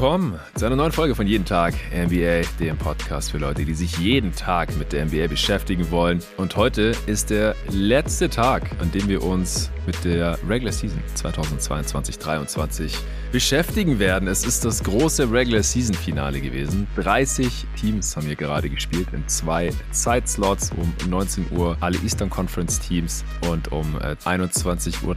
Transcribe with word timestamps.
willkommen 0.00 0.40
zu 0.54 0.64
einer 0.64 0.76
neuen 0.76 0.92
Folge 0.92 1.14
von 1.14 1.26
Jeden 1.26 1.44
Tag 1.44 1.74
NBA, 1.94 2.40
dem 2.58 2.78
Podcast 2.78 3.32
für 3.32 3.36
Leute, 3.36 3.66
die 3.66 3.74
sich 3.74 3.98
jeden 3.98 4.34
Tag 4.34 4.74
mit 4.78 4.94
der 4.94 5.04
NBA 5.04 5.26
beschäftigen 5.26 5.90
wollen. 5.90 6.22
Und 6.38 6.56
heute 6.56 6.94
ist 7.04 7.28
der 7.28 7.54
letzte 7.68 8.30
Tag, 8.30 8.62
an 8.80 8.90
dem 8.92 9.08
wir 9.08 9.22
uns 9.22 9.70
mit 9.90 10.04
der 10.04 10.38
Regular 10.48 10.72
Season 10.72 11.02
2022-23 11.16 12.92
beschäftigen 13.32 13.98
werden. 13.98 14.28
Es 14.28 14.44
ist 14.44 14.64
das 14.64 14.84
große 14.84 15.32
Regular 15.32 15.64
Season 15.64 15.96
Finale 15.96 16.40
gewesen. 16.40 16.86
30 16.94 17.66
Teams 17.80 18.16
haben 18.16 18.26
hier 18.26 18.36
gerade 18.36 18.70
gespielt 18.70 19.08
in 19.12 19.26
zwei 19.26 19.72
Zeitslots. 19.90 20.70
Um 20.76 20.94
19 21.08 21.46
Uhr 21.50 21.76
alle 21.80 21.98
Eastern 22.04 22.30
Conference 22.30 22.78
Teams 22.78 23.24
und 23.48 23.72
um 23.72 23.96
21.30 23.96 25.02
äh, 25.02 25.06
Uhr 25.06 25.16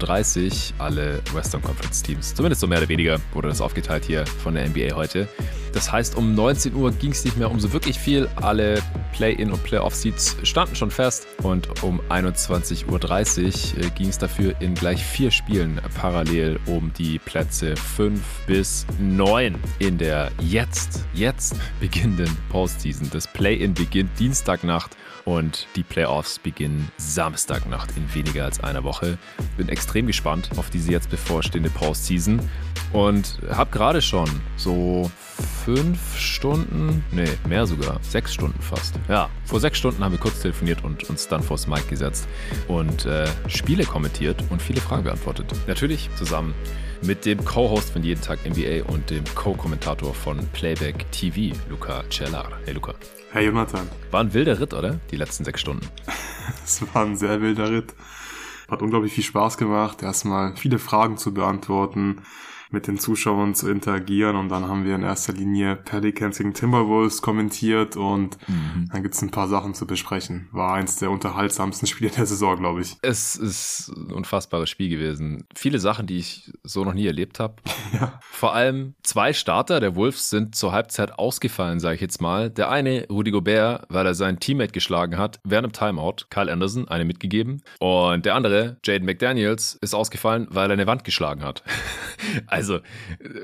alle 0.80 1.22
Western 1.34 1.62
Conference 1.62 2.02
Teams. 2.02 2.34
Zumindest 2.34 2.62
so 2.62 2.68
mehr 2.68 2.80
oder 2.80 2.90
weniger 2.90 3.20
wurde 3.34 3.50
das 3.50 3.62
aufgeteilt 3.62 4.06
hier 4.06 4.26
von 4.26 4.56
der 4.56 4.68
NBA 4.68 4.96
heute. 4.96 5.28
Das 5.74 5.92
heißt, 5.92 6.16
um 6.16 6.36
19 6.36 6.76
Uhr 6.76 6.92
ging 6.92 7.12
es 7.12 7.26
nicht 7.26 7.36
mehr 7.36 7.50
um 7.50 7.60
so 7.60 7.74
wirklich 7.74 7.98
viel. 7.98 8.30
Alle 8.36 8.82
Play-In- 9.14 9.52
und 9.52 9.64
Play-Off-Seats 9.64 10.38
standen 10.44 10.76
schon 10.76 10.92
fest. 10.92 11.26
Und 11.42 11.84
um 11.84 12.00
21.30 12.10 12.88
Uhr 12.88 13.84
äh, 13.84 13.90
ging 13.90 14.08
es 14.08 14.20
dafür 14.20 14.54
in 14.64 14.76
gleich 14.76 15.04
vier 15.04 15.30
Spielen 15.30 15.80
parallel 15.94 16.58
um 16.66 16.94
die 16.94 17.20
Plätze 17.20 17.76
5 17.76 18.22
bis 18.48 18.86
9 18.98 19.56
in 19.80 19.98
der 19.98 20.32
jetzt, 20.40 21.06
jetzt 21.14 21.56
beginnenden 21.82 22.36
Postseason. 22.50 23.10
Das 23.12 23.28
Play-In 23.28 23.74
beginnt 23.74 24.18
Dienstagnacht 24.20 24.96
und 25.26 25.68
die 25.76 25.84
Playoffs 25.84 26.40
beginnen 26.40 26.92
Samstagnacht 26.98 27.90
in 27.96 28.14
weniger 28.14 28.46
als 28.46 28.60
einer 28.60 28.84
Woche. 28.84 29.18
Bin 29.58 29.70
extrem 29.70 30.08
gespannt 30.08 30.50
auf 30.58 30.70
diese 30.70 30.92
jetzt 30.92 31.10
bevorstehende 31.10 31.70
Postseason 31.70 32.40
und 32.92 33.40
habe 33.50 33.72
gerade 33.72 34.02
schon 34.02 34.30
so 34.56 35.10
fünf 35.66 36.18
Stunden, 36.18 37.04
nee, 37.12 37.30
mehr 37.48 37.66
sogar, 37.66 38.00
sechs 38.02 38.34
Stunden 38.34 38.62
fast. 38.62 38.96
Ja, 39.08 39.30
vor 39.46 39.60
sechs 39.60 39.78
Stunden 39.78 40.04
haben 40.04 40.12
wir 40.12 40.20
kurz 40.20 40.42
telefoniert 40.42 40.84
und 40.84 41.10
uns 41.10 41.28
dann 41.28 41.42
vors 41.42 41.68
Mic 41.68 41.88
gesetzt 41.90 42.28
und 42.68 43.06
äh, 43.06 43.28
Spiele 43.48 43.86
kommentiert 43.86 44.44
und 44.50 44.62
viele 44.62 44.82
Fragen 44.82 45.04
beantwortet. 45.04 45.46
Natürlich 45.68 46.10
zusammen 46.16 46.54
mit 47.02 47.26
dem 47.26 47.44
Co-Host 47.44 47.92
von 47.92 48.04
Jeden 48.04 48.22
Tag 48.22 48.40
NBA 48.46 48.86
und 48.92 49.10
dem 49.10 49.24
Co-Kommentator 49.36 50.14
von 50.14 50.38
Playback 50.54 51.12
TV, 51.12 51.56
Luca 51.70 52.04
Cellar. 52.10 52.48
Hey 52.66 52.74
Luca. 52.74 52.94
Hey 53.34 53.48
Jonathan. 53.48 53.90
War 54.12 54.20
ein 54.20 54.32
wilder 54.32 54.60
Ritt, 54.60 54.76
oder? 54.76 55.00
Die 55.10 55.16
letzten 55.16 55.44
sechs 55.44 55.60
Stunden. 55.60 55.88
es 56.64 56.84
war 56.94 57.04
ein 57.04 57.18
sehr 57.18 57.42
wilder 57.42 57.72
Ritt. 57.72 57.96
Hat 58.70 58.84
unglaublich 58.84 59.12
viel 59.12 59.24
Spaß 59.24 59.58
gemacht, 59.58 60.04
erstmal 60.04 60.56
viele 60.56 60.78
Fragen 60.78 61.18
zu 61.18 61.34
beantworten 61.34 62.22
mit 62.74 62.88
den 62.88 62.98
Zuschauern 62.98 63.54
zu 63.54 63.70
interagieren 63.70 64.36
und 64.36 64.50
dann 64.50 64.68
haben 64.68 64.84
wir 64.84 64.96
in 64.96 65.04
erster 65.04 65.32
Linie 65.32 65.76
Pelicans 65.76 66.40
gegen 66.40 66.56
Timberwolves 66.56 67.22
kommentiert 67.22 67.96
und 67.96 68.38
mhm. 68.48 68.90
dann 68.92 69.04
gibt's 69.04 69.22
ein 69.22 69.30
paar 69.30 69.48
Sachen 69.48 69.76
zu 69.76 69.86
besprechen. 69.86 70.50
War 70.52 70.74
eins 70.74 70.96
der 70.98 71.12
unterhaltsamsten 71.12 71.88
Spiele 71.94 72.10
der 72.10 72.26
Saison, 72.26 72.58
glaube 72.58 72.82
ich. 72.82 72.98
Es 73.04 73.36
ist 73.36 73.92
ein 73.96 74.12
unfassbares 74.12 74.70
Spiel 74.70 74.90
gewesen. 74.90 75.46
Viele 75.56 75.78
Sachen, 75.78 76.08
die 76.08 76.18
ich 76.18 76.52
so 76.64 76.84
noch 76.84 76.94
nie 76.94 77.08
erlebt 77.08 77.40
habe. 77.40 77.56
Ja. 77.94 78.20
Vor 78.32 78.56
allem 78.56 78.96
zwei 79.04 79.34
Starter 79.34 79.80
der 79.80 79.96
Wolves 79.96 80.32
sind 80.32 80.56
zur 80.56 80.72
Halbzeit 80.72 81.20
ausgefallen, 81.20 81.80
sage 81.80 81.94
ich 81.94 82.02
jetzt 82.02 82.22
mal. 82.22 82.50
Der 82.50 82.72
eine, 82.72 83.06
Rudy 83.08 83.30
Gobert, 83.30 83.86
weil 83.90 84.08
er 84.08 84.16
seinen 84.16 84.40
Teammate 84.40 84.72
geschlagen 84.72 85.20
hat, 85.20 85.40
während 85.44 85.80
einem 85.80 85.96
Timeout, 85.96 86.26
Kyle 86.32 86.52
Anderson, 86.52 86.88
eine 86.88 87.06
mitgegeben. 87.06 87.62
Und 87.80 88.26
der 88.26 88.34
andere, 88.34 88.78
Jaden 88.84 89.06
McDaniels, 89.06 89.78
ist 89.80 89.94
ausgefallen, 89.94 90.48
weil 90.50 90.72
er 90.72 90.74
eine 90.74 90.88
Wand 90.88 91.04
geschlagen 91.04 91.44
hat. 91.44 91.62
also 92.48 92.63
also, 92.70 92.84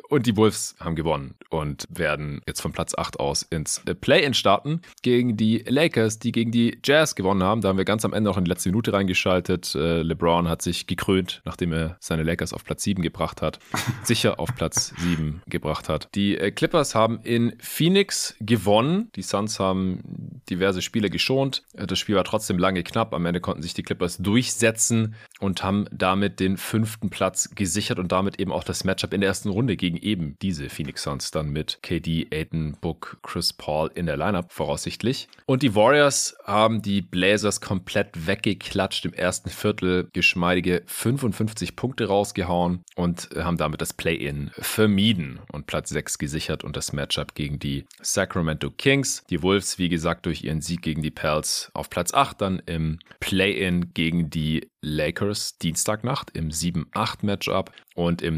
und 0.10 0.26
die 0.26 0.36
Wolves 0.38 0.76
haben 0.80 0.96
gewonnen 0.96 1.36
und 1.50 1.86
werden 1.90 2.42
jetzt 2.48 2.62
von 2.62 2.72
Platz 2.72 2.96
8 2.96 3.20
aus 3.20 3.44
ins 3.44 3.82
Play-In 4.02 4.34
starten 4.34 4.82
gegen 5.02 5.38
die 5.38 5.64
Lakers, 5.68 6.20
die 6.20 6.32
gegen 6.32 6.52
die 6.52 6.80
Jazz 6.84 7.16
gewonnen 7.16 7.44
haben. 7.44 7.62
Da 7.62 7.70
haben 7.70 7.78
wir 7.78 7.86
ganz 7.86 8.06
am 8.06 8.14
Ende 8.14 8.30
noch 8.30 8.38
in 8.38 8.46
die 8.46 8.50
letzte 8.50 8.70
Minute 8.70 8.94
reingeschaltet. 8.94 9.76
Äh, 9.76 10.02
LeBron 10.02 10.48
hat 10.48 10.62
sich 10.62 10.88
gekrönt, 10.88 11.42
nachdem 11.46 11.74
er 11.74 11.98
seine 12.00 12.24
Lakers 12.24 12.54
auf 12.54 12.64
Platz 12.64 12.84
7 12.84 13.02
gebracht 13.02 13.42
hat. 13.42 13.60
Sicher 14.04 14.40
auf 14.40 14.56
Platz 14.56 14.94
7 14.98 15.42
gebracht 15.48 15.90
hat. 15.90 16.10
Die 16.16 16.38
äh, 16.38 16.52
Clippers 16.52 16.96
haben 16.96 17.20
in 17.24 17.54
Phoenix 17.60 18.36
gewonnen. 18.40 19.12
Die 19.16 19.22
Suns 19.22 19.60
haben 19.60 20.42
diverse 20.50 20.82
Spiele 20.82 21.10
geschont. 21.10 21.64
Äh, 21.74 21.88
das 21.88 22.00
Spiel 22.00 22.16
war 22.16 22.24
trotzdem 22.24 22.58
lange 22.58 22.84
knapp. 22.84 23.14
Am 23.14 23.26
Ende 23.26 23.42
konnten 23.42 23.62
sich 23.62 23.74
die 23.74 23.84
Clippers 23.84 24.18
durchsetzen 24.18 25.16
und 25.40 25.64
haben 25.64 25.86
damit 25.92 26.40
den 26.40 26.58
fünften 26.58 27.10
Platz 27.10 27.50
gesichert 27.56 28.00
und 28.00 28.12
damit 28.12 28.40
eben 28.40 28.52
auch 28.52 28.64
das 28.64 28.84
Matchup 28.84 29.09
Matchup 29.10 29.14
in 29.14 29.22
der 29.22 29.30
ersten 29.30 29.50
Runde 29.50 29.76
gegen 29.76 29.98
eben 29.98 30.38
diese 30.42 30.70
Phoenix 30.70 31.04
Suns 31.04 31.32
dann 31.32 31.50
mit 31.50 31.80
KD, 31.82 32.28
Aiton, 32.32 32.78
Book, 32.80 33.18
Chris 33.24 33.54
Paul 33.54 33.90
in 33.96 34.06
der 34.06 34.18
Lineup 34.18 34.52
voraussichtlich. 34.52 35.28
Und 35.46 35.64
die 35.64 35.76
Warriors 35.76 36.36
haben 36.46 36.82
die 36.82 37.02
Blazers 37.02 37.62
komplett 37.62 38.28
weggeklatscht 38.28 39.06
im 39.06 39.14
ersten 39.14 39.50
Viertel, 39.50 40.10
geschmeidige 40.14 40.84
55 40.86 41.76
Punkte 41.76 42.08
rausgehauen 42.08 42.84
und 42.96 43.30
haben 43.36 43.58
damit 43.58 43.82
das 43.82 43.94
Play-in 43.94 44.52
vermieden 44.54 45.40
und 45.52 45.68
Platz 45.68 45.90
6 45.90 46.18
gesichert 46.18 46.64
und 46.64 46.76
das 46.76 46.94
Matchup 46.94 47.34
gegen 47.36 47.60
die 47.60 47.86
Sacramento 48.02 48.70
Kings. 48.70 49.24
Die 49.30 49.42
Wolves, 49.42 49.80
wie 49.80 49.90
gesagt, 49.90 50.26
durch 50.26 50.44
ihren 50.44 50.62
Sieg 50.62 50.82
gegen 50.82 51.02
die 51.02 51.12
Pels 51.12 51.72
auf 51.74 51.90
Platz 51.90 52.14
8 52.14 52.42
dann 52.42 52.62
im 52.66 53.00
Play-in 53.20 53.94
gegen 53.94 54.30
die 54.30 54.70
Lakers 54.82 55.58
Dienstagnacht 55.58 56.32
im 56.36 56.50
7-8-Matchup 56.50 57.72
und 57.96 58.22
im 58.22 58.38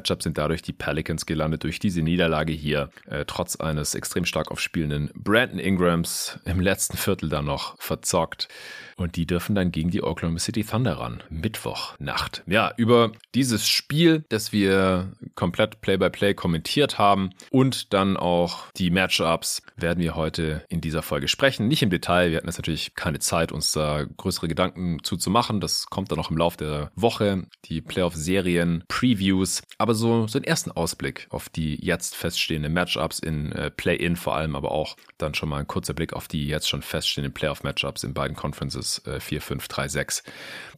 9-10-Matchup 0.00 0.22
sind 0.22 0.38
dadurch 0.38 0.62
die 0.62 0.72
Pelicans 0.72 1.26
gelandet 1.26 1.64
durch 1.64 1.78
diese 1.78 2.02
Niederlage 2.02 2.52
hier, 2.52 2.90
äh, 3.06 3.24
trotz 3.26 3.56
eines 3.56 3.94
extrem 3.94 4.24
stark 4.24 4.50
aufspielenden 4.50 5.10
Brandon 5.14 5.58
Ingrams 5.58 6.38
im 6.44 6.60
letzten 6.60 6.96
Viertel 6.96 7.28
dann 7.28 7.44
noch 7.44 7.76
verzockt. 7.78 8.48
Und 8.96 9.16
die 9.16 9.26
dürfen 9.26 9.54
dann 9.54 9.72
gegen 9.72 9.90
die 9.90 10.02
Oklahoma 10.02 10.38
City 10.38 10.62
Thunder 10.62 10.98
ran. 10.98 11.22
Mittwochnacht. 11.30 12.42
Ja, 12.46 12.74
über 12.76 13.12
dieses 13.34 13.66
Spiel, 13.66 14.24
das 14.28 14.52
wir 14.52 15.12
komplett 15.34 15.80
Play-by-Play 15.80 16.32
-play 16.32 16.34
kommentiert 16.34 16.98
haben 16.98 17.30
und 17.50 17.94
dann 17.94 18.18
auch 18.18 18.70
die 18.76 18.90
Matchups 18.90 19.62
werden 19.76 20.02
wir 20.02 20.16
heute 20.16 20.64
in 20.68 20.82
dieser 20.82 21.00
Folge 21.00 21.28
sprechen. 21.28 21.66
Nicht 21.66 21.82
im 21.82 21.88
Detail. 21.88 22.30
Wir 22.30 22.36
hatten 22.36 22.48
jetzt 22.48 22.58
natürlich 22.58 22.94
keine 22.94 23.20
Zeit, 23.20 23.52
uns 23.52 23.72
da 23.72 24.04
größere 24.04 24.48
Gedanken 24.48 25.02
zuzumachen. 25.02 25.60
Das 25.60 25.86
kommt 25.86 26.10
dann 26.10 26.18
noch 26.18 26.30
im 26.30 26.36
Laufe 26.36 26.58
der 26.58 26.90
Woche. 26.94 27.44
Die 27.64 27.80
Playoff-Serien, 27.80 28.84
Previews. 28.88 29.62
Aber 29.80 29.94
so, 29.94 30.26
so 30.26 30.36
einen 30.36 30.44
ersten 30.44 30.70
Ausblick 30.70 31.26
auf 31.30 31.48
die 31.48 31.82
jetzt 31.82 32.14
feststehenden 32.14 32.74
Matchups 32.74 33.18
in 33.18 33.50
äh, 33.52 33.70
Play-In 33.70 34.16
vor 34.16 34.36
allem, 34.36 34.54
aber 34.54 34.72
auch 34.72 34.98
dann 35.16 35.32
schon 35.32 35.48
mal 35.48 35.56
ein 35.56 35.66
kurzer 35.66 35.94
Blick 35.94 36.12
auf 36.12 36.28
die 36.28 36.46
jetzt 36.46 36.68
schon 36.68 36.82
feststehenden 36.82 37.32
Playoff-Matchups 37.32 38.04
in 38.04 38.12
beiden 38.12 38.36
Conferences 38.36 39.00
äh, 39.06 39.20
4, 39.20 39.40
5, 39.40 39.68
3, 39.68 39.88
6. 39.88 40.22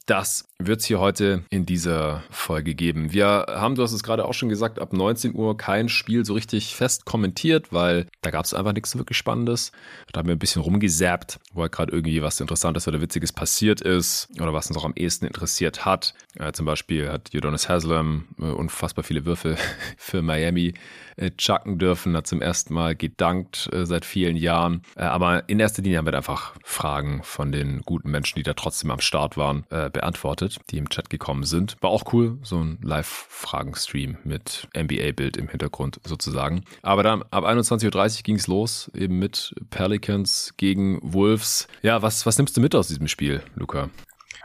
Das 0.06 0.48
wird 0.58 0.80
es 0.80 0.86
hier 0.86 1.00
heute 1.00 1.44
in 1.50 1.66
dieser 1.66 2.22
Folge 2.30 2.74
geben. 2.74 3.12
Wir 3.12 3.46
haben, 3.48 3.74
du 3.74 3.82
hast 3.82 3.92
es 3.92 4.02
gerade 4.02 4.24
auch 4.24 4.34
schon 4.34 4.48
gesagt, 4.48 4.78
ab 4.78 4.92
19 4.92 5.34
Uhr 5.34 5.56
kein 5.56 5.88
Spiel 5.88 6.24
so 6.24 6.34
richtig 6.34 6.74
fest 6.74 7.04
kommentiert, 7.04 7.72
weil 7.72 8.06
da 8.20 8.30
gab 8.30 8.44
es 8.44 8.54
einfach 8.54 8.72
nichts 8.72 8.96
wirklich 8.96 9.18
Spannendes. 9.18 9.72
Da 10.12 10.18
haben 10.18 10.28
wir 10.28 10.36
ein 10.36 10.40
bisschen 10.40 10.62
rumgesäppt, 10.62 11.38
wo 11.52 11.62
halt 11.62 11.72
gerade 11.72 11.92
irgendwie 11.92 12.22
was 12.22 12.40
Interessantes 12.40 12.88
oder 12.88 13.00
Witziges 13.00 13.32
passiert 13.32 13.80
ist 13.80 14.28
oder 14.40 14.52
was 14.52 14.68
uns 14.68 14.76
auch 14.76 14.84
am 14.84 14.94
ehesten 14.94 15.26
interessiert 15.26 15.84
hat. 15.84 16.14
Äh, 16.38 16.52
zum 16.52 16.66
Beispiel 16.66 17.08
hat 17.10 17.30
Udonis 17.34 17.68
Haslam 17.68 18.28
äh, 18.38 18.44
unfassbar 18.44 18.91
viele 19.00 19.24
Würfe 19.24 19.56
für 19.96 20.20
Miami 20.20 20.74
äh, 21.16 21.30
chucken 21.30 21.78
dürfen, 21.78 22.16
hat 22.16 22.26
zum 22.26 22.40
ersten 22.40 22.74
Mal 22.74 22.94
gedankt 22.94 23.68
äh, 23.72 23.84
seit 23.84 24.04
vielen 24.04 24.36
Jahren. 24.36 24.82
Äh, 24.96 25.04
aber 25.04 25.48
in 25.48 25.60
erster 25.60 25.82
Linie 25.82 25.98
haben 25.98 26.06
wir 26.06 26.14
einfach 26.14 26.54
Fragen 26.64 27.22
von 27.22 27.52
den 27.52 27.80
guten 27.82 28.10
Menschen, 28.10 28.36
die 28.36 28.42
da 28.42 28.54
trotzdem 28.54 28.90
am 28.90 29.00
Start 29.00 29.36
waren, 29.36 29.64
beantwortet, 29.92 30.58
die 30.70 30.78
im 30.78 30.88
Chat 30.88 31.10
gekommen 31.10 31.44
sind. 31.44 31.76
War 31.80 31.90
auch 31.90 32.12
cool, 32.12 32.38
so 32.42 32.58
ein 32.58 32.78
Live-Fragen-Stream 32.82 34.18
mit 34.24 34.68
NBA-Bild 34.76 35.36
im 35.36 35.48
Hintergrund 35.48 36.00
sozusagen. 36.04 36.64
Aber 36.82 37.02
dann 37.02 37.22
ab 37.30 37.44
21.30 37.44 38.18
Uhr 38.18 38.22
ging 38.22 38.36
es 38.36 38.46
los, 38.46 38.90
eben 38.94 39.18
mit 39.18 39.54
Pelicans 39.70 40.54
gegen 40.56 40.98
Wolves. 41.02 41.68
Ja, 41.82 42.02
was, 42.02 42.26
was 42.26 42.38
nimmst 42.38 42.56
du 42.56 42.60
mit 42.60 42.74
aus 42.74 42.88
diesem 42.88 43.08
Spiel, 43.08 43.42
Luca? 43.54 43.90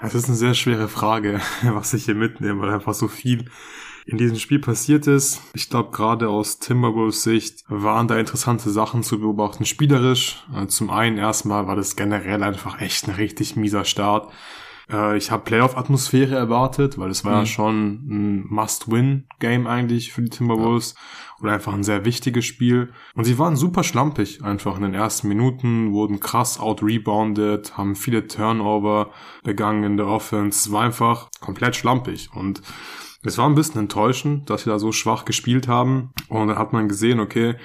Das 0.01 0.13
ist 0.13 0.27
eine 0.27 0.38
sehr 0.38 0.54
schwere 0.54 0.88
Frage, 0.88 1.42
was 1.63 1.94
ich 1.94 2.06
hier 2.06 2.16
mitnehme, 2.16 2.62
weil 2.62 2.74
einfach 2.74 2.94
so 2.94 3.07
viel 3.07 3.50
in 4.07 4.18
diesem 4.18 4.38
Spiel 4.38 4.59
passiert 4.59 5.06
ist. 5.06 5.42
Ich 5.54 5.69
glaube, 5.69 5.92
gerade 5.92 6.30
aus 6.30 6.59
Timberwolves 6.59 7.24
Sicht 7.24 7.63
waren 7.68 8.07
da 8.07 8.18
interessante 8.18 8.69
Sachen 8.69 9.04
zu 9.04 9.19
beobachten, 9.19 9.65
spielerisch. 9.65 10.44
Äh, 10.56 10.68
zum 10.68 10.89
einen 10.89 11.18
erstmal 11.18 11.68
war 11.68 11.75
das 11.75 11.95
generell 11.95 12.42
einfach 12.42 12.81
echt 12.81 13.07
ein 13.07 13.15
richtig 13.15 13.56
mieser 13.56 13.86
Start. 13.86 14.31
Äh, 14.89 15.18
ich 15.18 15.30
habe 15.30 15.44
Playoff-Atmosphäre 15.44 16.36
erwartet, 16.36 16.98
weil 16.98 17.12
es 17.12 17.25
war 17.25 17.33
mhm. 17.33 17.39
ja 17.39 17.45
schon 17.45 17.92
ein 18.09 18.48
Must-Win-Game 18.50 19.68
eigentlich 19.68 20.13
für 20.13 20.21
die 20.21 20.30
Timberwolves. 20.30 20.95
Ja 20.95 21.01
oder 21.42 21.54
einfach 21.54 21.74
ein 21.74 21.83
sehr 21.83 22.06
wichtiges 22.06 22.45
Spiel. 22.45 22.92
Und 23.15 23.25
sie 23.25 23.38
waren 23.38 23.56
super 23.56 23.83
schlampig 23.83 24.44
einfach 24.44 24.77
in 24.77 24.83
den 24.83 24.94
ersten 24.94 25.27
Minuten, 25.27 25.94
wurden 25.94 26.19
krass 26.19 26.59
out-rebounded, 26.59 27.77
haben 27.77 27.95
viele 27.95 28.27
Turnover 28.27 29.12
begangen 29.44 29.83
in 29.83 29.98
der 29.98 30.07
Offense. 30.07 30.68
Es 30.68 30.71
war 30.71 30.83
einfach 30.83 31.30
komplett 31.39 31.75
schlampig. 31.75 32.30
Und 32.33 32.62
es 33.27 33.38
war 33.38 33.47
ein 33.47 33.56
bisschen 33.56 33.81
enttäuschend, 33.81 34.50
dass 34.50 34.63
sie 34.63 34.69
da 34.69 34.79
so 34.79 34.91
schwach 34.91 35.25
gespielt 35.25 35.68
haben. 35.68 36.12
Und 36.29 36.47
dann 36.47 36.57
hat 36.57 36.74
man 36.74 36.88
gesehen, 36.88 37.19
okay, 37.19 37.56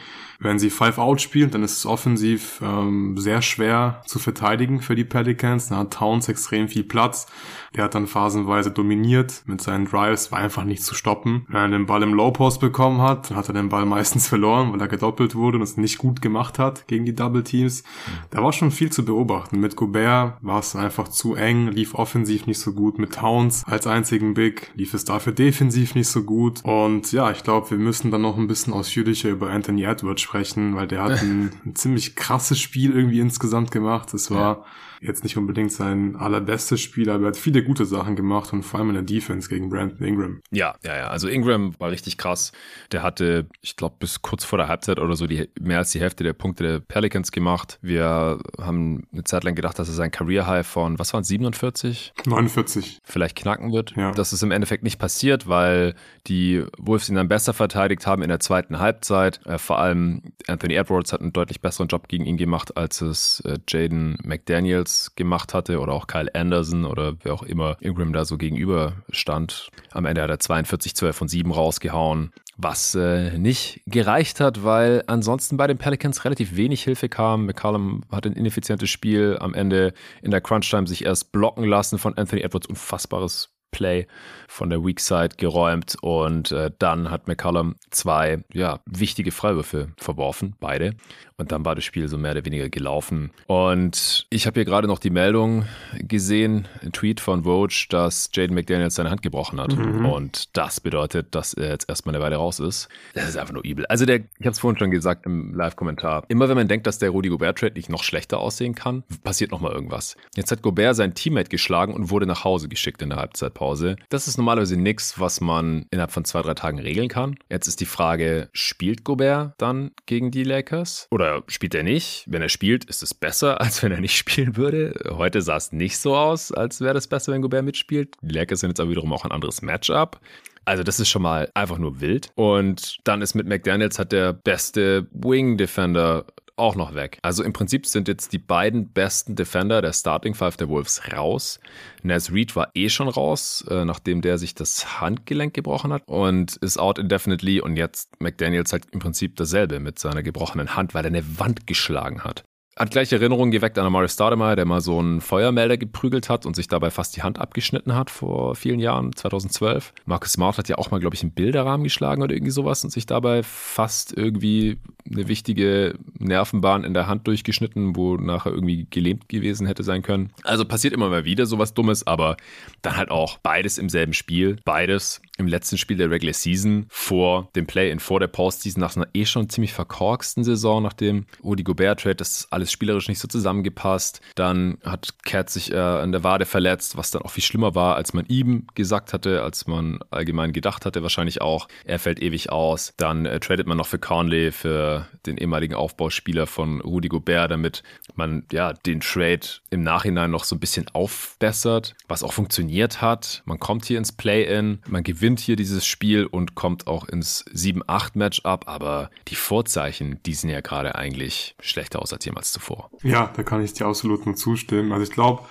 wenn 0.42 0.58
sie 0.58 0.70
Five 0.70 0.98
Out 0.98 1.20
spielen, 1.20 1.50
dann 1.50 1.62
ist 1.62 1.78
es 1.78 1.86
offensiv 1.86 2.60
ähm, 2.62 3.16
sehr 3.18 3.42
schwer 3.42 4.02
zu 4.06 4.18
verteidigen 4.18 4.80
für 4.80 4.94
die 4.94 5.04
Pelicans. 5.04 5.68
Da 5.68 5.76
hat 5.78 5.94
Towns 5.94 6.28
extrem 6.28 6.68
viel 6.68 6.84
Platz. 6.84 7.26
Der 7.74 7.84
hat 7.84 7.94
dann 7.94 8.06
phasenweise 8.06 8.70
dominiert 8.70 9.42
mit 9.46 9.62
seinen 9.62 9.86
Drives, 9.86 10.30
war 10.30 10.40
einfach 10.40 10.64
nicht 10.64 10.82
zu 10.82 10.94
stoppen. 10.94 11.46
Wenn 11.48 11.60
er 11.60 11.68
den 11.68 11.86
Ball 11.86 12.02
im 12.02 12.12
Low 12.12 12.30
Post 12.30 12.60
bekommen 12.60 13.00
hat, 13.00 13.30
dann 13.30 13.38
hat 13.38 13.48
er 13.48 13.54
den 13.54 13.70
Ball 13.70 13.86
meistens 13.86 14.28
verloren, 14.32 14.72
weil 14.72 14.80
er 14.80 14.88
gedoppelt 14.88 15.34
wurde 15.34 15.56
und 15.56 15.62
es 15.62 15.76
nicht 15.76 15.98
gut 15.98 16.20
gemacht 16.20 16.58
hat 16.58 16.86
gegen 16.86 17.06
die 17.06 17.14
Double 17.14 17.44
Teams. 17.44 17.84
Da 18.30 18.42
war 18.42 18.52
schon 18.52 18.70
viel 18.70 18.90
zu 18.90 19.04
beobachten. 19.04 19.58
Mit 19.60 19.76
Gobert 19.76 20.36
war 20.42 20.58
es 20.58 20.76
einfach 20.76 21.08
zu 21.08 21.34
eng, 21.34 21.68
lief 21.68 21.94
offensiv 21.94 22.46
nicht 22.46 22.58
so 22.58 22.72
gut. 22.72 22.98
Mit 22.98 23.14
Towns 23.14 23.64
als 23.66 23.86
einzigen 23.86 24.34
Big 24.34 24.70
lief 24.74 24.92
es 24.92 25.04
dafür 25.04 25.32
defensiv 25.32 25.94
nicht 25.94 26.08
so 26.08 26.24
gut. 26.24 26.62
Und 26.64 27.12
ja, 27.12 27.30
ich 27.30 27.42
glaube, 27.42 27.70
wir 27.70 27.78
müssen 27.78 28.10
dann 28.10 28.22
noch 28.22 28.36
ein 28.36 28.48
bisschen 28.48 28.72
ausführlicher 28.72 29.30
über 29.30 29.50
Anthony 29.50 29.84
Edwards 29.84 30.20
sprechen, 30.20 30.31
weil 30.76 30.86
der 30.88 31.02
hat 31.02 31.22
ein, 31.22 31.50
ein 31.64 31.74
ziemlich 31.74 32.16
krasses 32.16 32.58
Spiel 32.58 32.92
irgendwie 32.92 33.20
insgesamt 33.20 33.70
gemacht. 33.70 34.12
Es 34.14 34.30
war 34.30 34.40
ja 34.40 34.64
jetzt 35.02 35.24
nicht 35.24 35.36
unbedingt 35.36 35.72
sein 35.72 36.16
allerbestes 36.16 36.80
Spiel, 36.80 37.10
aber 37.10 37.24
er 37.24 37.28
hat 37.28 37.36
viele 37.36 37.62
gute 37.64 37.84
Sachen 37.84 38.16
gemacht 38.16 38.52
und 38.52 38.62
vor 38.62 38.80
allem 38.80 38.90
in 38.90 38.94
der 38.94 39.02
Defense 39.02 39.48
gegen 39.48 39.68
Brandon 39.68 40.06
Ingram. 40.06 40.40
Ja, 40.50 40.74
ja, 40.84 40.96
ja. 40.96 41.08
Also 41.08 41.28
Ingram 41.28 41.74
war 41.78 41.90
richtig 41.90 42.18
krass. 42.18 42.52
Der 42.92 43.02
hatte, 43.02 43.46
ich 43.60 43.76
glaube, 43.76 43.96
bis 43.98 44.22
kurz 44.22 44.44
vor 44.44 44.58
der 44.58 44.68
Halbzeit 44.68 44.98
oder 44.98 45.16
so 45.16 45.26
die, 45.26 45.48
mehr 45.60 45.78
als 45.78 45.90
die 45.90 46.00
Hälfte 46.00 46.24
der 46.24 46.32
Punkte 46.32 46.64
der 46.64 46.80
Pelicans 46.80 47.32
gemacht. 47.32 47.78
Wir 47.82 48.38
haben 48.60 49.04
eine 49.12 49.24
Zeit 49.24 49.44
lang 49.44 49.54
gedacht, 49.54 49.78
dass 49.78 49.88
er 49.88 49.94
sein 49.94 50.10
Career 50.10 50.46
High 50.46 50.66
von, 50.66 50.98
was 50.98 51.12
waren 51.12 51.24
47? 51.24 52.12
49. 52.24 53.00
Vielleicht 53.02 53.36
knacken 53.36 53.72
wird. 53.72 53.94
Ja. 53.96 54.12
Das 54.12 54.32
ist 54.32 54.42
im 54.42 54.52
Endeffekt 54.52 54.84
nicht 54.84 54.98
passiert, 54.98 55.48
weil 55.48 55.94
die 56.26 56.64
Wolves 56.78 57.08
ihn 57.08 57.16
dann 57.16 57.28
besser 57.28 57.52
verteidigt 57.52 58.06
haben 58.06 58.22
in 58.22 58.28
der 58.28 58.40
zweiten 58.40 58.78
Halbzeit. 58.78 59.44
Äh, 59.46 59.58
vor 59.58 59.78
allem 59.78 60.22
Anthony 60.46 60.74
Edwards 60.74 61.12
hat 61.12 61.20
einen 61.20 61.32
deutlich 61.32 61.60
besseren 61.60 61.88
Job 61.88 62.08
gegen 62.08 62.26
ihn 62.26 62.36
gemacht, 62.36 62.76
als 62.76 63.00
es 63.00 63.40
äh, 63.40 63.58
Jaden 63.68 64.18
McDaniels 64.22 64.91
Daniels 64.92 65.14
gemacht 65.16 65.54
hatte 65.54 65.80
oder 65.80 65.92
auch 65.92 66.06
Kyle 66.06 66.34
Anderson 66.34 66.84
oder 66.84 67.14
wer 67.22 67.34
auch 67.34 67.42
immer 67.42 67.76
Ingram 67.80 68.12
da 68.12 68.24
so 68.24 68.36
gegenüber 68.36 68.94
stand. 69.10 69.70
Am 69.90 70.04
Ende 70.04 70.22
hat 70.22 70.30
er 70.30 70.38
42, 70.38 70.94
12 70.94 71.16
von 71.16 71.28
7 71.28 71.50
rausgehauen, 71.50 72.32
was 72.56 72.94
äh, 72.94 73.38
nicht 73.38 73.80
gereicht 73.86 74.40
hat, 74.40 74.64
weil 74.64 75.02
ansonsten 75.06 75.56
bei 75.56 75.66
den 75.66 75.78
Pelicans 75.78 76.24
relativ 76.24 76.56
wenig 76.56 76.82
Hilfe 76.84 77.08
kam. 77.08 77.46
McCallum 77.46 78.02
hat 78.10 78.26
ein 78.26 78.34
ineffizientes 78.34 78.90
Spiel 78.90 79.38
am 79.40 79.54
Ende 79.54 79.92
in 80.22 80.30
der 80.30 80.40
Crunch-Time 80.40 80.86
sich 80.86 81.04
erst 81.04 81.32
blocken 81.32 81.64
lassen 81.64 81.98
von 81.98 82.16
Anthony 82.16 82.42
Edwards. 82.42 82.66
Unfassbares 82.66 83.50
Play 83.72 84.06
von 84.46 84.70
der 84.70 84.84
Weak 84.84 85.00
Side 85.00 85.30
geräumt 85.36 85.96
und 86.00 86.52
äh, 86.52 86.70
dann 86.78 87.10
hat 87.10 87.26
McCallum 87.26 87.74
zwei 87.90 88.44
ja, 88.52 88.78
wichtige 88.86 89.32
Freiwürfe 89.32 89.88
verworfen, 89.96 90.54
beide. 90.60 90.94
Und 91.38 91.50
dann 91.50 91.64
war 91.64 91.74
das 91.74 91.82
Spiel 91.82 92.06
so 92.06 92.18
mehr 92.18 92.32
oder 92.32 92.44
weniger 92.44 92.68
gelaufen. 92.68 93.32
Und 93.48 94.26
ich 94.30 94.46
habe 94.46 94.60
hier 94.60 94.64
gerade 94.64 94.86
noch 94.86 95.00
die 95.00 95.10
Meldung 95.10 95.64
gesehen, 95.98 96.68
ein 96.82 96.92
Tweet 96.92 97.18
von 97.18 97.42
Vogue, 97.42 97.74
dass 97.88 98.30
Jaden 98.32 98.54
McDaniels 98.54 98.94
seine 98.94 99.10
Hand 99.10 99.22
gebrochen 99.22 99.58
hat. 99.58 99.74
Mhm. 99.74 100.06
Und 100.06 100.56
das 100.56 100.80
bedeutet, 100.80 101.34
dass 101.34 101.54
er 101.54 101.70
jetzt 101.70 101.88
erstmal 101.88 102.14
eine 102.14 102.22
Weile 102.22 102.36
raus 102.36 102.60
ist. 102.60 102.88
Das 103.14 103.28
ist 103.28 103.36
einfach 103.36 103.54
nur 103.54 103.64
übel. 103.64 103.86
Also 103.86 104.06
der, 104.06 104.18
ich 104.18 104.46
habe 104.46 104.50
es 104.50 104.60
vorhin 104.60 104.78
schon 104.78 104.92
gesagt 104.92 105.26
im 105.26 105.54
Live-Kommentar, 105.54 106.24
immer 106.28 106.48
wenn 106.48 106.56
man 106.56 106.68
denkt, 106.68 106.86
dass 106.86 106.98
der 106.98 107.10
Rudy 107.10 107.30
Gobert-Trade 107.30 107.74
nicht 107.74 107.88
noch 107.88 108.04
schlechter 108.04 108.38
aussehen 108.38 108.76
kann, 108.76 109.02
passiert 109.24 109.50
nochmal 109.50 109.72
irgendwas. 109.72 110.16
Jetzt 110.36 110.52
hat 110.52 110.62
Gobert 110.62 110.94
sein 110.94 111.14
Teammate 111.14 111.48
geschlagen 111.48 111.94
und 111.94 112.10
wurde 112.10 112.26
nach 112.26 112.44
Hause 112.44 112.68
geschickt 112.68 113.02
in 113.02 113.08
der 113.08 113.18
Halbzeitpause. 113.18 113.61
Das 114.08 114.28
ist 114.28 114.36
normalerweise 114.36 114.76
nichts, 114.76 115.18
was 115.18 115.40
man 115.40 115.86
innerhalb 115.90 116.12
von 116.12 116.24
zwei, 116.24 116.42
drei 116.42 116.54
Tagen 116.54 116.78
regeln 116.78 117.08
kann. 117.08 117.36
Jetzt 117.50 117.68
ist 117.68 117.80
die 117.80 117.86
Frage, 117.86 118.48
spielt 118.52 119.04
Gobert 119.04 119.54
dann 119.58 119.92
gegen 120.06 120.30
die 120.30 120.44
Lakers? 120.44 121.06
Oder 121.10 121.42
spielt 121.46 121.74
er 121.74 121.82
nicht. 121.82 122.24
Wenn 122.26 122.42
er 122.42 122.48
spielt, 122.48 122.84
ist 122.84 123.02
es 123.02 123.14
besser, 123.14 123.60
als 123.60 123.82
wenn 123.82 123.92
er 123.92 124.00
nicht 124.00 124.16
spielen 124.16 124.56
würde. 124.56 124.94
Heute 125.10 125.42
sah 125.42 125.56
es 125.56 125.72
nicht 125.72 125.98
so 125.98 126.16
aus, 126.16 126.52
als 126.52 126.80
wäre 126.80 126.94
das 126.94 127.06
besser, 127.06 127.32
wenn 127.32 127.42
Gobert 127.42 127.64
mitspielt. 127.64 128.16
Die 128.20 128.34
Lakers 128.34 128.60
sind 128.60 128.70
jetzt 128.70 128.80
aber 128.80 128.90
wiederum 128.90 129.12
auch 129.12 129.24
ein 129.24 129.32
anderes 129.32 129.62
Matchup. 129.62 130.20
Also 130.64 130.82
das 130.82 131.00
ist 131.00 131.08
schon 131.08 131.22
mal 131.22 131.50
einfach 131.54 131.78
nur 131.78 132.00
wild. 132.00 132.30
Und 132.34 132.98
dann 133.04 133.22
ist 133.22 133.34
mit 133.34 133.46
McDaniels 133.46 133.98
hat 133.98 134.12
der 134.12 134.32
beste 134.32 135.08
Wing 135.12 135.56
Defender 135.56 136.26
auch 136.62 136.76
noch 136.76 136.94
weg. 136.94 137.18
Also 137.22 137.42
im 137.42 137.52
Prinzip 137.52 137.86
sind 137.86 138.06
jetzt 138.06 138.32
die 138.32 138.38
beiden 138.38 138.88
besten 138.88 139.34
Defender 139.34 139.82
der 139.82 139.92
Starting 139.92 140.34
Five 140.34 140.56
der 140.56 140.68
Wolves 140.68 141.02
raus. 141.12 141.58
Naz 142.04 142.30
Reed 142.30 142.54
war 142.54 142.70
eh 142.74 142.88
schon 142.88 143.08
raus, 143.08 143.64
äh, 143.68 143.84
nachdem 143.84 144.22
der 144.22 144.38
sich 144.38 144.54
das 144.54 145.00
Handgelenk 145.00 145.54
gebrochen 145.54 145.92
hat 145.92 146.02
und 146.06 146.56
ist 146.56 146.78
out 146.78 146.98
indefinitely 146.98 147.60
und 147.60 147.76
jetzt 147.76 148.20
McDaniels 148.20 148.72
halt 148.72 148.86
im 148.92 149.00
Prinzip 149.00 149.34
dasselbe 149.36 149.80
mit 149.80 149.98
seiner 149.98 150.22
gebrochenen 150.22 150.76
Hand, 150.76 150.94
weil 150.94 151.04
er 151.04 151.08
eine 151.08 151.38
Wand 151.38 151.66
geschlagen 151.66 152.22
hat. 152.22 152.44
Hat 152.74 152.90
gleich 152.90 153.12
Erinnerungen 153.12 153.50
geweckt 153.50 153.78
an 153.78 153.84
Amari 153.84 154.08
Stoudemire, 154.08 154.56
der 154.56 154.64
mal 154.64 154.80
so 154.80 154.98
einen 154.98 155.20
Feuermelder 155.20 155.76
geprügelt 155.76 156.30
hat 156.30 156.46
und 156.46 156.56
sich 156.56 156.68
dabei 156.68 156.90
fast 156.90 157.14
die 157.14 157.22
Hand 157.22 157.38
abgeschnitten 157.38 157.94
hat 157.94 158.08
vor 158.08 158.54
vielen 158.54 158.80
Jahren, 158.80 159.14
2012. 159.14 159.92
Marcus 160.06 160.32
Smart 160.32 160.56
hat 160.56 160.70
ja 160.70 160.78
auch 160.78 160.90
mal, 160.90 160.98
glaube 160.98 161.14
ich, 161.14 161.22
einen 161.22 161.32
Bilderrahmen 161.32 161.84
geschlagen 161.84 162.22
oder 162.22 162.34
irgendwie 162.34 162.50
sowas 162.50 162.82
und 162.82 162.90
sich 162.90 163.04
dabei 163.04 163.42
fast 163.42 164.16
irgendwie 164.16 164.78
eine 165.10 165.28
wichtige 165.28 165.96
Nervenbahn 166.18 166.84
in 166.84 166.94
der 166.94 167.08
Hand 167.08 167.26
durchgeschnitten, 167.26 167.94
wo 167.94 168.16
nachher 168.16 168.52
irgendwie 168.52 168.86
gelähmt 168.88 169.28
gewesen 169.28 169.66
hätte 169.66 169.82
sein 169.82 170.02
können. 170.02 170.32
Also 170.42 170.64
passiert 170.64 170.94
immer 170.94 171.10
mal 171.10 171.26
wieder 171.26 171.44
sowas 171.44 171.74
Dummes, 171.74 172.06
aber 172.06 172.38
dann 172.80 172.96
halt 172.96 173.10
auch 173.10 173.36
beides 173.38 173.76
im 173.76 173.90
selben 173.90 174.14
Spiel, 174.14 174.56
beides 174.64 175.20
im 175.38 175.46
letzten 175.46 175.78
Spiel 175.78 175.96
der 175.96 176.10
Regular 176.10 176.34
Season 176.34 176.86
vor 176.88 177.48
dem 177.56 177.66
Play-In, 177.66 178.00
vor 178.00 178.20
der 178.20 178.26
Postseason, 178.28 178.80
nach 178.80 178.96
einer 178.96 179.08
eh 179.14 179.24
schon 179.24 179.48
ziemlich 179.48 179.72
verkorksten 179.72 180.44
Saison, 180.44 180.82
nach 180.82 180.92
dem 180.92 181.26
Gobert-Trade, 181.42 182.16
das 182.16 182.48
alles 182.50 182.70
spielerisch 182.70 183.08
nicht 183.08 183.18
so 183.18 183.28
zusammengepasst. 183.28 184.20
Dann 184.34 184.78
hat 184.84 185.14
Cat 185.24 185.50
sich 185.50 185.72
äh, 185.72 185.76
an 185.76 186.12
der 186.12 186.24
Wade 186.24 186.44
verletzt, 186.44 186.96
was 186.96 187.10
dann 187.10 187.22
auch 187.22 187.30
viel 187.30 187.44
schlimmer 187.44 187.74
war, 187.74 187.96
als 187.96 188.12
man 188.12 188.26
ihm 188.26 188.66
gesagt 188.74 189.12
hatte, 189.12 189.42
als 189.42 189.66
man 189.66 190.00
allgemein 190.10 190.52
gedacht 190.52 190.84
hatte, 190.84 191.02
wahrscheinlich 191.02 191.40
auch. 191.40 191.68
Er 191.84 191.98
fällt 191.98 192.20
ewig 192.20 192.50
aus. 192.50 192.92
Dann 192.96 193.26
äh, 193.26 193.40
tradet 193.40 193.66
man 193.66 193.78
noch 193.78 193.86
für 193.86 193.98
Conley, 193.98 194.52
für 194.52 195.08
den 195.26 195.38
ehemaligen 195.38 195.74
Aufbauspieler 195.74 196.46
von 196.46 196.80
Rudi 196.80 197.08
Gobert, 197.08 197.50
damit 197.50 197.82
man 198.14 198.44
ja 198.52 198.72
den 198.72 199.00
Trade 199.00 199.40
im 199.70 199.82
Nachhinein 199.82 200.30
noch 200.30 200.44
so 200.44 200.56
ein 200.56 200.60
bisschen 200.60 200.86
aufbessert, 200.92 201.94
was 202.08 202.22
auch 202.22 202.32
funktioniert 202.32 203.00
hat. 203.00 203.42
Man 203.46 203.58
kommt 203.58 203.86
hier 203.86 203.98
ins 203.98 204.12
Play-In, 204.12 204.80
man 204.88 205.02
gewinnt 205.02 205.21
hier 205.40 205.56
dieses 205.56 205.86
Spiel 205.86 206.26
und 206.26 206.54
kommt 206.54 206.86
auch 206.86 207.08
ins 207.08 207.44
7-8-Matchup, 207.54 208.66
aber 208.66 209.10
die 209.28 209.34
Vorzeichen, 209.34 210.20
die 210.24 210.34
sehen 210.34 210.50
ja 210.50 210.60
gerade 210.60 210.94
eigentlich 210.94 211.54
schlechter 211.60 212.02
aus 212.02 212.12
als 212.12 212.24
jemals 212.24 212.52
zuvor. 212.52 212.90
Ja, 213.02 213.30
da 213.36 213.42
kann 213.42 213.62
ich 213.62 213.72
dir 213.72 213.86
absolut 213.86 214.26
nur 214.26 214.36
zustimmen. 214.36 214.92
Also 214.92 215.04
ich 215.04 215.10
glaube, 215.10 215.42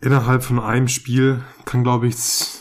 innerhalb 0.00 0.42
von 0.42 0.60
einem 0.60 0.88
Spiel 0.88 1.42
kann, 1.64 1.82
glaube 1.82 2.08
ich, 2.08 2.16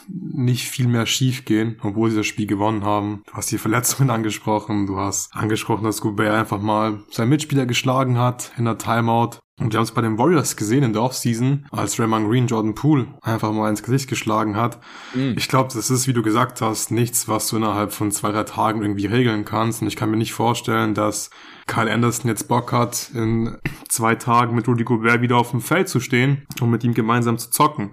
nicht 0.08 0.68
viel 0.68 0.88
mehr 0.88 1.06
schief 1.06 1.46
gehen, 1.46 1.80
obwohl 1.84 2.10
sie 2.10 2.18
das 2.18 2.28
Spiel 2.28 2.48
gewonnen 2.48 2.84
haben. 2.84 3.24
Du 3.28 3.34
hast 3.34 3.52
die 3.52 3.58
Verletzungen 3.58 4.10
angesprochen, 4.10 4.88
du 4.88 4.98
hast 4.98 5.34
angesprochen, 5.36 5.84
dass 5.84 6.02
Gobert 6.02 6.34
einfach 6.34 6.62
mal 6.62 7.04
seinen 7.12 7.30
Mitspieler 7.30 7.66
geschlagen 7.66 8.18
hat 8.18 8.52
in 8.58 8.66
der 8.66 8.78
Timeout. 8.78 9.40
Und 9.60 9.74
wir 9.74 9.80
haben 9.80 9.86
es 9.86 9.92
bei 9.92 10.02
den 10.02 10.20
Warriors 10.20 10.56
gesehen 10.56 10.84
in 10.84 10.94
der 10.94 11.02
Offseason, 11.02 11.66
als 11.72 12.00
Raymond 12.00 12.30
Green 12.30 12.46
Jordan 12.46 12.76
Poole 12.76 13.08
einfach 13.24 13.52
mal 13.52 13.70
ins 13.72 13.82
Gesicht 13.82 14.08
geschlagen 14.08 14.56
hat. 14.56 14.78
Mhm. 15.16 15.34
Ich 15.36 15.48
glaube, 15.48 15.74
das 15.74 15.90
ist, 15.90 16.08
wie 16.08 16.14
du 16.14 16.22
gesagt 16.22 16.62
hast, 16.62 16.92
nichts, 16.92 17.28
was 17.28 17.48
du 17.48 17.58
innerhalb 17.58 17.92
von 17.92 18.12
zwei, 18.12 18.32
drei 18.32 18.44
Tagen 18.44 18.84
irgendwie 18.84 19.08
regeln 19.08 19.46
kannst. 19.46 19.82
Und 19.82 19.88
ich 19.88 19.96
kann 19.96 20.12
mir 20.12 20.18
nicht 20.18 20.34
vorstellen, 20.34 20.94
dass 20.94 21.32
Kyle 21.66 21.92
Anderson 21.92 22.30
jetzt 22.30 22.48
Bock 22.48 22.72
hat, 22.72 23.10
in 23.16 23.58
zwei 23.90 24.14
Tagen 24.14 24.56
mit 24.56 24.68
Rudy 24.68 24.84
Gobert 24.84 25.22
wieder 25.22 25.38
auf 25.38 25.50
dem 25.50 25.62
Feld 25.62 25.90
zu 25.90 26.00
stehen 26.00 26.46
und 26.62 26.70
mit 26.70 26.84
ihm 26.84 26.94
gemeinsam 26.94 27.40
zu 27.40 27.50
zocken. 27.50 27.92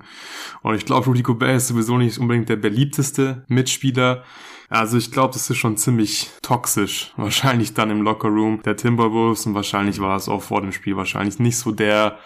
Und 0.62 0.74
ich 0.74 0.84
glaube, 0.84 1.06
Rudy 1.06 1.22
Gobert 1.22 1.56
ist 1.56 1.68
sowieso 1.68 1.96
nicht 1.96 2.18
unbedingt 2.18 2.50
der 2.50 2.56
beliebteste 2.56 3.44
Mitspieler. 3.48 4.22
Also 4.68 4.96
ich 4.96 5.10
glaube, 5.10 5.32
das 5.32 5.50
ist 5.50 5.58
schon 5.58 5.76
ziemlich 5.76 6.30
toxisch. 6.42 7.12
Wahrscheinlich 7.16 7.74
dann 7.74 7.90
im 7.90 8.02
Lockerroom 8.02 8.62
der 8.62 8.76
Timberwolves 8.76 9.46
und 9.46 9.54
wahrscheinlich 9.54 10.00
war 10.00 10.16
es 10.16 10.28
auch 10.28 10.42
vor 10.42 10.60
dem 10.60 10.72
Spiel 10.72 10.96
wahrscheinlich 10.96 11.38
nicht 11.38 11.58
so 11.58 11.70
der 11.70 12.18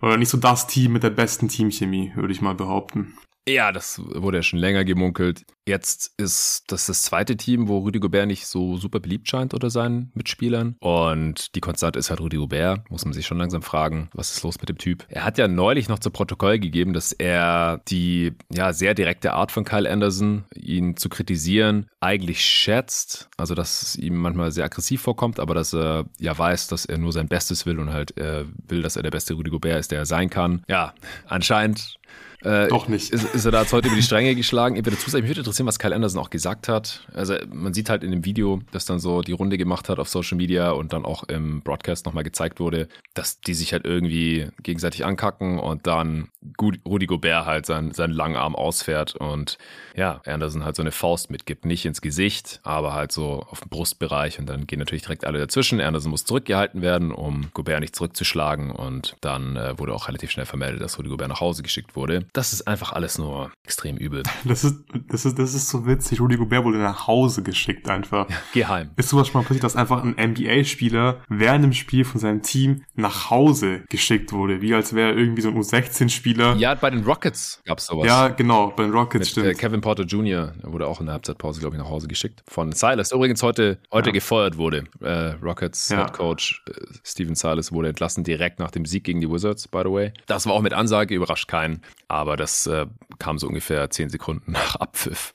oder 0.00 0.16
nicht 0.16 0.30
so 0.30 0.38
das 0.38 0.66
Team 0.66 0.92
mit 0.92 1.04
der 1.04 1.10
besten 1.10 1.48
Teamchemie, 1.48 2.12
würde 2.16 2.32
ich 2.32 2.40
mal 2.40 2.54
behaupten. 2.54 3.16
Ja, 3.48 3.72
das 3.72 4.00
wurde 4.04 4.38
ja 4.38 4.42
schon 4.42 4.60
länger 4.60 4.84
gemunkelt. 4.84 5.44
Jetzt 5.66 6.12
ist 6.16 6.64
das 6.68 6.86
das 6.86 7.02
zweite 7.02 7.36
Team, 7.36 7.68
wo 7.68 7.78
Rüdi 7.78 7.98
Gobert 7.98 8.26
nicht 8.26 8.46
so 8.46 8.76
super 8.76 9.00
beliebt 9.00 9.28
scheint 9.28 9.54
unter 9.54 9.70
seinen 9.70 10.10
Mitspielern. 10.14 10.76
Und 10.80 11.54
die 11.54 11.60
Konstante 11.60 11.98
ist 11.98 12.10
halt 12.10 12.20
Rüdi 12.20 12.36
Gobert. 12.36 12.88
Muss 12.90 13.04
man 13.04 13.14
sich 13.14 13.26
schon 13.26 13.38
langsam 13.38 13.62
fragen, 13.62 14.10
was 14.12 14.34
ist 14.34 14.42
los 14.42 14.58
mit 14.60 14.68
dem 14.68 14.78
Typ? 14.78 15.06
Er 15.08 15.24
hat 15.24 15.38
ja 15.38 15.48
neulich 15.48 15.88
noch 15.88 15.98
zu 15.98 16.10
Protokoll 16.10 16.58
gegeben, 16.58 16.92
dass 16.92 17.12
er 17.12 17.80
die 17.88 18.32
ja 18.52 18.72
sehr 18.72 18.94
direkte 18.94 19.32
Art 19.32 19.52
von 19.52 19.64
Kyle 19.64 19.90
Anderson, 19.90 20.44
ihn 20.54 20.96
zu 20.96 21.08
kritisieren, 21.08 21.86
eigentlich 22.00 22.44
schätzt. 22.44 23.28
Also, 23.36 23.54
dass 23.54 23.82
es 23.82 23.96
ihm 23.96 24.16
manchmal 24.16 24.50
sehr 24.50 24.64
aggressiv 24.64 25.02
vorkommt, 25.02 25.38
aber 25.38 25.54
dass 25.54 25.72
er 25.72 26.06
ja 26.18 26.36
weiß, 26.36 26.68
dass 26.68 26.86
er 26.86 26.98
nur 26.98 27.12
sein 27.12 27.28
Bestes 27.28 27.66
will 27.66 27.78
und 27.78 27.92
halt 27.92 28.16
er 28.16 28.46
will, 28.68 28.82
dass 28.82 28.96
er 28.96 29.02
der 29.02 29.10
beste 29.10 29.34
Rüdi 29.34 29.50
Gobert 29.50 29.78
ist, 29.78 29.90
der 29.92 30.00
er 30.00 30.06
sein 30.06 30.30
kann. 30.30 30.64
Ja, 30.68 30.94
anscheinend 31.26 31.98
Äh, 32.44 32.68
Doch 32.68 32.88
nicht. 32.88 33.10
Ist, 33.10 33.34
ist, 33.34 33.44
er 33.44 33.52
da 33.52 33.60
jetzt 33.60 33.72
heute 33.72 33.88
über 33.88 33.96
die 33.96 34.02
Stränge 34.02 34.34
geschlagen? 34.34 34.76
Ich 34.76 34.84
würde 34.84 34.96
dazu 34.96 35.10
sagen, 35.10 35.22
mich 35.22 35.30
würde 35.30 35.40
interessieren, 35.40 35.66
was 35.66 35.78
Kyle 35.78 35.94
Anderson 35.94 36.20
auch 36.20 36.30
gesagt 36.30 36.68
hat. 36.68 37.06
Also 37.14 37.34
man 37.52 37.72
sieht 37.72 37.88
halt 37.88 38.02
in 38.02 38.10
dem 38.10 38.24
Video, 38.24 38.60
das 38.72 38.84
dann 38.84 38.98
so 38.98 39.22
die 39.22 39.32
Runde 39.32 39.58
gemacht 39.58 39.88
hat 39.88 39.98
auf 39.98 40.08
Social 40.08 40.36
Media 40.36 40.70
und 40.70 40.92
dann 40.92 41.04
auch 41.04 41.24
im 41.24 41.62
Broadcast 41.62 42.04
nochmal 42.04 42.24
gezeigt 42.24 42.58
wurde, 42.58 42.88
dass 43.14 43.40
die 43.40 43.54
sich 43.54 43.72
halt 43.72 43.84
irgendwie 43.84 44.48
gegenseitig 44.62 45.04
ankacken 45.04 45.58
und 45.58 45.86
dann 45.86 46.28
Rudi 46.60 47.06
Gobert 47.06 47.46
halt 47.46 47.66
seinen, 47.66 47.92
seinen 47.92 48.12
langen 48.12 48.36
Arm 48.36 48.56
ausfährt 48.56 49.14
und 49.14 49.58
ja, 49.94 50.20
Anderson 50.26 50.64
halt 50.64 50.74
so 50.74 50.82
eine 50.82 50.92
Faust 50.92 51.30
mitgibt. 51.30 51.64
Nicht 51.64 51.84
ins 51.84 52.00
Gesicht, 52.00 52.60
aber 52.64 52.92
halt 52.92 53.12
so 53.12 53.46
auf 53.48 53.60
dem 53.60 53.68
Brustbereich 53.68 54.38
und 54.38 54.46
dann 54.46 54.66
gehen 54.66 54.78
natürlich 54.78 55.02
direkt 55.02 55.24
alle 55.24 55.38
dazwischen. 55.38 55.80
Anderson 55.80 56.10
muss 56.10 56.24
zurückgehalten 56.24 56.82
werden, 56.82 57.12
um 57.12 57.50
Gobert 57.54 57.80
nicht 57.80 57.94
zurückzuschlagen 57.94 58.70
und 58.70 59.16
dann 59.20 59.56
äh, 59.56 59.78
wurde 59.78 59.94
auch 59.94 60.08
relativ 60.08 60.30
schnell 60.30 60.46
vermeldet, 60.46 60.82
dass 60.82 60.98
Rudi 60.98 61.08
Gobert 61.08 61.28
nach 61.28 61.40
Hause 61.40 61.62
geschickt 61.62 61.94
wurde. 61.94 62.24
Das 62.32 62.54
ist 62.54 62.66
einfach 62.66 62.92
alles 62.92 63.18
nur 63.18 63.52
extrem 63.64 63.96
übel. 63.96 64.22
Das 64.44 64.64
ist, 64.64 64.84
das 65.08 65.24
ist, 65.24 65.38
das 65.38 65.54
ist 65.54 65.68
so 65.68 65.86
witzig. 65.86 66.20
Rudi 66.20 66.36
Gobert 66.36 66.64
wurde 66.64 66.78
nach 66.78 67.06
Hause 67.06 67.42
geschickt 67.42 67.88
einfach. 67.88 68.28
Ja, 68.28 68.36
geheim. 68.52 68.90
Ist 68.96 69.08
sowas 69.08 69.28
schon 69.28 69.40
mal 69.40 69.46
passiert, 69.46 69.64
dass 69.64 69.76
einfach 69.76 70.02
ein 70.02 70.16
NBA-Spieler 70.18 71.22
während 71.28 71.64
dem 71.64 71.72
Spiel 71.72 72.04
von 72.04 72.20
seinem 72.20 72.42
Team 72.42 72.84
nach 72.94 73.30
Hause 73.30 73.84
geschickt 73.88 74.32
wurde? 74.32 74.60
Wie 74.60 74.74
als 74.74 74.94
wäre 74.94 75.12
irgendwie 75.12 75.42
so 75.42 75.48
ein 75.48 75.58
U16-Spieler. 75.58 76.56
Ja, 76.56 76.74
bei 76.74 76.90
den 76.90 77.04
Rockets 77.04 77.60
gab 77.64 77.78
es 77.78 77.86
sowas. 77.86 78.06
Ja, 78.06 78.28
genau, 78.28 78.72
bei 78.76 78.82
den 78.82 78.92
Rockets, 78.92 79.20
Mit, 79.20 79.28
stimmt. 79.28 79.46
Äh, 79.46 79.54
Kevin 79.54 79.80
Porter 79.80 80.04
Jr. 80.04 80.52
wurde 80.62 80.86
auch 80.86 81.00
in 81.00 81.06
der 81.06 81.14
Halbzeitpause, 81.14 81.60
glaube 81.60 81.76
ich, 81.76 81.82
nach 81.82 81.88
Hause 81.88 82.08
geschickt. 82.08 82.42
Von 82.48 82.72
Silas. 82.72 83.12
Übrigens 83.12 83.42
heute, 83.42 83.78
heute 83.92 84.10
ja. 84.10 84.14
gefeuert 84.14 84.56
wurde. 84.56 84.84
Äh, 85.00 85.34
Rockets 85.42 85.88
ja. 85.88 86.04
Head 86.04 86.12
Coach 86.14 86.62
äh, 86.68 86.72
Steven 87.04 87.34
Silas 87.34 87.72
wurde 87.72 87.88
entlassen 87.88 88.24
direkt 88.24 88.58
nach 88.58 88.70
dem 88.70 88.84
Sieg 88.84 89.04
gegen 89.04 89.20
die 89.20 89.30
Wizards, 89.30 89.68
by 89.68 89.82
the 89.84 89.90
way. 89.90 90.12
Das 90.26 90.46
war 90.46 90.54
auch 90.54 90.62
mit 90.62 90.72
Ansage, 90.72 91.14
überrascht 91.14 91.48
keinen. 91.48 91.82
Aber 92.08 92.21
das 92.36 92.66
äh, 92.66 92.86
kam 93.18 93.38
so 93.38 93.46
ungefähr 93.46 93.90
zehn 93.90 94.08
Sekunden 94.08 94.52
nach 94.52 94.76
Abpfiff 94.76 95.32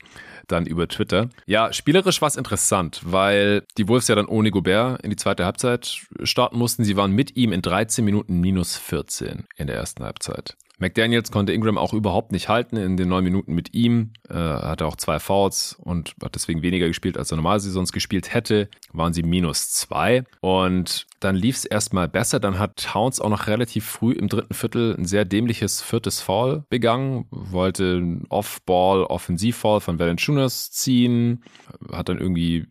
dann 0.47 0.65
über 0.65 0.87
Twitter. 0.87 1.29
Ja, 1.45 1.73
spielerisch 1.73 2.21
war 2.21 2.27
es 2.27 2.37
interessant, 2.37 3.01
weil 3.03 3.63
die 3.77 3.87
Wolves 3.87 4.07
ja 4.07 4.15
dann 4.15 4.27
ohne 4.27 4.49
Gobert 4.49 5.01
in 5.01 5.09
die 5.09 5.15
zweite 5.17 5.45
Halbzeit 5.45 6.01
starten 6.23 6.57
mussten. 6.57 6.83
Sie 6.83 6.95
waren 6.95 7.11
mit 7.11 7.35
ihm 7.35 7.51
in 7.51 7.61
13 7.61 8.03
Minuten 8.03 8.39
minus 8.39 8.77
14 8.77 9.45
in 9.57 9.67
der 9.67 9.75
ersten 9.75 10.03
Halbzeit. 10.03 10.55
McDaniels 10.79 11.31
konnte 11.31 11.53
Ingram 11.53 11.77
auch 11.77 11.93
überhaupt 11.93 12.31
nicht 12.31 12.49
halten 12.49 12.77
in 12.77 12.97
den 12.97 13.09
neun 13.09 13.23
Minuten 13.23 13.53
mit 13.53 13.73
ihm. 13.73 14.11
Äh, 14.29 14.35
hatte 14.35 14.85
auch 14.85 14.95
zwei 14.95 15.19
Fouls 15.19 15.75
und 15.79 16.13
hat 16.23 16.35
deswegen 16.35 16.61
weniger 16.61 16.87
gespielt, 16.87 17.17
als 17.17 17.31
er 17.31 17.37
normalerweise 17.37 17.71
sonst 17.71 17.93
gespielt 17.93 18.33
hätte. 18.33 18.69
Waren 18.93 19.13
sie 19.13 19.23
minus 19.23 19.71
zwei. 19.71 20.23
Und 20.41 21.07
dann 21.19 21.35
lief 21.35 21.55
es 21.55 21.65
erstmal 21.65 22.07
besser. 22.07 22.39
Dann 22.39 22.59
hat 22.59 22.77
Towns 22.77 23.19
auch 23.19 23.29
noch 23.29 23.47
relativ 23.47 23.85
früh 23.85 24.11
im 24.11 24.27
dritten 24.27 24.53
Viertel 24.53 24.95
ein 24.97 25.05
sehr 25.05 25.25
dämliches 25.25 25.81
viertes 25.81 26.21
Foul 26.21 26.63
begangen. 26.69 27.25
Wollte 27.31 27.97
ein 27.97 28.25
Off-Ball, 28.29 29.03
Offensiv-Foul 29.03 29.81
von 29.81 29.99
Valanciunas 29.99 30.71
ziehen. 30.71 31.43
Hat 31.91 32.09
dann 32.09 32.19
irgendwie 32.19 32.67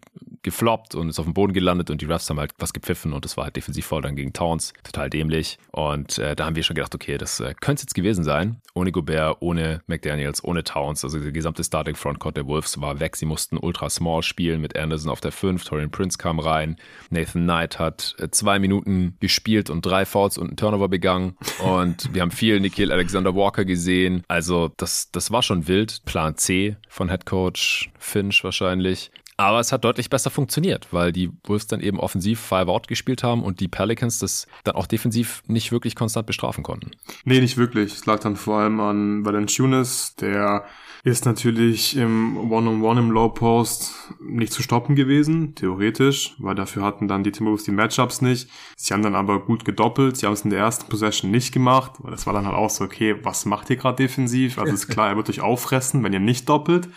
gefloppt 0.47 0.95
und 0.95 1.09
ist 1.09 1.19
auf 1.19 1.25
dem 1.25 1.35
Boden 1.35 1.53
gelandet 1.53 1.91
und 1.91 2.01
die 2.01 2.05
Refs 2.05 2.31
haben 2.31 2.39
halt 2.39 2.53
was 2.59 2.73
gepfiffen 2.73 3.13
und 3.13 3.25
das 3.25 3.37
war 3.37 3.45
halt 3.45 3.57
Defensivfoul 3.57 4.01
dann 4.01 4.15
gegen 4.15 4.33
Towns. 4.33 4.73
Total 4.85 5.11
dämlich. 5.11 5.59
Und 5.73 6.19
äh, 6.19 6.37
da 6.37 6.47
haben 6.47 6.55
wir 6.55 6.63
schon 6.63 6.77
gedacht, 6.77 6.95
okay, 6.95 7.19
das 7.19 7.41
äh, 7.41 7.53
könnte 7.61 7.83
jetzt 7.83 7.95
gewesen 7.97 8.23
sein. 8.23 8.61
Ohne 8.75 8.93
Gobert, 8.93 9.39
ohne 9.41 9.83
McDaniels, 9.89 10.45
ohne 10.45 10.63
Towns. 10.63 11.03
Also 11.03 11.19
der 11.19 11.33
gesamte 11.33 11.65
Starting 11.65 11.97
Frontcourt 11.97 12.37
der 12.37 12.47
Wolves 12.47 12.81
war 12.81 13.01
weg. 13.01 13.17
Sie 13.17 13.27
mussten 13.27 13.57
ultra 13.57 13.91
small 13.91 14.23
spielen 14.23 14.61
mit 14.61 14.77
Anderson 14.77 15.11
auf 15.11 15.21
der 15.21 15.33
5. 15.33 15.65
Torian 15.65 15.91
Prince 15.91 16.19
kam 16.19 16.39
rein. 16.39 16.77
Nathan 17.11 17.43
Knight 17.43 17.81
hat 17.81 18.15
äh, 18.19 18.31
zwei 18.31 18.61
Minuten 18.61 19.17
gespielt 19.19 19.71
und 19.71 19.85
drei 19.85 20.05
Fouls 20.05 20.39
und 20.39 20.49
einen 20.49 20.57
Turnover 20.57 20.89
begangen. 20.89 21.37
Und 21.59 22.15
wir 22.15 22.23
haben 22.23 22.31
viel 22.31 22.61
Nikhil 22.61 22.93
Alexander 22.93 23.35
Walker 23.35 23.65
gesehen. 23.65 24.23
Also 24.29 24.71
das, 24.77 25.11
das 25.11 25.33
war 25.33 25.43
schon 25.43 25.67
wild. 25.67 26.05
Plan 26.05 26.37
C 26.37 26.77
von 26.89 27.09
Head 27.09 27.27
Coach 27.27 27.91
Finch 27.99 28.45
wahrscheinlich. 28.45 29.11
Aber 29.39 29.61
es 29.61 29.71
hat 29.71 29.85
deutlich 29.85 30.09
besser 30.09 30.31
funktioniert, 30.31 30.89
weil 30.93 31.13
die 31.13 31.31
Wolves 31.45 31.67
dann 31.67 31.81
eben 31.81 32.01
offensiv 32.01 32.41
Five 32.41 32.69
Out 32.69 32.89
gespielt 32.89 33.23
haben 33.23 33.43
und 33.43 33.61
die 33.61 33.69
Pelicans 33.69 34.19
das 34.19 34.47
dann 34.65 34.77
auch 34.77 34.87
defensiv 34.87 35.43
nicht 35.47 35.73
wirklich 35.73 35.95
konstant 35.95 36.27
bestrafen 36.27 36.65
konnten. 36.65 36.93
Nee, 37.25 37.41
nicht 37.41 37.59
wirklich. 37.59 37.93
Es 37.93 38.07
lag 38.07 38.21
dann 38.21 38.37
vor 38.37 38.61
allem 38.61 38.81
an 38.81 39.25
Valanciunas, 39.27 40.17
der 40.17 40.65
ist 41.05 41.25
natürlich 41.25 41.97
im 41.97 42.37
One-on-One 42.51 42.79
-on 42.79 42.81
-One 42.81 42.99
im 42.99 43.11
Low 43.13 43.29
Post 43.29 43.95
nicht 44.21 44.53
zu 44.53 44.61
stoppen 44.61 44.97
gewesen, 44.97 45.55
theoretisch, 45.55 46.35
weil 46.39 46.57
dafür 46.57 46.83
hatten 46.83 47.07
dann 47.07 47.23
die 47.23 47.31
Timberwolves 47.31 47.65
die 47.65 47.71
Matchups 47.71 48.23
nicht. 48.23 48.51
Sie 48.77 48.93
haben 48.93 49.03
dann 49.03 49.15
aber 49.15 49.39
gut 49.39 49.65
gedoppelt. 49.65 50.17
Sie 50.17 50.27
haben 50.27 50.33
es 50.33 50.43
in 50.43 50.51
der 50.51 50.59
ersten 50.59 50.89
Possession 50.89 51.31
nicht 51.31 51.53
gemacht, 51.53 51.93
weil 51.99 52.11
das 52.11 52.27
war 52.27 52.33
dann 52.33 52.47
halt 52.47 52.57
auch 52.57 52.71
so, 52.71 52.83
okay, 52.83 53.15
was 53.23 53.45
macht 53.45 53.71
ihr 53.71 53.77
gerade 53.77 54.03
defensiv? 54.03 54.59
Also 54.59 54.75
ist 54.75 54.89
klar, 54.89 55.09
er 55.11 55.17
wird 55.17 55.29
euch 55.29 55.43
auffressen, 55.43 56.03
wenn 56.03 56.13
ihr 56.13 56.19
nicht 56.19 56.49
doppelt. 56.49 56.89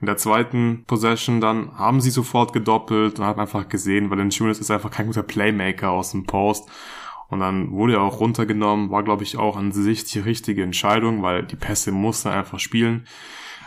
In 0.00 0.06
der 0.06 0.16
zweiten 0.16 0.84
Possession 0.86 1.40
dann 1.40 1.76
haben 1.78 2.00
sie 2.00 2.10
sofort 2.10 2.52
gedoppelt 2.52 3.18
und 3.18 3.24
haben 3.24 3.40
einfach 3.40 3.68
gesehen, 3.68 4.10
weil 4.10 4.18
Valanciunas 4.18 4.58
ist 4.58 4.70
einfach 4.70 4.90
kein 4.90 5.06
guter 5.06 5.22
Playmaker 5.22 5.90
aus 5.90 6.10
dem 6.10 6.24
Post. 6.24 6.68
Und 7.28 7.40
dann 7.40 7.72
wurde 7.72 7.94
er 7.94 8.02
auch 8.02 8.20
runtergenommen, 8.20 8.90
war 8.90 9.02
glaube 9.02 9.24
ich 9.24 9.36
auch 9.36 9.56
an 9.56 9.72
sich 9.72 10.04
die 10.04 10.20
richtige 10.20 10.62
Entscheidung, 10.62 11.22
weil 11.22 11.44
die 11.44 11.56
Pässe 11.56 11.92
muss 11.92 12.24
er 12.24 12.32
einfach 12.32 12.60
spielen. 12.60 13.06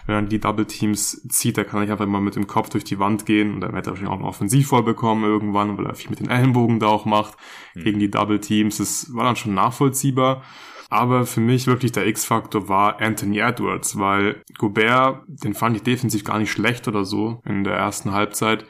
Wenn 0.06 0.16
er 0.16 0.22
die 0.24 0.40
Double 0.40 0.66
Teams 0.66 1.28
zieht, 1.30 1.58
da 1.58 1.64
kann 1.64 1.80
er 1.80 1.82
nicht 1.82 1.92
einfach 1.92 2.06
immer 2.06 2.22
mit 2.22 2.36
dem 2.36 2.48
Kopf 2.48 2.70
durch 2.70 2.84
die 2.84 3.00
Wand 3.00 3.26
gehen 3.26 3.54
und 3.54 3.62
dann 3.62 3.74
wird 3.74 3.86
er 3.86 3.92
wahrscheinlich 3.92 4.14
auch 4.14 4.20
noch 4.20 4.30
offensiv 4.30 4.68
voll 4.68 4.84
bekommen 4.84 5.24
irgendwann, 5.24 5.78
weil 5.78 5.86
er 5.86 5.94
viel 5.94 6.10
mit 6.10 6.20
den 6.20 6.30
Ellenbogen 6.30 6.80
da 6.80 6.88
auch 6.88 7.06
macht 7.06 7.38
mhm. 7.76 7.84
gegen 7.84 8.00
die 8.00 8.10
Double 8.10 8.40
Teams. 8.40 8.78
Das 8.78 9.14
war 9.14 9.26
dann 9.26 9.36
schon 9.36 9.54
nachvollziehbar. 9.54 10.44
Aber 10.89 11.25
für 11.25 11.39
mich 11.39 11.67
wirklich 11.67 11.91
der 11.91 12.08
X-Faktor 12.08 12.67
war 12.67 13.00
Anthony 13.00 13.39
Edwards, 13.39 13.98
weil 14.00 14.41
Gobert, 14.58 15.24
den 15.27 15.53
fand 15.53 15.75
ich 15.75 15.84
defensiv 15.84 16.24
gar 16.24 16.39
nicht 16.39 16.51
schlecht 16.51 16.88
oder 16.88 17.05
so 17.05 17.41
in 17.46 17.63
der 17.63 17.75
ersten 17.75 18.12
Halbzeit 18.12 18.65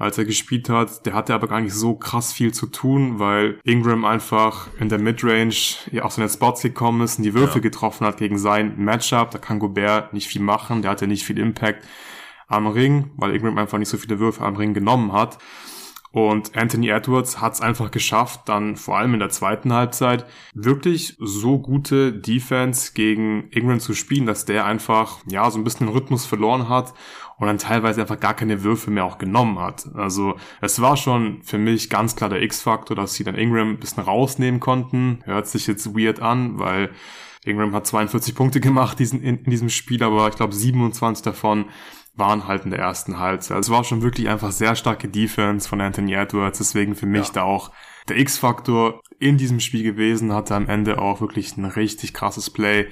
als 0.00 0.16
er 0.16 0.24
gespielt 0.24 0.70
hat. 0.70 1.04
Der 1.04 1.12
hatte 1.12 1.34
aber 1.34 1.46
gar 1.46 1.60
nicht 1.60 1.74
so 1.74 1.94
krass 1.94 2.32
viel 2.32 2.54
zu 2.54 2.66
tun, 2.66 3.18
weil 3.18 3.60
Ingram 3.64 4.06
einfach 4.06 4.68
in 4.80 4.88
der 4.88 4.98
Midrange 4.98 5.54
ja 5.92 6.04
auch 6.04 6.10
so 6.10 6.22
in 6.22 6.26
den 6.26 6.32
Spots 6.32 6.62
gekommen 6.62 7.02
ist 7.02 7.18
und 7.18 7.24
die 7.24 7.34
Würfe 7.34 7.58
ja. 7.58 7.60
getroffen 7.60 8.06
hat 8.06 8.16
gegen 8.16 8.38
sein 8.38 8.78
Matchup. 8.78 9.30
Da 9.30 9.38
kann 9.38 9.58
Gobert 9.58 10.14
nicht 10.14 10.26
viel 10.26 10.40
machen, 10.40 10.80
der 10.80 10.90
hatte 10.90 11.06
nicht 11.06 11.24
viel 11.24 11.38
Impact 11.38 11.86
am 12.48 12.66
Ring, 12.66 13.10
weil 13.16 13.34
Ingram 13.36 13.58
einfach 13.58 13.76
nicht 13.76 13.90
so 13.90 13.98
viele 13.98 14.18
Würfe 14.18 14.42
am 14.42 14.56
Ring 14.56 14.72
genommen 14.72 15.12
hat. 15.12 15.36
Und 16.12 16.56
Anthony 16.56 16.88
Edwards 16.88 17.40
hat 17.40 17.54
es 17.54 17.60
einfach 17.60 17.92
geschafft, 17.92 18.42
dann 18.46 18.76
vor 18.76 18.98
allem 18.98 19.14
in 19.14 19.20
der 19.20 19.28
zweiten 19.28 19.72
Halbzeit 19.72 20.26
wirklich 20.54 21.16
so 21.20 21.60
gute 21.60 22.12
Defense 22.12 22.92
gegen 22.94 23.48
England 23.52 23.82
zu 23.82 23.94
spielen, 23.94 24.26
dass 24.26 24.44
der 24.44 24.64
einfach 24.64 25.18
ja 25.28 25.48
so 25.50 25.58
ein 25.58 25.64
bisschen 25.64 25.86
den 25.86 25.94
Rhythmus 25.94 26.26
verloren 26.26 26.68
hat 26.68 26.94
und 27.38 27.46
dann 27.46 27.58
teilweise 27.58 28.00
einfach 28.00 28.18
gar 28.18 28.34
keine 28.34 28.64
Würfe 28.64 28.90
mehr 28.90 29.04
auch 29.04 29.18
genommen 29.18 29.58
hat. 29.60 29.88
Also 29.94 30.34
es 30.60 30.80
war 30.80 30.96
schon 30.96 31.42
für 31.42 31.58
mich 31.58 31.88
ganz 31.88 32.16
klar 32.16 32.28
der 32.28 32.42
X-Faktor, 32.42 32.96
dass 32.96 33.14
sie 33.14 33.24
dann 33.24 33.36
Ingram 33.36 33.70
ein 33.70 33.80
bisschen 33.80 34.02
rausnehmen 34.02 34.58
konnten. 34.60 35.20
Hört 35.24 35.46
sich 35.46 35.66
jetzt 35.68 35.96
weird 35.96 36.20
an, 36.20 36.58
weil 36.58 36.90
Ingram 37.44 37.74
hat 37.74 37.86
42 37.86 38.34
Punkte 38.34 38.60
gemacht 38.60 38.98
diesen, 38.98 39.22
in, 39.22 39.38
in 39.38 39.50
diesem 39.50 39.70
Spiel, 39.70 40.02
aber 40.02 40.28
ich 40.28 40.34
glaube 40.34 40.52
27 40.52 41.22
davon 41.22 41.66
waren 42.14 42.46
halt 42.46 42.64
in 42.64 42.70
der 42.70 42.80
ersten 42.80 43.18
Halbzeit. 43.18 43.56
Also 43.56 43.72
es 43.72 43.76
war 43.76 43.84
schon 43.84 44.02
wirklich 44.02 44.28
einfach 44.28 44.52
sehr 44.52 44.76
starke 44.76 45.08
Defense 45.08 45.68
von 45.68 45.80
Anthony 45.80 46.14
Edwards, 46.14 46.58
deswegen 46.58 46.94
für 46.94 47.06
mich 47.06 47.28
ja. 47.28 47.34
da 47.34 47.42
auch 47.42 47.70
der 48.08 48.18
X-Faktor 48.18 49.00
in 49.18 49.36
diesem 49.36 49.60
Spiel 49.60 49.82
gewesen, 49.82 50.32
hatte 50.32 50.54
am 50.54 50.68
Ende 50.68 50.98
auch 50.98 51.20
wirklich 51.20 51.56
ein 51.56 51.64
richtig 51.64 52.14
krasses 52.14 52.50
Play, 52.50 52.88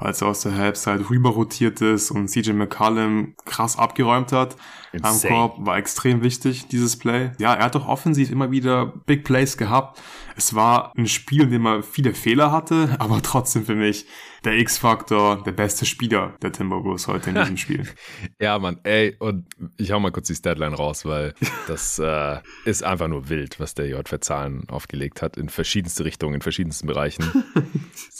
als 0.00 0.22
er 0.22 0.28
aus 0.28 0.40
der 0.40 0.56
Halbzeit 0.56 1.08
rüber 1.10 1.30
rotiert 1.30 1.80
ist 1.80 2.10
und 2.10 2.28
CJ 2.28 2.52
McCallum 2.52 3.34
krass 3.44 3.78
abgeräumt 3.78 4.32
hat. 4.32 4.56
Insane. 4.92 5.14
Am 5.14 5.30
Korb 5.30 5.66
war 5.66 5.76
extrem 5.76 6.22
wichtig, 6.22 6.66
dieses 6.66 6.98
Play. 6.98 7.30
Ja, 7.38 7.54
er 7.54 7.66
hat 7.66 7.74
doch 7.74 7.86
offensiv 7.86 8.30
immer 8.30 8.50
wieder 8.50 8.86
Big 9.06 9.24
Plays 9.24 9.56
gehabt. 9.56 10.00
Es 10.36 10.54
war 10.54 10.92
ein 10.96 11.06
Spiel, 11.06 11.42
in 11.42 11.50
dem 11.50 11.66
er 11.66 11.82
viele 11.82 12.14
Fehler 12.14 12.50
hatte, 12.50 12.96
aber 12.98 13.22
trotzdem 13.22 13.64
für 13.64 13.74
mich 13.74 14.06
der 14.44 14.56
X-Faktor, 14.58 15.42
der 15.44 15.52
beste 15.52 15.84
Spieler 15.84 16.34
der 16.40 16.50
Timberwolves 16.50 17.08
heute 17.08 17.30
in 17.30 17.36
diesem 17.36 17.56
Spiel. 17.56 17.86
ja, 18.40 18.58
Mann, 18.58 18.78
ey, 18.84 19.14
und 19.18 19.46
ich 19.76 19.92
hau 19.92 20.00
mal 20.00 20.10
kurz 20.12 20.28
die 20.28 20.34
Statline 20.34 20.74
raus, 20.74 21.04
weil 21.04 21.34
das 21.66 21.98
äh, 21.98 22.38
ist 22.64 22.82
einfach 22.82 23.08
nur 23.08 23.28
wild, 23.28 23.60
was 23.60 23.74
der 23.74 23.86
J 23.88 24.08
für 24.08 24.20
Zahlen 24.20 24.68
aufgelegt 24.70 25.20
hat, 25.20 25.36
in 25.36 25.50
verschiedenste 25.50 26.04
Richtungen, 26.04 26.36
in 26.36 26.40
verschiedensten 26.40 26.86
Bereichen. 26.86 27.44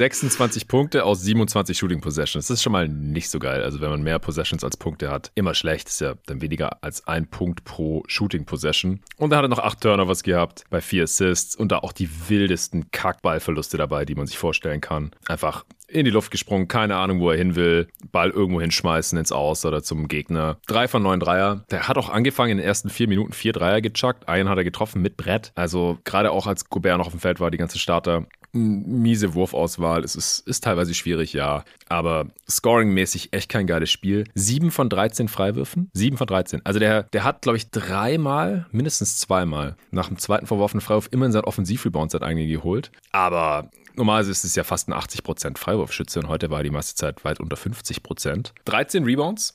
26 0.00 0.66
Punkte 0.66 1.04
aus 1.04 1.20
27 1.20 1.76
Shooting 1.76 2.00
Possessions. 2.00 2.46
Das 2.46 2.54
ist 2.54 2.62
schon 2.62 2.72
mal 2.72 2.88
nicht 2.88 3.28
so 3.28 3.38
geil. 3.38 3.62
Also, 3.62 3.82
wenn 3.82 3.90
man 3.90 4.02
mehr 4.02 4.18
Possessions 4.18 4.64
als 4.64 4.78
Punkte 4.78 5.10
hat, 5.10 5.30
immer 5.34 5.52
schlecht. 5.52 5.88
Ist 5.88 6.00
ja 6.00 6.14
dann 6.24 6.40
weniger 6.40 6.82
als 6.82 7.06
ein 7.06 7.26
Punkt 7.26 7.64
pro 7.64 8.02
Shooting 8.06 8.46
Possession. 8.46 9.00
Und 9.18 9.28
da 9.28 9.36
hat 9.36 9.44
er 9.44 9.48
noch 9.48 9.58
acht 9.58 9.82
Turnovers 9.82 10.22
gehabt 10.22 10.64
bei 10.70 10.80
vier 10.80 11.02
Assists 11.02 11.54
und 11.54 11.70
da 11.70 11.80
auch 11.80 11.92
die 11.92 12.08
wildesten 12.30 12.90
Kackballverluste 12.90 13.76
dabei, 13.76 14.06
die 14.06 14.14
man 14.14 14.26
sich 14.26 14.38
vorstellen 14.38 14.80
kann. 14.80 15.10
Einfach 15.28 15.66
in 15.86 16.04
die 16.04 16.10
Luft 16.10 16.30
gesprungen, 16.30 16.68
keine 16.68 16.96
Ahnung, 16.96 17.20
wo 17.20 17.30
er 17.30 17.36
hin 17.36 17.56
will, 17.56 17.88
Ball 18.10 18.30
irgendwo 18.30 18.60
hinschmeißen 18.60 19.18
ins 19.18 19.32
Aus 19.32 19.64
oder 19.66 19.82
zum 19.82 20.08
Gegner. 20.08 20.58
Drei 20.66 20.88
von 20.88 21.02
neun 21.02 21.20
Dreier. 21.20 21.64
Der 21.70 21.88
hat 21.88 21.98
auch 21.98 22.08
angefangen 22.08 22.52
in 22.52 22.58
den 22.58 22.66
ersten 22.66 22.88
vier 22.88 23.08
Minuten 23.08 23.32
vier 23.32 23.52
Dreier 23.52 23.80
gechuckt. 23.80 24.28
Einen 24.28 24.48
hat 24.48 24.56
er 24.56 24.64
getroffen 24.64 25.02
mit 25.02 25.16
Brett. 25.16 25.52
Also 25.56 25.98
gerade 26.04 26.30
auch 26.30 26.46
als 26.46 26.70
Gobert 26.70 26.98
noch 26.98 27.06
auf 27.06 27.12
dem 27.12 27.20
Feld 27.20 27.40
war, 27.40 27.50
die 27.50 27.58
ganze 27.58 27.78
Starter 27.78 28.26
miese 28.52 29.34
Wurfauswahl. 29.34 30.04
Es 30.04 30.16
ist, 30.16 30.40
ist 30.46 30.64
teilweise 30.64 30.94
schwierig, 30.94 31.32
ja. 31.32 31.64
Aber 31.88 32.26
scoringmäßig 32.48 33.32
echt 33.32 33.48
kein 33.48 33.66
geiles 33.66 33.90
Spiel. 33.90 34.24
Sieben 34.34 34.70
von 34.70 34.88
13 34.88 35.28
Freiwürfen. 35.28 35.90
Sieben 35.92 36.16
von 36.16 36.26
13. 36.26 36.60
Also 36.64 36.78
der, 36.78 37.04
der 37.04 37.24
hat, 37.24 37.42
glaube 37.42 37.58
ich, 37.58 37.70
dreimal, 37.70 38.66
mindestens 38.72 39.18
zweimal 39.18 39.76
nach 39.90 40.08
dem 40.08 40.18
zweiten 40.18 40.46
verworfenen 40.46 40.80
Freiwurf 40.80 41.08
immer 41.10 41.26
in 41.26 41.32
sein 41.32 41.44
Offensivrebound 41.44 42.10
seit 42.10 42.22
eigentlich 42.22 42.50
geholt. 42.50 42.90
Aber 43.12 43.70
Normalerweise 43.96 44.30
ist 44.30 44.44
es 44.44 44.54
ja 44.54 44.64
fast 44.64 44.88
ein 44.88 44.94
80% 44.94 45.58
Freiwurfschütze 45.58 46.20
und 46.20 46.28
heute 46.28 46.48
war 46.48 46.62
die 46.62 46.70
meiste 46.70 46.94
Zeit 46.94 47.22
weit 47.24 47.40
unter 47.40 47.56
50%. 47.56 48.52
13 48.64 49.04
Rebounds 49.04 49.52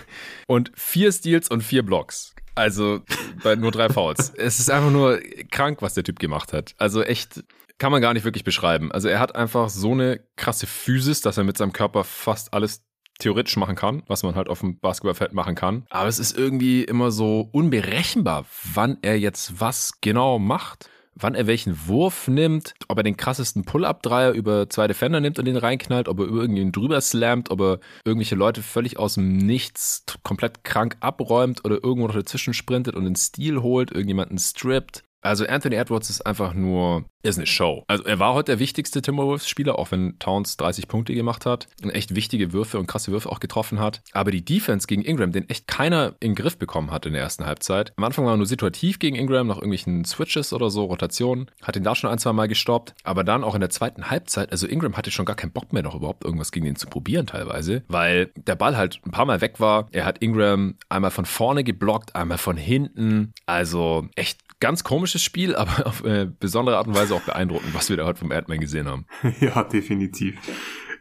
und 0.46 0.70
vier 0.76 1.10
Steals 1.10 1.50
und 1.50 1.62
vier 1.62 1.82
Blocks. 1.82 2.34
Also 2.54 3.02
bei 3.42 3.54
nur 3.56 3.70
drei 3.70 3.88
Fouls. 3.88 4.32
es 4.36 4.58
ist 4.58 4.70
einfach 4.70 4.90
nur 4.90 5.20
krank, 5.50 5.80
was 5.80 5.94
der 5.94 6.04
Typ 6.04 6.18
gemacht 6.18 6.52
hat. 6.52 6.74
Also 6.78 7.02
echt 7.02 7.44
kann 7.78 7.92
man 7.92 8.02
gar 8.02 8.14
nicht 8.14 8.24
wirklich 8.24 8.44
beschreiben. 8.44 8.92
Also 8.92 9.08
er 9.08 9.20
hat 9.20 9.34
einfach 9.36 9.68
so 9.68 9.92
eine 9.92 10.20
krasse 10.36 10.66
Physis, 10.66 11.20
dass 11.20 11.38
er 11.38 11.44
mit 11.44 11.56
seinem 11.56 11.72
Körper 11.72 12.04
fast 12.04 12.52
alles 12.52 12.82
theoretisch 13.18 13.56
machen 13.56 13.74
kann, 13.74 14.02
was 14.06 14.22
man 14.22 14.34
halt 14.36 14.48
auf 14.48 14.60
dem 14.60 14.78
Basketballfeld 14.78 15.32
machen 15.32 15.54
kann. 15.54 15.86
Aber 15.90 16.08
es 16.08 16.18
ist 16.18 16.36
irgendwie 16.36 16.84
immer 16.84 17.10
so 17.10 17.48
unberechenbar, 17.52 18.46
wann 18.74 18.98
er 19.02 19.18
jetzt 19.18 19.60
was 19.60 20.00
genau 20.00 20.38
macht 20.38 20.88
wann 21.20 21.34
er 21.34 21.46
welchen 21.46 21.88
Wurf 21.88 22.28
nimmt, 22.28 22.74
ob 22.88 22.98
er 22.98 23.02
den 23.02 23.16
krassesten 23.16 23.64
Pull-Up-Dreier 23.64 24.32
über 24.32 24.68
zwei 24.68 24.86
Defender 24.86 25.20
nimmt 25.20 25.38
und 25.38 25.44
den 25.44 25.56
reinknallt, 25.56 26.08
ob 26.08 26.20
er 26.20 26.26
irgendwen 26.26 26.72
drüber 26.72 27.00
slammt, 27.00 27.50
ob 27.50 27.60
er 27.60 27.80
irgendwelche 28.04 28.36
Leute 28.36 28.62
völlig 28.62 28.98
aus 28.98 29.14
dem 29.14 29.36
Nichts 29.36 30.04
komplett 30.22 30.64
krank 30.64 30.96
abräumt 31.00 31.64
oder 31.64 31.82
irgendwo 31.82 32.06
noch 32.06 32.14
dazwischen 32.14 32.54
sprintet 32.54 32.94
und 32.94 33.04
den 33.04 33.16
Stil 33.16 33.62
holt, 33.62 33.90
irgendjemanden 33.90 34.38
strippt. 34.38 35.02
Also 35.20 35.44
Anthony 35.46 35.74
Edwards 35.74 36.10
ist 36.10 36.24
einfach 36.24 36.54
nur, 36.54 37.04
ist 37.22 37.38
eine 37.38 37.46
Show. 37.46 37.84
Also 37.88 38.04
er 38.04 38.18
war 38.18 38.34
heute 38.34 38.52
der 38.52 38.58
wichtigste 38.58 39.02
Timberwolves-Spieler, 39.02 39.78
auch 39.78 39.90
wenn 39.90 40.18
Towns 40.18 40.56
30 40.56 40.88
Punkte 40.88 41.14
gemacht 41.14 41.46
hat 41.46 41.66
und 41.82 41.90
echt 41.90 42.14
wichtige 42.14 42.52
Würfe 42.52 42.78
und 42.78 42.86
krasse 42.86 43.10
Würfe 43.10 43.30
auch 43.30 43.40
getroffen 43.40 43.80
hat. 43.80 44.02
Aber 44.12 44.30
die 44.30 44.44
Defense 44.44 44.86
gegen 44.86 45.02
Ingram, 45.02 45.32
den 45.32 45.48
echt 45.48 45.66
keiner 45.66 46.14
in 46.20 46.30
den 46.30 46.34
Griff 46.36 46.56
bekommen 46.56 46.90
hat 46.90 47.06
in 47.06 47.12
der 47.12 47.22
ersten 47.22 47.44
Halbzeit. 47.44 47.92
Am 47.96 48.04
Anfang 48.04 48.24
war 48.24 48.34
er 48.34 48.36
nur 48.36 48.46
situativ 48.46 48.98
gegen 48.98 49.16
Ingram, 49.16 49.48
nach 49.48 49.56
irgendwelchen 49.56 50.04
Switches 50.04 50.52
oder 50.52 50.70
so, 50.70 50.84
Rotationen. 50.84 51.50
Hat 51.62 51.76
ihn 51.76 51.84
da 51.84 51.94
schon 51.94 52.10
ein, 52.10 52.18
zwei 52.18 52.32
Mal 52.32 52.48
gestoppt. 52.48 52.94
Aber 53.02 53.24
dann 53.24 53.44
auch 53.44 53.54
in 53.54 53.60
der 53.60 53.70
zweiten 53.70 54.10
Halbzeit, 54.10 54.52
also 54.52 54.66
Ingram 54.66 54.96
hatte 54.96 55.10
schon 55.10 55.26
gar 55.26 55.36
keinen 55.36 55.52
Bock 55.52 55.72
mehr, 55.72 55.82
noch 55.82 55.94
überhaupt 55.94 56.24
irgendwas 56.24 56.52
gegen 56.52 56.66
ihn 56.66 56.76
zu 56.76 56.86
probieren 56.86 57.26
teilweise, 57.26 57.82
weil 57.88 58.30
der 58.36 58.54
Ball 58.54 58.76
halt 58.76 59.00
ein 59.04 59.10
paar 59.10 59.26
Mal 59.26 59.40
weg 59.40 59.60
war. 59.60 59.88
Er 59.92 60.04
hat 60.04 60.18
Ingram 60.18 60.76
einmal 60.88 61.10
von 61.10 61.24
vorne 61.24 61.64
geblockt, 61.64 62.14
einmal 62.14 62.38
von 62.38 62.56
hinten. 62.56 63.32
Also 63.46 64.06
echt 64.14 64.38
ganz 64.60 64.84
komisches 64.84 65.22
Spiel, 65.22 65.56
aber 65.56 65.86
auf 65.86 66.04
äh, 66.04 66.26
besondere 66.26 66.76
Art 66.76 66.86
und 66.86 66.94
Weise 66.94 67.07
auch 67.12 67.22
beeindruckend, 67.22 67.74
was 67.74 67.90
wir 67.90 67.96
da 67.96 68.04
heute 68.04 68.20
vom 68.20 68.32
Erdman 68.32 68.60
gesehen 68.60 68.88
haben. 68.88 69.06
ja, 69.40 69.62
definitiv. 69.64 70.36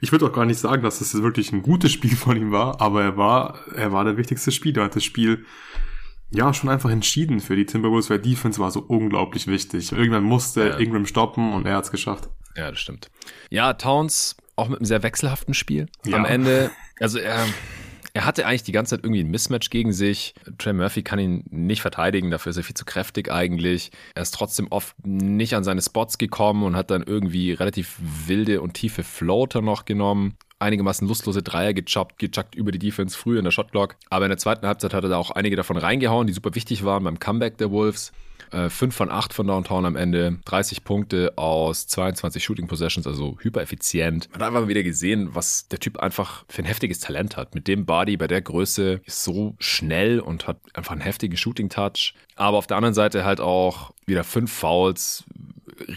Ich 0.02 0.12
würde 0.12 0.26
auch 0.28 0.34
gar 0.34 0.46
nicht 0.46 0.60
sagen, 0.60 0.84
dass 0.84 1.02
es 1.02 1.14
wirklich 1.22 1.52
ein 1.52 1.64
gutes 1.64 1.92
Spiel 1.92 2.16
von 2.16 2.38
ihm 2.38 2.52
war, 2.52 2.82
aber 2.82 3.04
er 3.04 3.18
war, 3.18 3.60
er 3.76 3.92
war 3.92 4.04
der 4.06 4.18
wichtigste 4.18 4.52
Spieler. 4.52 4.84
Er 4.84 4.86
hat 4.86 4.96
das 4.96 5.04
Spiel 5.04 5.46
ja 6.30 6.54
schon 6.54 6.70
einfach 6.70 6.90
entschieden 6.90 7.40
für 7.40 7.56
die 7.56 7.66
Timberwolves, 7.66 8.10
weil 8.10 8.20
Defense 8.20 8.60
war 8.60 8.72
so 8.72 8.82
unglaublich 8.82 9.48
wichtig. 9.48 9.92
Irgendwann 9.92 10.24
musste 10.24 10.68
ja. 10.68 10.78
Ingram 10.78 11.06
stoppen 11.06 11.54
und 11.54 11.66
er 11.66 11.78
hat 11.78 11.86
es 11.86 11.92
geschafft. 11.92 12.30
Ja, 12.56 12.70
das 12.70 12.80
stimmt. 12.80 13.10
Ja, 13.50 13.74
Towns 13.74 14.36
auch 14.56 14.68
mit 14.70 14.80
einem 14.80 14.86
sehr 14.86 15.04
wechselhaften 15.04 15.54
Spiel. 15.54 15.88
Ja. 16.06 16.18
Am 16.18 16.26
Ende, 16.26 16.72
also 17.00 17.20
er 17.20 17.46
er 18.18 18.26
hatte 18.26 18.48
eigentlich 18.48 18.64
die 18.64 18.72
ganze 18.72 18.96
Zeit 18.96 19.06
irgendwie 19.06 19.24
ein 19.24 19.30
Mismatch 19.30 19.70
gegen 19.70 19.94
sich. 19.94 20.34
Trey 20.58 20.74
Murphy 20.74 21.04
kann 21.04 21.20
ihn 21.20 21.44
nicht 21.52 21.84
verteidigen, 21.84 22.32
dafür 22.32 22.50
ist 22.50 22.58
er 22.58 22.64
viel 22.64 22.76
zu 22.76 22.84
kräftig 22.84 23.32
eigentlich. 23.32 23.92
Er 24.16 24.24
ist 24.24 24.34
trotzdem 24.34 24.68
oft 24.72 24.96
nicht 25.06 25.54
an 25.54 25.64
seine 25.64 25.84
Spots 25.84 26.18
gekommen 26.18 26.64
und 26.64 26.76
hat 26.76 26.90
dann 26.90 27.04
irgendwie 27.04 27.52
relativ 27.52 28.00
wilde 28.26 28.62
und 28.62 28.74
tiefe 28.74 29.04
Floater 29.04 29.62
noch 29.62 29.86
genommen 29.86 30.36
einigermaßen 30.60 31.08
lustlose 31.08 31.44
Dreier 31.44 31.76
gechoppt, 31.76 32.18
gechuckt 32.18 32.56
über 32.56 32.72
die 32.72 32.80
Defense 32.80 33.16
früh 33.16 33.38
in 33.38 33.44
der 33.44 33.52
Shotclock. 33.52 33.96
Aber 34.10 34.26
in 34.26 34.30
der 34.30 34.40
zweiten 34.40 34.66
Halbzeit 34.66 34.96
hat 34.96 35.04
er 35.04 35.10
da 35.12 35.18
auch 35.18 35.30
einige 35.30 35.56
davon 35.56 35.78
reingehauen, 35.78 36.26
die 36.26 36.34
super 36.34 36.56
wichtig 36.56 36.84
waren 36.84 37.04
beim 37.04 37.20
Comeback 37.20 37.60
der 37.60 37.70
Wolves. 37.70 38.12
Äh, 38.52 38.70
5 38.70 38.96
von 38.96 39.12
8 39.12 39.34
von 39.34 39.48
Downtown 39.48 39.86
am 39.86 39.96
Ende, 39.96 40.40
30 40.46 40.84
Punkte 40.84 41.34
aus 41.38 41.88
22 41.88 42.44
Shooting 42.44 42.68
Possessions, 42.68 43.08
also 43.08 43.38
hyper 43.42 43.62
effizient. 43.62 44.30
Man 44.32 44.42
hat 44.42 44.48
einfach 44.48 44.68
wieder 44.68 44.84
gesehen, 44.84 45.30
was 45.34 45.68
der 45.68 45.80
Typ 45.80 45.98
einfach 45.98 46.46
für 46.48 46.62
ein 46.62 46.66
heftiges 46.66 47.00
Talent 47.00 47.38
hat. 47.38 47.56
Mit 47.56 47.68
dem 47.68 47.86
Body 47.86 48.18
bei 48.18 48.28
der 48.28 48.42
Größe 48.42 49.02
ist 49.06 49.24
so 49.24 49.56
schnell 49.60 50.20
und 50.20 50.48
hat 50.48 50.60
einfach 50.74 50.92
einen 50.92 51.02
heftigen 51.02 51.38
Shooting 51.38 51.70
Touch. 51.70 52.14
Aber 52.36 52.58
auf 52.58 52.68
der 52.68 52.78
anderen 52.78 52.94
Seite 52.94 53.26
halt 53.26 53.42
auch 53.42 53.92
wieder 54.06 54.24
fünf 54.24 54.52
Fouls, 54.52 55.26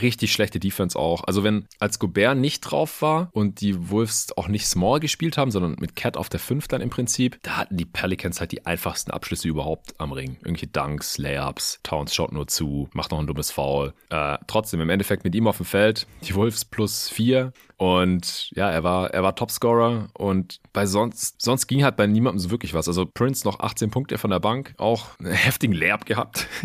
richtig 0.01 0.33
schlechte 0.33 0.61
Defense 0.61 0.99
auch. 0.99 1.25
Also 1.25 1.45
wenn 1.45 1.67
als 1.79 1.99
Gobert 1.99 2.37
nicht 2.37 2.61
drauf 2.61 3.03
war 3.03 3.31
und 3.33 3.61
die 3.61 3.91
Wolves 3.91 4.29
auch 4.37 4.49
nicht 4.49 4.67
small 4.67 5.01
gespielt 5.01 5.39
haben, 5.39 5.51
sondern 5.51 5.77
mit 5.81 5.97
Cat 5.97 6.17
auf 6.17 6.29
der 6.29 6.41
5 6.41 6.69
dann 6.69 6.81
im 6.81 6.91
Prinzip, 6.91 7.39
da 7.43 7.57
hatten 7.57 7.77
die 7.77 7.85
Pelicans 7.85 8.41
halt 8.41 8.53
die 8.53 8.67
einfachsten 8.67 9.11
Abschlüsse 9.11 9.49
überhaupt 9.49 9.95
am 9.99 10.13
Ring. 10.13 10.37
Irgendwelche 10.41 10.67
Dunks, 10.67 11.19
Layups, 11.19 11.81
Towns 11.83 12.15
schaut 12.15 12.33
nur 12.33 12.47
zu, 12.47 12.89
macht 12.93 13.11
noch 13.11 13.19
ein 13.19 13.27
dummes 13.27 13.51
Foul. 13.51 13.95
Äh, 14.11 14.39
trotzdem, 14.47 14.81
im 14.81 14.91
Endeffekt 14.91 15.25
mit 15.25 15.35
ihm 15.35 15.47
auf 15.47 15.59
dem 15.59 15.67
Feld, 15.67 16.07
die 16.23 16.35
Wolves 16.35 16.65
plus 16.65 17.09
4 17.09 17.53
und 17.81 18.51
ja, 18.55 18.71
er 18.71 18.85
war, 18.85 19.09
er 19.15 19.23
war 19.23 19.35
Topscorer 19.35 20.11
und 20.13 20.61
bei 20.75 20.85
sonst, 20.85 21.41
sonst 21.41 21.67
ging 21.67 21.83
halt 21.83 21.97
bei 21.97 22.07
niemandem 22.07 22.39
so 22.39 22.51
wirklich 22.51 22.75
was. 22.75 22.89
Also 22.89 23.07
Prince 23.07 23.49
noch 23.49 23.61
18 23.61 23.91
Punkte 23.91 24.19
von 24.19 24.29
der 24.29 24.39
Bank, 24.39 24.75
auch 24.77 25.19
einen 25.19 25.33
heftigen 25.33 25.73
Layup 25.75 26.05
gehabt. 26.05 26.47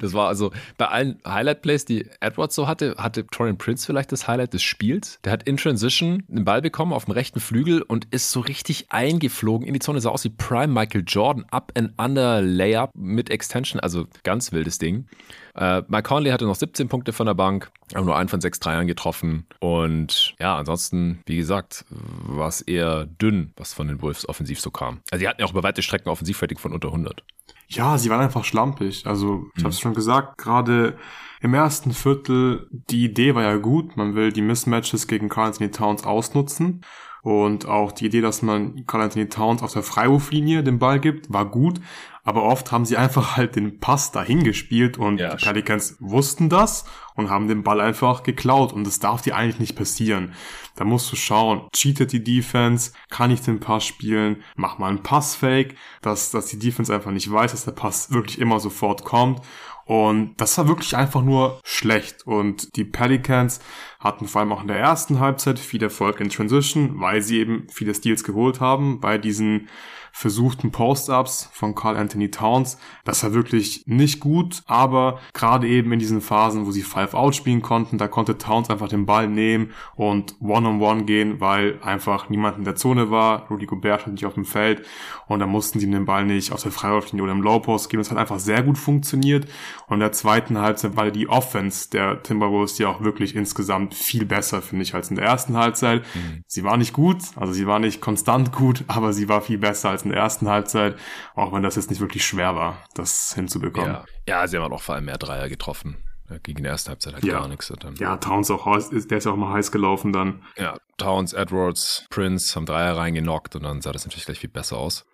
Das 0.00 0.12
war 0.12 0.28
also 0.28 0.50
bei 0.76 0.88
allen 0.88 1.20
Highlight-Plays, 1.26 1.84
die 1.84 2.08
Edwards 2.20 2.54
so 2.54 2.63
hatte, 2.66 2.94
hatte 2.98 3.26
Torian 3.26 3.58
Prince 3.58 3.86
vielleicht 3.86 4.12
das 4.12 4.28
Highlight 4.28 4.54
des 4.54 4.62
Spiels. 4.62 5.18
Der 5.24 5.32
hat 5.32 5.44
in 5.44 5.56
Transition 5.56 6.24
einen 6.30 6.44
Ball 6.44 6.62
bekommen 6.62 6.92
auf 6.92 7.06
dem 7.06 7.12
rechten 7.12 7.40
Flügel 7.40 7.82
und 7.82 8.06
ist 8.10 8.30
so 8.30 8.40
richtig 8.40 8.90
eingeflogen 8.90 9.66
in 9.66 9.74
die 9.74 9.80
Zone. 9.80 10.00
Sah 10.00 10.10
aus 10.10 10.24
wie 10.24 10.30
Prime 10.30 10.68
Michael 10.68 11.04
Jordan, 11.06 11.44
up 11.50 11.72
and 11.76 11.92
under 11.98 12.42
Layup 12.42 12.90
mit 12.94 13.30
Extension, 13.30 13.80
also 13.80 14.06
ganz 14.22 14.52
wildes 14.52 14.78
Ding. 14.78 15.06
Äh, 15.54 15.82
Mike 15.88 16.02
Conley 16.02 16.30
hatte 16.30 16.46
noch 16.46 16.56
17 16.56 16.88
Punkte 16.88 17.12
von 17.12 17.26
der 17.26 17.34
Bank, 17.34 17.70
aber 17.92 18.04
nur 18.04 18.16
einen 18.16 18.28
von 18.28 18.40
sechs 18.40 18.58
Dreiern 18.58 18.86
getroffen. 18.86 19.46
Und 19.60 20.34
ja, 20.40 20.56
ansonsten, 20.56 21.20
wie 21.26 21.36
gesagt, 21.36 21.84
war 21.90 22.48
es 22.48 22.60
eher 22.60 23.06
dünn, 23.06 23.52
was 23.56 23.72
von 23.72 23.86
den 23.86 24.02
Wolves 24.02 24.28
offensiv 24.28 24.60
so 24.60 24.70
kam. 24.70 25.00
Also 25.10 25.20
sie 25.20 25.28
hatten 25.28 25.40
ja 25.40 25.46
auch 25.46 25.52
über 25.52 25.62
weite 25.62 25.82
Strecken 25.82 26.08
Offensivrating 26.08 26.58
von 26.58 26.72
unter 26.72 26.88
100. 26.88 27.22
Ja, 27.68 27.98
sie 27.98 28.10
waren 28.10 28.20
einfach 28.20 28.44
schlampig. 28.44 29.06
Also 29.06 29.46
ich 29.54 29.62
mhm. 29.62 29.64
habe 29.64 29.74
es 29.74 29.80
schon 29.80 29.94
gesagt, 29.94 30.38
gerade 30.38 30.96
im 31.40 31.54
ersten 31.54 31.92
Viertel, 31.92 32.68
die 32.70 33.04
Idee 33.04 33.34
war 33.34 33.42
ja 33.42 33.56
gut. 33.56 33.96
Man 33.96 34.14
will 34.14 34.32
die 34.32 34.42
Mismatches 34.42 35.06
gegen 35.06 35.28
Carl 35.28 35.48
Anthony 35.48 35.70
Towns 35.70 36.04
ausnutzen. 36.04 36.82
Und 37.22 37.66
auch 37.66 37.92
die 37.92 38.06
Idee, 38.06 38.20
dass 38.20 38.42
man 38.42 38.84
Carl 38.86 39.02
Anthony 39.02 39.28
Towns 39.28 39.62
auf 39.62 39.72
der 39.72 39.82
Freiwurflinie 39.82 40.62
den 40.62 40.78
Ball 40.78 41.00
gibt, 41.00 41.32
war 41.32 41.46
gut. 41.46 41.80
Aber 42.22 42.42
oft 42.42 42.72
haben 42.72 42.84
sie 42.84 42.96
einfach 42.96 43.36
halt 43.36 43.56
den 43.56 43.80
Pass 43.80 44.12
dahin 44.12 44.44
gespielt 44.44 44.96
und 44.96 45.20
ja, 45.20 45.34
die 45.34 45.44
Pelicans 45.44 45.96
wussten 46.00 46.48
das 46.48 46.86
und 47.14 47.28
haben 47.28 47.48
den 47.48 47.62
Ball 47.62 47.80
einfach 47.80 48.22
geklaut. 48.22 48.72
Und 48.72 48.86
das 48.86 48.98
darf 48.98 49.22
dir 49.22 49.36
eigentlich 49.36 49.60
nicht 49.60 49.76
passieren. 49.76 50.32
Da 50.76 50.84
musst 50.84 51.10
du 51.12 51.16
schauen, 51.16 51.68
cheatet 51.72 52.12
die 52.12 52.24
Defense, 52.24 52.92
kann 53.08 53.30
ich 53.30 53.40
den 53.42 53.60
Pass 53.60 53.84
spielen, 53.84 54.42
mach 54.56 54.78
mal 54.78 54.88
einen 54.88 55.02
Passfake, 55.02 55.76
dass, 56.02 56.30
dass 56.30 56.46
die 56.46 56.58
Defense 56.58 56.92
einfach 56.92 57.12
nicht 57.12 57.30
weiß, 57.30 57.52
dass 57.52 57.64
der 57.64 57.72
Pass 57.72 58.10
wirklich 58.10 58.40
immer 58.40 58.58
sofort 58.58 59.04
kommt. 59.04 59.40
Und 59.86 60.34
das 60.38 60.56
war 60.56 60.66
wirklich 60.66 60.96
einfach 60.96 61.22
nur 61.22 61.60
schlecht. 61.62 62.26
Und 62.26 62.74
die 62.76 62.84
Pelicans 62.84 63.60
hatten 64.00 64.26
vor 64.26 64.40
allem 64.40 64.52
auch 64.52 64.62
in 64.62 64.68
der 64.68 64.78
ersten 64.78 65.20
Halbzeit 65.20 65.58
viel 65.58 65.82
Erfolg 65.82 66.20
in 66.20 66.30
Transition, 66.30 67.00
weil 67.00 67.22
sie 67.22 67.38
eben 67.38 67.66
viele 67.70 67.94
Steals 67.94 68.24
geholt 68.24 68.60
haben 68.60 69.00
bei 69.00 69.18
diesen 69.18 69.68
versuchten 70.16 70.70
Post-Ups 70.70 71.50
von 71.52 71.74
Carl 71.74 71.96
Anthony 71.96 72.30
Towns. 72.30 72.78
Das 73.04 73.24
war 73.24 73.34
wirklich 73.34 73.82
nicht 73.86 74.20
gut, 74.20 74.62
aber 74.66 75.18
gerade 75.32 75.66
eben 75.66 75.90
in 75.90 75.98
diesen 75.98 76.20
Phasen, 76.20 76.66
wo 76.66 76.70
sie 76.70 76.82
Five-Out 76.82 77.34
spielen 77.34 77.62
konnten, 77.62 77.98
da 77.98 78.06
konnte 78.06 78.38
Towns 78.38 78.70
einfach 78.70 78.86
den 78.86 79.06
Ball 79.06 79.26
nehmen 79.26 79.72
und 79.96 80.36
One-on-One 80.40 80.78
-on 80.78 81.00
-one 81.00 81.04
gehen, 81.04 81.40
weil 81.40 81.80
einfach 81.82 82.28
niemand 82.28 82.58
in 82.58 82.64
der 82.64 82.76
Zone 82.76 83.10
war. 83.10 83.48
Rudy 83.50 83.66
Gobert 83.66 84.02
stand 84.02 84.14
nicht 84.14 84.24
auf 84.24 84.34
dem 84.34 84.44
Feld 84.44 84.86
und 85.26 85.40
da 85.40 85.48
mussten 85.48 85.80
sie 85.80 85.90
den 85.90 86.04
Ball 86.04 86.24
nicht 86.24 86.52
aus 86.52 86.62
der 86.62 86.70
Freiwurflinie 86.70 87.24
oder 87.24 87.32
im 87.32 87.42
Low-Post 87.42 87.90
geben. 87.90 88.00
Das 88.00 88.12
hat 88.12 88.18
einfach 88.18 88.38
sehr 88.38 88.62
gut 88.62 88.78
funktioniert 88.78 89.48
und 89.88 89.94
in 89.94 90.00
der 90.00 90.12
zweiten 90.12 90.58
Halbzeit 90.58 90.94
war 90.94 91.10
die 91.10 91.28
Offense 91.28 91.90
der 91.90 92.22
Timberwolves 92.22 92.78
ja 92.78 92.86
auch 92.86 93.02
wirklich 93.02 93.34
insgesamt 93.34 93.94
viel 93.94 94.24
besser, 94.24 94.62
finde 94.62 94.84
ich, 94.84 94.94
als 94.94 95.10
in 95.10 95.16
der 95.16 95.24
ersten 95.24 95.56
Halbzeit. 95.56 96.04
Mhm. 96.14 96.44
Sie 96.46 96.62
war 96.62 96.76
nicht 96.76 96.92
gut, 96.92 97.18
also 97.34 97.52
sie 97.52 97.66
war 97.66 97.80
nicht 97.80 98.00
konstant 98.00 98.52
gut, 98.52 98.84
aber 98.86 99.12
sie 99.12 99.28
war 99.28 99.40
viel 99.40 99.58
besser 99.58 99.90
als 99.90 100.03
in 100.04 100.10
der 100.10 100.20
ersten 100.20 100.48
Halbzeit, 100.48 100.96
auch 101.34 101.52
wenn 101.52 101.62
das 101.62 101.76
jetzt 101.76 101.90
nicht 101.90 102.00
wirklich 102.00 102.24
schwer 102.24 102.54
war, 102.54 102.78
das 102.94 103.32
hinzubekommen. 103.34 103.90
Ja, 103.90 104.04
ja 104.26 104.46
sie 104.46 104.58
haben 104.58 104.72
auch 104.72 104.82
vor 104.82 104.94
allem 104.94 105.06
mehr 105.06 105.18
Dreier 105.18 105.48
getroffen. 105.48 105.96
Gegen 106.42 106.62
die 106.62 106.68
erste 106.68 106.90
Halbzeit 106.90 107.14
halt 107.14 107.24
ja. 107.24 107.38
gar 107.38 107.48
nichts. 107.48 107.70
Dann. 107.80 107.96
Ja, 107.96 108.16
Towns 108.16 108.50
auch, 108.50 108.64
der 108.64 109.18
ist 109.18 109.24
ja 109.24 109.32
auch 109.32 109.36
mal 109.36 109.52
heiß 109.52 109.70
gelaufen 109.70 110.12
dann. 110.12 110.42
Ja, 110.56 110.78
Towns, 110.96 111.34
Edwards, 111.34 112.06
Prince 112.08 112.56
haben 112.56 112.64
Dreier 112.64 112.96
reingenockt 112.96 113.56
und 113.56 113.62
dann 113.62 113.82
sah 113.82 113.92
das 113.92 114.06
natürlich 114.06 114.24
gleich 114.24 114.40
viel 114.40 114.50
besser 114.50 114.78
aus. 114.78 115.04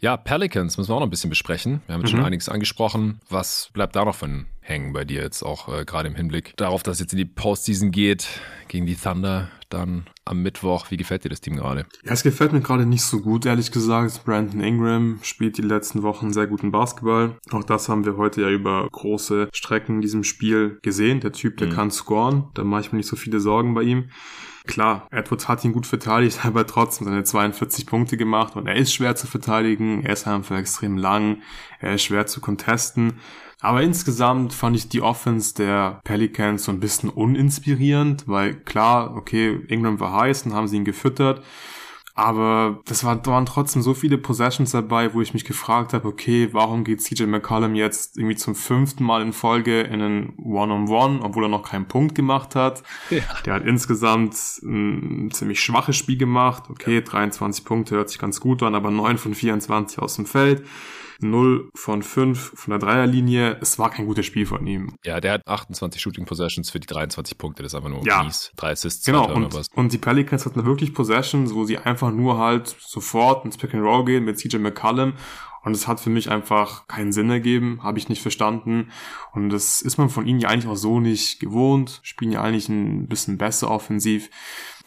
Ja, 0.00 0.16
Pelicans 0.16 0.78
müssen 0.78 0.90
wir 0.90 0.94
auch 0.94 1.00
noch 1.00 1.06
ein 1.06 1.10
bisschen 1.10 1.30
besprechen. 1.30 1.82
Wir 1.86 1.94
haben 1.94 2.02
jetzt 2.02 2.12
mhm. 2.12 2.18
schon 2.18 2.26
einiges 2.26 2.48
angesprochen. 2.48 3.20
Was 3.28 3.70
bleibt 3.72 3.96
da 3.96 4.04
noch 4.04 4.14
von 4.14 4.46
hängen 4.60 4.92
bei 4.92 5.04
dir 5.04 5.22
jetzt 5.22 5.42
auch 5.42 5.68
äh, 5.68 5.84
gerade 5.84 6.08
im 6.08 6.14
Hinblick 6.14 6.56
darauf, 6.56 6.82
dass 6.82 6.96
es 6.96 7.00
jetzt 7.00 7.12
in 7.12 7.18
die 7.18 7.24
Postseason 7.24 7.90
geht 7.90 8.28
gegen 8.68 8.86
die 8.86 8.94
Thunder 8.94 9.48
dann 9.70 10.06
am 10.24 10.42
Mittwoch. 10.42 10.90
Wie 10.90 10.96
gefällt 10.96 11.24
dir 11.24 11.28
das 11.28 11.40
Team 11.40 11.56
gerade? 11.56 11.86
Ja, 12.04 12.12
es 12.12 12.22
gefällt 12.22 12.52
mir 12.52 12.60
gerade 12.60 12.86
nicht 12.86 13.02
so 13.02 13.20
gut, 13.20 13.46
ehrlich 13.46 13.72
gesagt. 13.72 14.24
Brandon 14.24 14.60
Ingram 14.60 15.18
spielt 15.22 15.58
die 15.58 15.62
letzten 15.62 16.02
Wochen 16.02 16.32
sehr 16.32 16.46
guten 16.46 16.70
Basketball. 16.70 17.36
Auch 17.50 17.64
das 17.64 17.88
haben 17.88 18.04
wir 18.04 18.16
heute 18.16 18.42
ja 18.42 18.50
über 18.50 18.88
große 18.90 19.48
Strecken 19.52 19.96
in 19.96 20.00
diesem 20.00 20.24
Spiel 20.24 20.78
gesehen. 20.82 21.20
Der 21.20 21.32
Typ, 21.32 21.56
der 21.58 21.68
mhm. 21.68 21.72
kann 21.72 21.90
scoren. 21.90 22.48
Da 22.54 22.64
mache 22.64 22.82
ich 22.82 22.92
mir 22.92 22.98
nicht 22.98 23.08
so 23.08 23.16
viele 23.16 23.40
Sorgen 23.40 23.74
bei 23.74 23.82
ihm. 23.82 24.10
Klar, 24.68 25.08
Edwards 25.10 25.48
hat 25.48 25.64
ihn 25.64 25.72
gut 25.72 25.86
verteidigt, 25.86 26.40
aber 26.44 26.66
trotzdem 26.66 27.06
seine 27.06 27.24
42 27.24 27.86
Punkte 27.86 28.16
gemacht 28.16 28.54
und 28.54 28.68
er 28.68 28.76
ist 28.76 28.92
schwer 28.92 29.16
zu 29.16 29.26
verteidigen, 29.26 30.04
er 30.04 30.12
ist 30.12 30.28
einfach 30.28 30.56
extrem 30.56 30.96
lang, 30.96 31.42
er 31.80 31.94
ist 31.94 32.04
schwer 32.04 32.26
zu 32.26 32.40
contesten. 32.40 33.14
Aber 33.60 33.82
insgesamt 33.82 34.52
fand 34.52 34.76
ich 34.76 34.88
die 34.88 35.00
Offense 35.00 35.54
der 35.54 36.00
Pelicans 36.04 36.64
so 36.64 36.70
ein 36.70 36.78
bisschen 36.78 37.08
uninspirierend, 37.08 38.28
weil 38.28 38.54
klar, 38.54 39.16
okay, 39.16 39.58
Ingram 39.66 39.98
war 39.98 40.12
heiß 40.12 40.46
und 40.46 40.54
haben 40.54 40.68
sie 40.68 40.76
ihn 40.76 40.84
gefüttert. 40.84 41.42
Aber 42.18 42.80
das 42.84 43.04
war, 43.04 43.24
waren 43.26 43.46
trotzdem 43.46 43.80
so 43.80 43.94
viele 43.94 44.18
Possessions 44.18 44.72
dabei, 44.72 45.14
wo 45.14 45.20
ich 45.20 45.34
mich 45.34 45.44
gefragt 45.44 45.92
habe, 45.92 46.08
okay, 46.08 46.48
warum 46.50 46.82
geht 46.82 47.00
CJ 47.00 47.26
McCollum 47.26 47.76
jetzt 47.76 48.18
irgendwie 48.18 48.34
zum 48.34 48.56
fünften 48.56 49.04
Mal 49.04 49.22
in 49.22 49.32
Folge 49.32 49.82
in 49.82 50.02
einen 50.02 50.32
One-on-One, 50.36 50.88
-on 50.88 51.18
-One, 51.18 51.24
obwohl 51.24 51.44
er 51.44 51.48
noch 51.48 51.62
keinen 51.62 51.86
Punkt 51.86 52.16
gemacht 52.16 52.56
hat. 52.56 52.82
Ja. 53.10 53.22
Der 53.46 53.54
hat 53.54 53.64
insgesamt 53.64 54.34
ein 54.64 55.30
ziemlich 55.30 55.60
schwaches 55.60 55.94
Spiel 55.94 56.18
gemacht. 56.18 56.64
Okay, 56.68 57.02
23 57.02 57.64
Punkte 57.64 57.94
hört 57.94 58.08
sich 58.08 58.18
ganz 58.18 58.40
gut 58.40 58.64
an, 58.64 58.74
aber 58.74 58.90
9 58.90 59.16
von 59.16 59.36
24 59.36 60.00
aus 60.00 60.16
dem 60.16 60.26
Feld. 60.26 60.66
0 61.20 61.70
von 61.74 62.02
5 62.02 62.52
von 62.54 62.70
der 62.70 62.78
Dreierlinie. 62.78 63.58
Es 63.60 63.78
war 63.78 63.90
kein 63.90 64.06
gutes 64.06 64.26
Spiel 64.26 64.46
von 64.46 64.66
ihm. 64.66 64.96
Ja, 65.04 65.20
der 65.20 65.32
hat 65.32 65.46
28 65.46 66.00
Shooting 66.00 66.24
Possessions 66.26 66.70
für 66.70 66.80
die 66.80 66.86
23 66.86 67.38
Punkte. 67.38 67.62
Das 67.62 67.72
ist 67.72 67.76
einfach 67.76 67.90
nur 67.90 68.04
ja. 68.06 68.22
mies. 68.22 68.52
Drei 68.56 68.70
Assists, 68.70 69.04
genau. 69.04 69.32
Und, 69.32 69.54
und 69.74 69.92
die 69.92 69.98
Pelicans 69.98 70.46
hatten 70.46 70.64
wirklich 70.64 70.94
Possessions, 70.94 71.54
wo 71.54 71.64
sie 71.64 71.78
einfach 71.78 72.10
nur 72.10 72.38
halt 72.38 72.76
sofort 72.80 73.44
ins 73.44 73.56
Pick 73.56 73.74
and 73.74 73.82
Roll 73.82 74.04
gehen 74.04 74.24
mit 74.24 74.38
CJ 74.38 74.58
McCallum 74.58 75.14
und 75.68 75.74
es 75.74 75.88
hat 75.88 76.00
für 76.00 76.10
mich 76.10 76.30
einfach 76.30 76.86
keinen 76.86 77.12
Sinn 77.12 77.30
ergeben, 77.30 77.80
habe 77.82 77.98
ich 77.98 78.08
nicht 78.08 78.22
verstanden. 78.22 78.90
Und 79.32 79.50
das 79.50 79.82
ist 79.82 79.98
man 79.98 80.08
von 80.08 80.26
ihnen 80.26 80.40
ja 80.40 80.48
eigentlich 80.48 80.66
auch 80.66 80.76
so 80.76 81.00
nicht 81.00 81.40
gewohnt. 81.40 82.00
Spielen 82.02 82.32
ja 82.32 82.42
eigentlich 82.42 82.68
ein 82.68 83.06
bisschen 83.08 83.38
besser 83.38 83.70
offensiv 83.70 84.30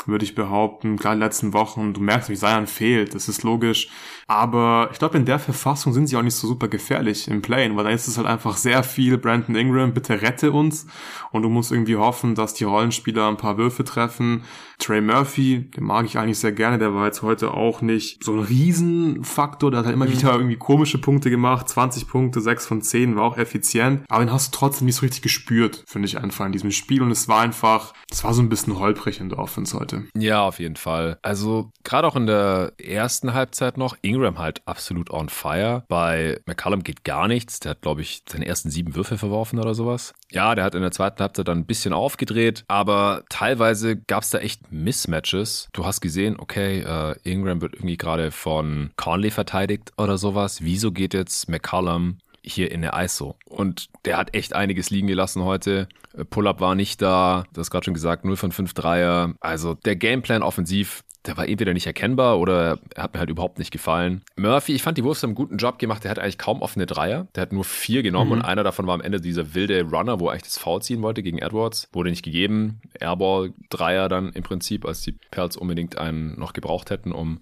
würde 0.08 0.26
ich 0.26 0.36
behaupten. 0.36 0.98
Klar, 0.98 1.14
in 1.14 1.20
den 1.20 1.26
letzten 1.26 1.54
Wochen, 1.54 1.94
du 1.94 2.02
merkst, 2.02 2.30
wie 2.30 2.36
Zion 2.36 2.68
fehlt, 2.68 3.16
das 3.16 3.28
ist 3.28 3.44
logisch. 3.44 3.90
Aber 4.28 4.90
ich 4.92 5.00
glaube, 5.00 5.18
in 5.18 5.26
der 5.26 5.40
Verfassung 5.40 5.94
sind 5.94 6.08
sie 6.08 6.16
auch 6.16 6.22
nicht 6.22 6.36
so 6.36 6.48
super 6.48 6.70
gefährlich 6.70 7.28
im 7.28 7.42
Playen, 7.42 7.76
weil 7.76 7.84
dann 7.84 7.94
ist 7.94 8.08
es 8.08 8.18
halt 8.18 8.28
einfach 8.28 8.56
sehr 8.56 8.84
viel 8.84 9.18
Brandon 9.18 9.56
Ingram, 9.56 9.94
bitte 9.94 10.22
rette 10.22 10.52
uns. 10.52 10.88
Und 11.32 11.42
du 11.44 11.50
musst 11.50 11.72
irgendwie 11.72 11.98
hoffen, 11.98 12.36
dass 12.36 12.54
die 12.54 12.64
Rollenspieler 12.64 13.28
ein 13.28 13.38
paar 13.38 13.58
Würfe 13.58 13.84
treffen. 13.84 14.44
Trey 14.82 15.02
Murphy, 15.02 15.70
den 15.76 15.84
mag 15.84 16.06
ich 16.06 16.18
eigentlich 16.18 16.40
sehr 16.40 16.52
gerne, 16.52 16.80
der 16.80 16.94
war 16.94 17.06
jetzt 17.06 17.22
heute 17.22 17.54
auch 17.54 17.82
nicht 17.82 18.24
so 18.24 18.34
ein 18.34 18.40
Riesenfaktor, 18.40 19.70
der 19.70 19.80
hat 19.80 19.86
halt 19.86 19.96
immer 19.96 20.08
mhm. 20.08 20.14
wieder 20.14 20.34
irgendwie 20.34 20.58
komische 20.58 20.98
Punkte 20.98 21.30
gemacht, 21.30 21.70
20 21.70 22.08
Punkte, 22.08 22.42
6 22.42 22.66
von 22.66 22.82
10, 22.82 23.16
war 23.16 23.24
auch 23.24 23.38
effizient. 23.38 24.04
Aber 24.10 24.24
den 24.24 24.32
hast 24.32 24.54
du 24.54 24.58
trotzdem 24.58 24.86
nicht 24.86 24.96
so 24.96 25.02
richtig 25.02 25.22
gespürt, 25.22 25.84
finde 25.86 26.08
ich 26.08 26.18
einfach 26.18 26.46
in 26.46 26.52
diesem 26.52 26.72
Spiel. 26.72 27.04
Und 27.04 27.12
es 27.12 27.28
war 27.28 27.42
einfach, 27.42 27.94
es 28.10 28.24
war 28.24 28.34
so 28.34 28.42
ein 28.42 28.50
bisschen 28.50 28.80
holprig 28.80 29.20
in 29.20 29.30
der 29.30 29.40
Offense 29.40 29.80
heute. 29.80 29.91
Seite. 29.92 30.08
Ja, 30.18 30.44
auf 30.44 30.60
jeden 30.60 30.76
Fall. 30.76 31.18
Also 31.22 31.72
gerade 31.84 32.08
auch 32.08 32.16
in 32.16 32.28
der 32.28 32.74
ersten 32.78 33.34
Halbzeit 33.34 33.78
noch, 33.78 33.96
Ingram 34.02 34.40
halt 34.40 34.62
absolut 34.66 35.10
on 35.12 35.30
fire. 35.30 35.84
Bei 35.88 36.40
McCallum 36.46 36.84
geht 36.84 37.04
gar 37.04 37.28
nichts. 37.28 37.60
Der 37.60 37.72
hat, 37.72 37.82
glaube 37.82 38.02
ich, 38.02 38.24
seine 38.28 38.46
ersten 38.46 38.70
sieben 38.70 38.96
Würfe 38.96 39.18
verworfen 39.18 39.60
oder 39.60 39.74
sowas. 39.74 40.14
Ja, 40.32 40.56
der 40.56 40.64
hat 40.64 40.76
in 40.76 40.82
der 40.82 40.92
zweiten 40.92 41.22
Halbzeit 41.22 41.48
dann 41.48 41.60
ein 41.60 41.66
bisschen 41.66 41.94
aufgedreht, 41.94 42.64
aber 42.68 43.24
teilweise 43.30 43.98
gab 43.98 44.24
es 44.24 44.30
da 44.30 44.40
echt 44.40 44.72
Mismatches. 44.72 45.68
Du 45.74 45.86
hast 45.86 46.02
gesehen, 46.02 46.38
okay, 46.40 46.80
äh, 46.80 47.16
Ingram 47.24 47.62
wird 47.62 47.74
irgendwie 47.74 47.98
gerade 47.98 48.32
von 48.32 48.92
Conley 48.96 49.32
verteidigt 49.32 49.92
oder 49.98 50.18
sowas. 50.18 50.64
Wieso 50.64 50.92
geht 50.92 51.14
jetzt 51.14 51.50
McCallum 51.50 52.18
hier 52.44 52.72
in 52.72 52.82
der 52.82 52.94
ISO. 53.02 53.36
Und 53.46 53.90
der 54.06 54.18
hat 54.18 54.36
echt 54.36 54.54
einiges 54.54 54.90
liegen 54.90 55.08
gelassen 55.08 55.44
heute. 55.44 55.88
Pull-up 56.30 56.60
war 56.60 56.76
nicht 56.76 57.02
da. 57.02 57.46
Du 57.54 57.60
hast 57.60 57.72
gerade 57.72 57.86
schon 57.86 57.94
gesagt, 57.94 58.26
0 58.26 58.36
von 58.36 58.52
5 58.52 58.74
Dreier. 58.74 59.34
Also 59.40 59.76
der 59.76 59.96
Gameplan 59.96 60.44
offensiv 60.44 61.04
der 61.26 61.38
war 61.38 61.48
entweder 61.48 61.74
nicht 61.74 61.86
erkennbar 61.86 62.40
oder 62.40 62.80
er 62.96 63.04
hat 63.04 63.14
mir 63.14 63.20
halt 63.20 63.30
überhaupt 63.30 63.60
nicht 63.60 63.72
gefallen. 63.72 64.24
Murphy, 64.36 64.74
ich 64.74 64.82
fand 64.82 64.98
die 64.98 65.04
Wolves 65.04 65.22
haben 65.22 65.30
einen 65.30 65.36
guten 65.36 65.58
Job 65.58 65.78
gemacht. 65.78 66.04
Der 66.04 66.12
hat 66.12 66.18
eigentlich 66.18 66.40
kaum 66.40 66.62
offene 66.62 66.88
Dreier. 66.88 67.28
Der 67.36 67.42
hat 67.42 67.54
nur 67.54 67.64
vier 67.64 68.02
genommen 68.02 68.32
mhm. 68.32 68.38
und 68.38 68.42
einer 68.42 68.64
davon 68.64 68.88
war 68.88 68.96
am 68.96 69.02
Ende 69.02 69.22
dieser 69.22 69.54
wilde 69.54 69.84
Runner, 69.84 70.20
wo 70.20 70.28
er 70.28 70.32
eigentlich 70.32 70.44
das 70.44 70.58
Foul 70.58 70.82
ziehen 70.82 71.02
wollte 71.04 71.22
gegen 71.22 71.38
Edwards. 71.38 71.90
Wurde 71.94 72.10
nicht 72.10 72.24
gegeben. 72.24 72.82
Airball 73.00 73.54
Dreier 73.70 74.10
dann 74.10 74.32
im 74.34 74.42
Prinzip, 74.42 74.86
als 74.86 75.02
die 75.02 75.14
Perls 75.30 75.58
unbedingt 75.58 75.98
einen 75.98 76.40
noch 76.40 76.54
gebraucht 76.54 76.90
hätten, 76.90 77.12
um 77.12 77.40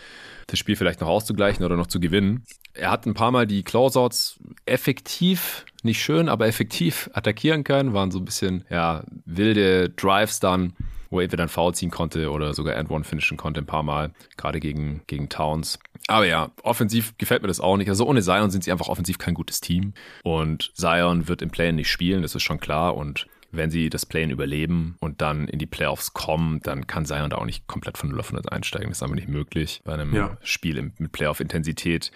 das 0.48 0.60
Spiel 0.60 0.76
vielleicht 0.76 1.00
noch 1.00 1.08
auszugleichen 1.08 1.63
oder 1.63 1.78
noch 1.78 1.88
zu 1.88 2.02
gewinnen. 2.02 2.44
Er 2.74 2.92
hat 2.92 3.06
ein 3.06 3.13
paar 3.13 3.32
Mal 3.32 3.48
die 3.48 3.63
Closeouts 3.63 4.39
effektiv, 4.65 5.65
nicht 5.84 6.02
schön, 6.02 6.28
aber 6.28 6.48
effektiv 6.48 7.10
attackieren 7.13 7.63
können. 7.63 7.94
Waren 7.94 8.12
so 8.12 8.20
ein 8.20 8.26
bisschen, 8.26 8.65
ja, 8.70 9.04
wilde 9.26 9.89
Drives 9.89 10.42
dann 10.42 10.74
wo 11.10 11.19
er 11.19 11.24
entweder 11.24 11.43
ein 11.43 11.50
Foul 11.50 11.74
ziehen 11.74 11.91
konnte 11.91 12.32
oder 12.32 12.54
sogar 12.54 12.76
End 12.76 12.89
One 12.89 13.04
finishen 13.04 13.38
konnte 13.38 13.62
ein 13.62 13.65
paar 13.65 13.84
Mal, 13.84 14.12
gerade 14.38 14.60
gegen, 14.60 15.02
gegen 15.08 15.30
Towns. 15.30 15.80
Aber 16.08 16.26
ja, 16.26 16.52
offensiv 16.63 17.17
gefällt 17.17 17.41
mir 17.41 17.48
das 17.48 17.60
auch 17.60 17.78
nicht. 17.78 17.89
Also 17.89 18.06
ohne 18.06 18.22
Zion 18.22 18.52
sind 18.52 18.63
sie 18.63 18.72
einfach 18.72 18.88
offensiv 18.88 19.17
kein 19.17 19.34
gutes 19.34 19.62
Team. 19.62 19.93
Und 20.24 20.72
Zion 20.76 21.28
wird 21.28 21.41
im 21.41 21.50
Play 21.50 21.72
nicht 21.72 21.91
spielen, 21.91 22.22
das 22.22 22.36
ist 22.36 22.43
schon 22.43 22.60
klar. 22.60 22.95
Und 22.95 23.28
wenn 23.52 23.72
sie 23.72 23.89
das 23.89 24.06
Play 24.06 24.26
überleben 24.26 24.95
und 25.00 25.22
dann 25.22 25.48
in 25.48 25.60
die 25.60 25.65
Playoffs 25.65 26.13
kommen, 26.13 26.60
dann 26.62 26.88
kann 26.88 27.06
Zion 27.06 27.30
da 27.30 27.38
auch 27.38 27.45
nicht 27.45 27.67
komplett 27.67 27.98
von 27.98 28.10
0 28.10 28.19
auf 28.19 28.28
100 28.28 28.52
einsteigen. 28.52 28.89
Das 28.89 29.00
ist 29.00 29.04
einfach 29.04 29.15
nicht 29.15 29.30
möglich 29.30 29.82
bei 29.84 29.93
einem 29.93 30.13
ja. 30.15 30.38
Spiel 30.41 30.91
mit 30.98 31.12
Playoff-Intensität. 31.12 32.12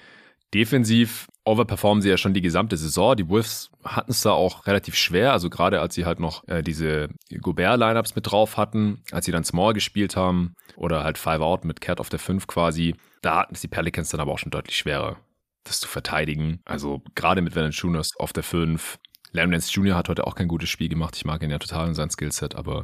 Defensiv 0.53 1.27
overperformen 1.45 2.01
sie 2.01 2.09
ja 2.09 2.17
schon 2.17 2.33
die 2.33 2.41
gesamte 2.41 2.77
Saison. 2.77 3.15
Die 3.15 3.27
Wolves 3.27 3.69
hatten 3.83 4.11
es 4.11 4.21
da 4.21 4.31
auch 4.31 4.65
relativ 4.65 4.95
schwer, 4.95 5.33
also 5.33 5.49
gerade 5.49 5.81
als 5.81 5.95
sie 5.95 6.05
halt 6.05 6.19
noch 6.19 6.47
äh, 6.47 6.61
diese 6.61 7.09
Gobert-Lineups 7.29 8.15
mit 8.15 8.31
drauf 8.31 8.57
hatten, 8.57 9.03
als 9.11 9.25
sie 9.25 9.31
dann 9.31 9.43
Small 9.43 9.73
gespielt 9.73 10.15
haben 10.15 10.55
oder 10.75 11.03
halt 11.03 11.17
Five 11.17 11.41
Out 11.41 11.65
mit 11.65 11.81
Cat 11.81 11.99
auf 11.99 12.09
der 12.09 12.19
5 12.19 12.47
quasi, 12.47 12.95
da 13.21 13.39
hatten 13.39 13.55
es 13.55 13.61
die 13.61 13.67
Pelicans 13.67 14.09
dann 14.09 14.19
aber 14.21 14.31
auch 14.31 14.39
schon 14.39 14.51
deutlich 14.51 14.77
schwerer, 14.77 15.17
das 15.63 15.79
zu 15.79 15.87
verteidigen. 15.87 16.61
Also 16.65 17.01
gerade 17.15 17.41
mit 17.41 17.55
Valanciunas 17.55 18.11
auf 18.17 18.33
der 18.33 18.43
5, 18.43 18.99
Larry 19.33 19.49
Nance 19.49 19.71
Jr. 19.71 19.95
hat 19.95 20.09
heute 20.09 20.27
auch 20.27 20.35
kein 20.35 20.47
gutes 20.47 20.69
Spiel 20.69 20.89
gemacht. 20.89 21.15
Ich 21.15 21.25
mag 21.25 21.41
ihn 21.41 21.49
ja 21.49 21.57
total 21.57 21.87
in 21.87 21.95
sein 21.95 22.11
Skillset, 22.11 22.53
aber 22.53 22.83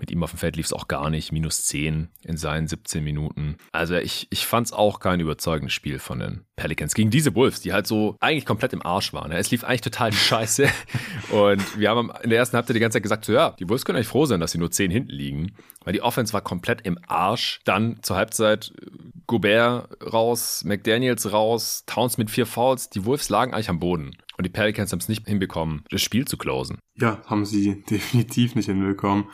mit 0.00 0.10
ihm 0.10 0.24
auf 0.24 0.30
dem 0.30 0.38
Feld 0.38 0.56
lief 0.56 0.66
es 0.66 0.72
auch 0.72 0.88
gar 0.88 1.08
nicht. 1.08 1.30
Minus 1.30 1.62
10 1.62 2.08
in 2.22 2.36
seinen 2.36 2.66
17 2.66 3.02
Minuten. 3.02 3.56
Also 3.70 3.94
ich, 3.94 4.26
ich 4.30 4.44
fand 4.44 4.66
es 4.66 4.72
auch 4.72 4.98
kein 4.98 5.20
überzeugendes 5.20 5.72
Spiel 5.72 6.00
von 6.00 6.18
den 6.18 6.44
Pelicans 6.56 6.94
gegen 6.94 7.10
diese 7.10 7.34
Wolves, 7.34 7.60
die 7.60 7.72
halt 7.72 7.86
so 7.86 8.16
eigentlich 8.20 8.46
komplett 8.46 8.72
im 8.72 8.84
Arsch 8.84 9.12
waren. 9.12 9.32
Es 9.32 9.50
lief 9.50 9.64
eigentlich 9.64 9.80
total 9.80 10.12
scheiße. 10.14 10.68
Und 11.30 11.78
wir 11.78 11.90
haben 11.90 12.10
in 12.22 12.30
der 12.30 12.38
ersten 12.38 12.56
Halbzeit 12.56 12.76
die 12.76 12.80
ganze 12.80 12.96
Zeit 12.96 13.02
gesagt, 13.02 13.24
so 13.24 13.32
ja, 13.32 13.50
die 13.58 13.68
Wolves 13.68 13.84
können 13.84 13.96
eigentlich 13.96 14.08
froh 14.08 14.26
sein, 14.26 14.40
dass 14.40 14.52
sie 14.52 14.58
nur 14.58 14.70
10 14.70 14.90
hinten 14.90 15.10
liegen, 15.12 15.52
weil 15.84 15.92
die 15.92 16.02
Offense 16.02 16.32
war 16.32 16.40
komplett 16.40 16.82
im 16.82 16.98
Arsch. 17.06 17.60
Dann 17.64 17.98
zur 18.02 18.16
Halbzeit 18.16 18.72
Gobert 19.26 19.88
raus, 20.12 20.62
McDaniels 20.64 21.32
raus, 21.32 21.84
Towns 21.86 22.18
mit 22.18 22.30
vier 22.30 22.46
Fouls. 22.46 22.90
Die 22.90 23.04
Wolves 23.04 23.28
lagen 23.28 23.54
eigentlich 23.54 23.70
am 23.70 23.80
Boden. 23.80 24.16
Und 24.36 24.44
die 24.44 24.50
Pelicans 24.50 24.92
haben 24.92 24.98
es 24.98 25.08
nicht 25.08 25.26
hinbekommen, 25.26 25.84
das 25.90 26.02
Spiel 26.02 26.26
zu 26.26 26.36
closen. 26.36 26.78
Ja, 26.96 27.22
haben 27.26 27.44
sie 27.44 27.82
definitiv 27.90 28.54
nicht 28.54 28.66
hinbekommen. 28.66 29.26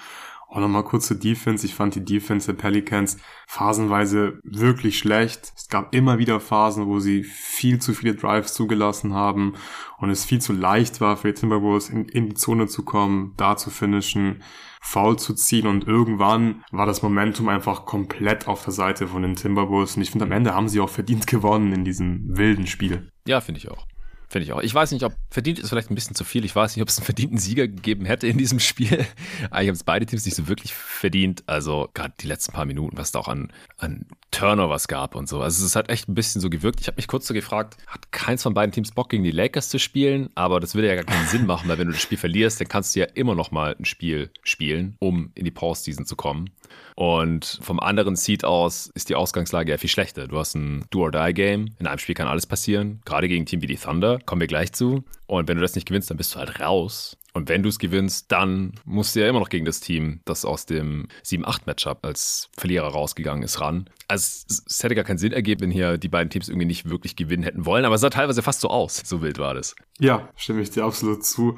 Auch 0.51 0.59
nochmal 0.59 0.83
kurz 0.83 1.07
zur 1.07 1.17
Defense. 1.17 1.65
Ich 1.65 1.77
fand 1.77 1.95
die 1.95 2.05
Defense 2.05 2.49
der 2.49 2.61
Pelicans 2.61 3.19
phasenweise 3.47 4.41
wirklich 4.43 4.99
schlecht. 4.99 5.53
Es 5.57 5.69
gab 5.69 5.95
immer 5.95 6.19
wieder 6.19 6.41
Phasen, 6.41 6.87
wo 6.87 6.99
sie 6.99 7.23
viel 7.23 7.81
zu 7.81 7.95
viele 7.95 8.17
Drives 8.17 8.53
zugelassen 8.53 9.15
haben 9.15 9.55
und 9.99 10.11
es 10.11 10.25
viel 10.25 10.41
zu 10.41 10.53
leicht 10.53 11.01
war 11.01 11.17
für 11.17 11.29
die 11.29 11.41
Timberwolves 11.41 11.89
in, 11.89 12.07
in 12.07 12.31
die 12.31 12.35
Zone 12.35 12.67
zu 12.67 12.85
kommen, 12.85 13.35
da 13.37 13.57
zu 13.57 13.71
finishen, 13.71 14.43
faul 14.81 15.17
zu 15.21 15.35
ziehen 15.35 15.69
und 15.69 15.87
irgendwann 15.87 16.65
war 16.73 16.87
das 16.87 17.03
Momentum 17.03 17.49
einfach 17.49 17.87
komplett 17.87 18.49
auf 18.49 18.65
der 18.65 18.73
Seite 18.73 19.07
von 19.07 19.23
den 19.23 19.37
Timberwolves 19.37 19.97
und 19.97 20.03
ich 20.03 20.11
finde 20.11 20.25
am 20.25 20.33
Ende 20.33 20.55
haben 20.55 20.69
sie 20.69 20.81
auch 20.81 20.89
verdient 20.89 21.29
gewonnen 21.29 21.73
in 21.73 21.85
diesem 21.85 22.37
wilden 22.37 22.67
Spiel. 22.67 23.13
Ja, 23.25 23.41
finde 23.41 23.59
ich 23.59 23.71
auch. 23.71 23.87
Finde 24.31 24.45
ich 24.45 24.53
auch. 24.53 24.63
Ich 24.63 24.73
weiß 24.73 24.93
nicht, 24.93 25.03
ob 25.03 25.13
verdient 25.29 25.59
ist 25.59 25.71
vielleicht 25.71 25.91
ein 25.91 25.97
bisschen 25.97 26.15
zu 26.15 26.23
viel. 26.23 26.45
Ich 26.45 26.55
weiß 26.55 26.77
nicht, 26.77 26.83
ob 26.83 26.89
es 26.89 26.99
einen 26.99 27.05
verdienten 27.05 27.37
Sieger 27.39 27.67
gegeben 27.67 28.05
hätte 28.05 28.29
in 28.29 28.39
diesem 28.39 28.61
Spiel. 28.61 29.05
Eigentlich 29.51 29.69
haben 29.69 29.75
es 29.75 29.83
beide 29.83 30.07
Teams 30.07 30.25
nicht 30.25 30.37
so 30.37 30.47
wirklich 30.47 30.73
verdient. 30.73 31.43
Also 31.47 31.89
gerade 31.95 32.15
die 32.21 32.29
letzten 32.29 32.53
paar 32.53 32.65
Minuten, 32.65 32.97
was 32.97 33.11
da 33.11 33.19
auch 33.19 33.27
an, 33.27 33.53
an 33.79 34.07
Turnovers 34.31 34.87
gab 34.87 35.17
und 35.17 35.29
so. 35.29 35.41
Also 35.43 35.67
es 35.67 35.75
hat 35.75 35.91
echt 35.91 36.09
ein 36.09 36.15
bisschen 36.15 36.41
so 36.41 36.49
gewirkt. 36.49 36.81
Ich 36.81 36.87
habe 36.87 36.95
mich 36.95 37.09
kurz 37.09 37.27
so 37.27 37.35
gefragt, 37.35 37.77
hat 37.89 38.13
keins 38.13 38.45
von 38.45 38.55
beiden 38.55 38.71
Teams 38.71 38.93
Bock 38.93 39.09
gegen 39.09 39.25
die 39.25 39.33
Lakers 39.33 39.69
zu 39.69 39.81
spielen? 39.81 40.31
Aber 40.37 40.61
das 40.61 40.77
würde 40.77 40.87
ja 40.87 40.95
gar 40.95 41.05
keinen 41.05 41.27
Sinn 41.27 41.45
machen, 41.45 41.69
weil 41.69 41.79
wenn 41.79 41.89
du 41.89 41.93
das 41.93 42.03
Spiel 42.03 42.19
verlierst, 42.19 42.61
dann 42.61 42.69
kannst 42.69 42.95
du 42.95 43.01
ja 43.01 43.07
immer 43.07 43.35
noch 43.35 43.51
mal 43.51 43.75
ein 43.77 43.85
Spiel 43.85 44.31
spielen, 44.45 44.95
um 45.01 45.33
in 45.35 45.45
die 45.45 45.51
Postseason 45.51 46.07
zu 46.07 46.15
kommen. 46.15 46.51
Und 46.95 47.59
vom 47.63 47.81
anderen 47.81 48.15
Seed 48.15 48.45
aus 48.45 48.91
ist 48.95 49.09
die 49.09 49.15
Ausgangslage 49.15 49.73
ja 49.73 49.79
viel 49.79 49.91
schlechter. 49.91 50.29
Du 50.29 50.39
hast 50.39 50.55
ein 50.55 50.85
Do-or-Die-Game. 50.91 51.71
In 51.79 51.87
einem 51.87 51.99
Spiel 51.99 52.15
kann 52.15 52.29
alles 52.29 52.47
passieren, 52.47 53.01
gerade 53.05 53.27
gegen 53.27 53.43
ein 53.43 53.47
Team 53.47 53.63
wie 53.63 53.67
die 53.67 53.77
Thunder. 53.77 54.20
Kommen 54.27 54.41
wir 54.41 54.47
gleich 54.47 54.73
zu. 54.73 55.05
Und 55.27 55.49
wenn 55.49 55.57
du 55.57 55.63
das 55.63 55.75
nicht 55.75 55.87
gewinnst, 55.87 56.11
dann 56.11 56.17
bist 56.17 56.35
du 56.35 56.39
halt 56.39 56.61
raus. 56.61 57.17
Und 57.33 57.49
wenn 57.49 57.63
du 57.63 57.69
es 57.69 57.79
gewinnst, 57.79 58.33
dann 58.33 58.73
musst 58.85 59.15
du 59.15 59.21
ja 59.21 59.29
immer 59.29 59.39
noch 59.39 59.49
gegen 59.49 59.65
das 59.65 59.81
Team, 59.81 60.21
das 60.25 60.45
aus 60.45 60.67
dem 60.67 61.07
7-8-Matchup 61.25 62.05
als 62.05 62.49
Verlierer 62.57 62.89
rausgegangen 62.89 63.45
ist, 63.45 63.61
ran. 63.61 63.89
Also 64.09 64.47
es 64.49 64.83
hätte 64.83 64.97
gar 64.97 65.05
keinen 65.05 65.19
Sinn 65.19 65.33
ergeben, 65.33 65.61
wenn 65.63 65.71
hier 65.71 65.99
die 65.99 66.09
beiden 66.09 66.31
Teams 66.31 66.49
irgendwie 66.49 66.67
nicht 66.67 66.91
wirklich 66.91 67.15
gewinnen 67.15 67.45
hätten 67.45 67.67
wollen, 67.67 67.85
aber 67.85 67.95
es 67.95 68.01
sah 68.01 68.11
teilweise 68.11 68.43
fast 68.43 68.61
so 68.61 68.69
aus. 68.69 69.03
So 69.05 69.23
wild 69.23 69.39
war 69.39 69.55
das. 69.55 69.77
Ja, 70.01 70.29
stimme 70.35 70.63
ich 70.63 70.71
dir 70.71 70.85
absolut 70.85 71.25
zu. 71.25 71.57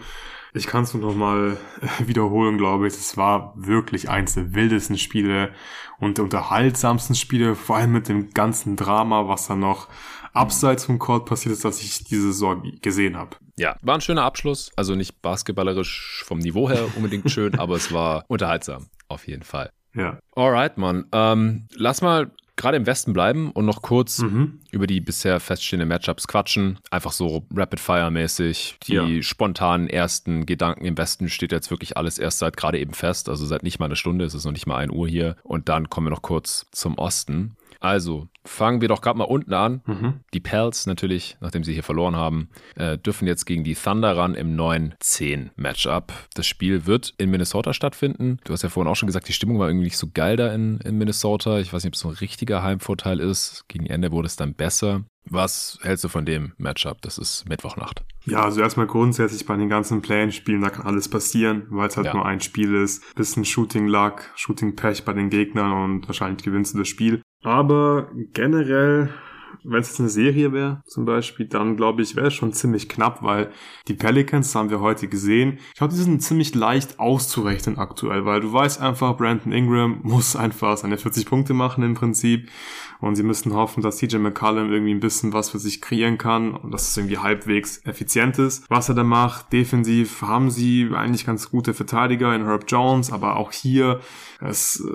Ich 0.55 0.67
kann 0.67 0.85
es 0.85 0.93
nur 0.93 1.03
noch 1.03 1.17
mal 1.17 1.57
wiederholen, 2.07 2.59
glaube 2.59 2.87
ich. 2.87 2.93
Es 2.95 3.17
war 3.17 3.55
wirklich 3.57 4.11
eins 4.11 4.35
der 4.35 4.55
wildesten 4.55 4.99
Spiele 4.99 5.53
und 5.99 6.19
der 6.19 6.25
unterhaltsamsten 6.25 7.17
Spiele, 7.17 7.55
vor 7.55 7.77
allem 7.77 7.93
mit 7.93 8.09
dem 8.09 8.31
ganzen 8.31 8.77
Drama, 8.77 9.29
was 9.29 9.47
da 9.47 9.55
noch 9.55 9.89
abseits 10.33 10.85
vom 10.85 10.99
Court 10.99 11.27
passiert 11.27 11.53
ist, 11.53 11.65
dass 11.65 11.83
ich 11.83 12.05
diese 12.05 12.33
Saison 12.33 12.63
gesehen 12.81 13.17
habe. 13.17 13.37
Ja, 13.57 13.77
war 13.83 13.97
ein 13.97 14.01
schöner 14.01 14.25
Abschluss. 14.25 14.71
Also 14.77 14.95
nicht 14.95 15.21
basketballerisch 15.23 16.23
vom 16.25 16.39
Niveau 16.39 16.69
her 16.69 16.87
unbedingt 16.97 17.31
schön, 17.31 17.59
aber 17.59 17.77
es 17.77 17.93
war 17.93 18.25
unterhaltsam, 18.29 18.87
auf 19.09 19.27
jeden 19.27 19.43
Fall. 19.43 19.71
Ja. 19.95 20.19
Alright, 20.35 20.79
Mann. 20.79 21.07
Ähm, 21.13 21.69
lass 21.75 22.01
mal 22.01 22.31
gerade 22.57 22.77
im 22.77 22.87
Westen 22.87 23.13
bleiben 23.13 23.51
und 23.51 23.65
noch 23.65 23.83
kurz 23.83 24.19
mhm. 24.19 24.61
über 24.71 24.87
die 24.87 25.01
bisher 25.01 25.41
feststehenden 25.41 25.89
Matchups 25.89 26.29
quatschen. 26.29 26.79
Einfach 26.91 27.13
so 27.13 27.47
Rapid-Fire-mäßig. 27.55 28.79
Die 28.87 28.95
ja. 28.95 29.23
spontanen 29.23 29.89
ersten 29.89 30.47
Gedanken 30.47 30.85
im 30.85 30.97
Westen 30.97 31.29
steht 31.29 31.53
jetzt 31.53 31.71
wirklich 31.71 31.97
alles 31.97 32.19
erst 32.19 32.39
seit 32.39 32.57
gerade 32.57 32.79
eben 32.79 32.95
fest. 32.95 33.29
Also 33.29 33.47
seit 33.47 33.63
nicht 33.63 33.79
mal 33.79 33.87
einer 33.87 33.97
Stunde, 33.97 34.25
es 34.25 34.35
ist 34.35 34.45
noch 34.45 34.53
nicht 34.53 34.67
mal 34.67 34.77
ein 34.77 34.91
Uhr 34.91 35.09
hier. 35.09 35.37
Und 35.43 35.69
dann 35.69 35.91
kommen 35.91 36.07
wir 36.07 36.11
noch 36.11 36.23
kurz 36.23 36.67
zum 36.73 36.99
Osten. 36.99 37.57
Also, 37.81 38.29
fangen 38.45 38.81
wir 38.81 38.89
doch 38.89 39.01
gerade 39.01 39.19
mal 39.19 39.25
unten 39.25 39.55
an. 39.55 39.83
Mhm. 39.87 40.21
Die 40.35 40.41
Pels 40.41 40.87
natürlich, 40.87 41.37
nachdem 41.41 41.65
sie 41.65 41.73
hier 41.73 41.83
verloren 41.83 42.17
haben, 42.17 42.49
äh, 42.77 42.99
dürfen 42.99 43.27
jetzt 43.27 43.45
gegen 43.45 43.65
die 43.65 43.75
Thunder 43.75 44.17
ran 44.17 44.35
im 44.35 44.57
9-10-Matchup. 44.57 46.13
Das 46.35 46.47
Spiel 46.47 46.87
wird 46.87 47.15
in 47.19 47.31
Minnesota 47.31 47.73
stattfinden. 47.73 48.39
Du 48.45 48.53
hast 48.53 48.63
ja 48.63 48.69
vorhin 48.69 48.91
auch 48.91 48.97
schon 48.97 49.07
gesagt, 49.07 49.29
die 49.29 49.33
Stimmung 49.33 49.59
war 49.59 49.69
irgendwie 49.69 49.85
nicht 49.85 49.99
so 49.99 50.09
geil 50.13 50.37
da 50.37 50.53
in, 50.53 50.79
in 50.81 50.99
Minnesota. 50.99 51.59
Ich 51.59 51.73
weiß 51.73 51.85
nicht, 51.85 51.91
ob 51.91 51.95
es 51.95 52.01
so 52.01 52.09
ein 52.09 52.15
richtiger 52.15 52.63
Heimvorteil 52.63 53.21
ist. 53.21 53.65
Gegen 53.69 53.87
Ende 53.87 54.13
wurde 54.13 54.27
es 54.27 54.37
dann 54.37 54.55
besser. 54.55 55.05
Was 55.25 55.79
hältst 55.83 56.05
du 56.05 56.09
von 56.09 56.27
dem 56.27 56.53
Matchup? 56.59 57.01
Das 57.03 57.17
ist 57.17 57.49
Mittwochnacht. 57.49 58.05
Ja, 58.25 58.43
also 58.43 58.61
erstmal 58.61 58.87
grundsätzlich 58.87 59.47
bei 59.47 59.57
den 59.57 59.69
ganzen 59.69 60.03
Play-In-Spielen, 60.03 60.61
da 60.61 60.71
kann 60.71 60.87
alles 60.87 61.09
passieren, 61.09 61.67
weil 61.71 61.89
es 61.89 61.97
halt 61.97 62.09
ja. 62.09 62.15
nur 62.15 62.27
ein 62.27 62.41
Spiel 62.41 62.75
ist. 62.75 63.15
Bisschen 63.15 63.45
Shooting-Luck, 63.45 64.31
Shooting-Pech 64.35 65.05
bei 65.05 65.13
den 65.13 65.31
Gegnern 65.31 65.73
und 65.73 66.09
wahrscheinlich 66.09 66.43
gewinnst 66.43 66.75
du 66.75 66.79
das 66.79 66.89
Spiel. 66.89 67.23
Aber 67.43 68.11
generell 68.33 69.11
wenn 69.65 69.81
es 69.81 69.89
jetzt 69.89 70.01
eine 70.01 70.09
Serie 70.09 70.53
wäre, 70.53 70.83
zum 70.87 71.05
Beispiel, 71.05 71.47
dann 71.47 71.77
glaube 71.77 72.03
ich, 72.03 72.17
wäre 72.17 72.29
es 72.29 72.35
schon 72.35 72.53
ziemlich 72.53 72.89
knapp, 72.89 73.23
weil 73.23 73.51
die 73.89 73.95
Pelicans, 73.95 74.55
haben 74.55 74.71
wir 74.71 74.81
heute 74.81 75.09
gesehen, 75.09 75.59
ich 75.73 75.79
glaube, 75.79 75.93
die 75.93 76.01
sind 76.01 76.23
ziemlich 76.23 76.55
leicht 76.55 76.99
auszurechnen 76.99 77.79
aktuell, 77.79 78.25
weil 78.25 78.41
du 78.41 78.53
weißt 78.53 78.81
einfach, 78.81 79.17
Brandon 79.17 79.53
Ingram 79.53 80.01
muss 80.03 80.37
einfach 80.37 80.77
seine 80.77 80.99
40 80.99 81.27
Punkte 81.27 81.55
machen 81.55 81.85
im 81.85 81.95
Prinzip 81.95 82.49
und 83.03 83.17
sie 83.17 83.25
müssen 83.25 83.53
hoffen, 83.53 83.83
dass 83.83 83.97
CJ 83.97 84.19
McCallum 84.19 84.71
irgendwie 84.71 84.95
ein 84.95 85.01
bisschen 85.01 85.33
was 85.33 85.51
für 85.51 85.59
sich 85.59 85.83
kreieren 85.83 86.19
kann 86.19 86.55
und 86.55 86.71
dass 86.71 86.89
es 86.89 86.97
irgendwie 86.97 87.19
halbwegs 87.19 87.85
effizient 87.85 88.39
ist. 88.39 88.65
Was 88.71 88.89
er 88.89 88.95
da 88.95 89.03
macht, 89.03 89.53
defensiv 89.53 90.23
haben 90.23 90.51
sie 90.51 90.89
eigentlich 90.95 91.27
ganz 91.27 91.51
gute 91.51 91.75
Verteidiger 91.75 92.33
in 92.35 92.45
Herb 92.45 92.65
Jones, 92.69 93.13
aber 93.13 93.37
auch 93.37 93.51
hier 93.51 94.01
das 94.41 94.81
äh, 94.87 94.93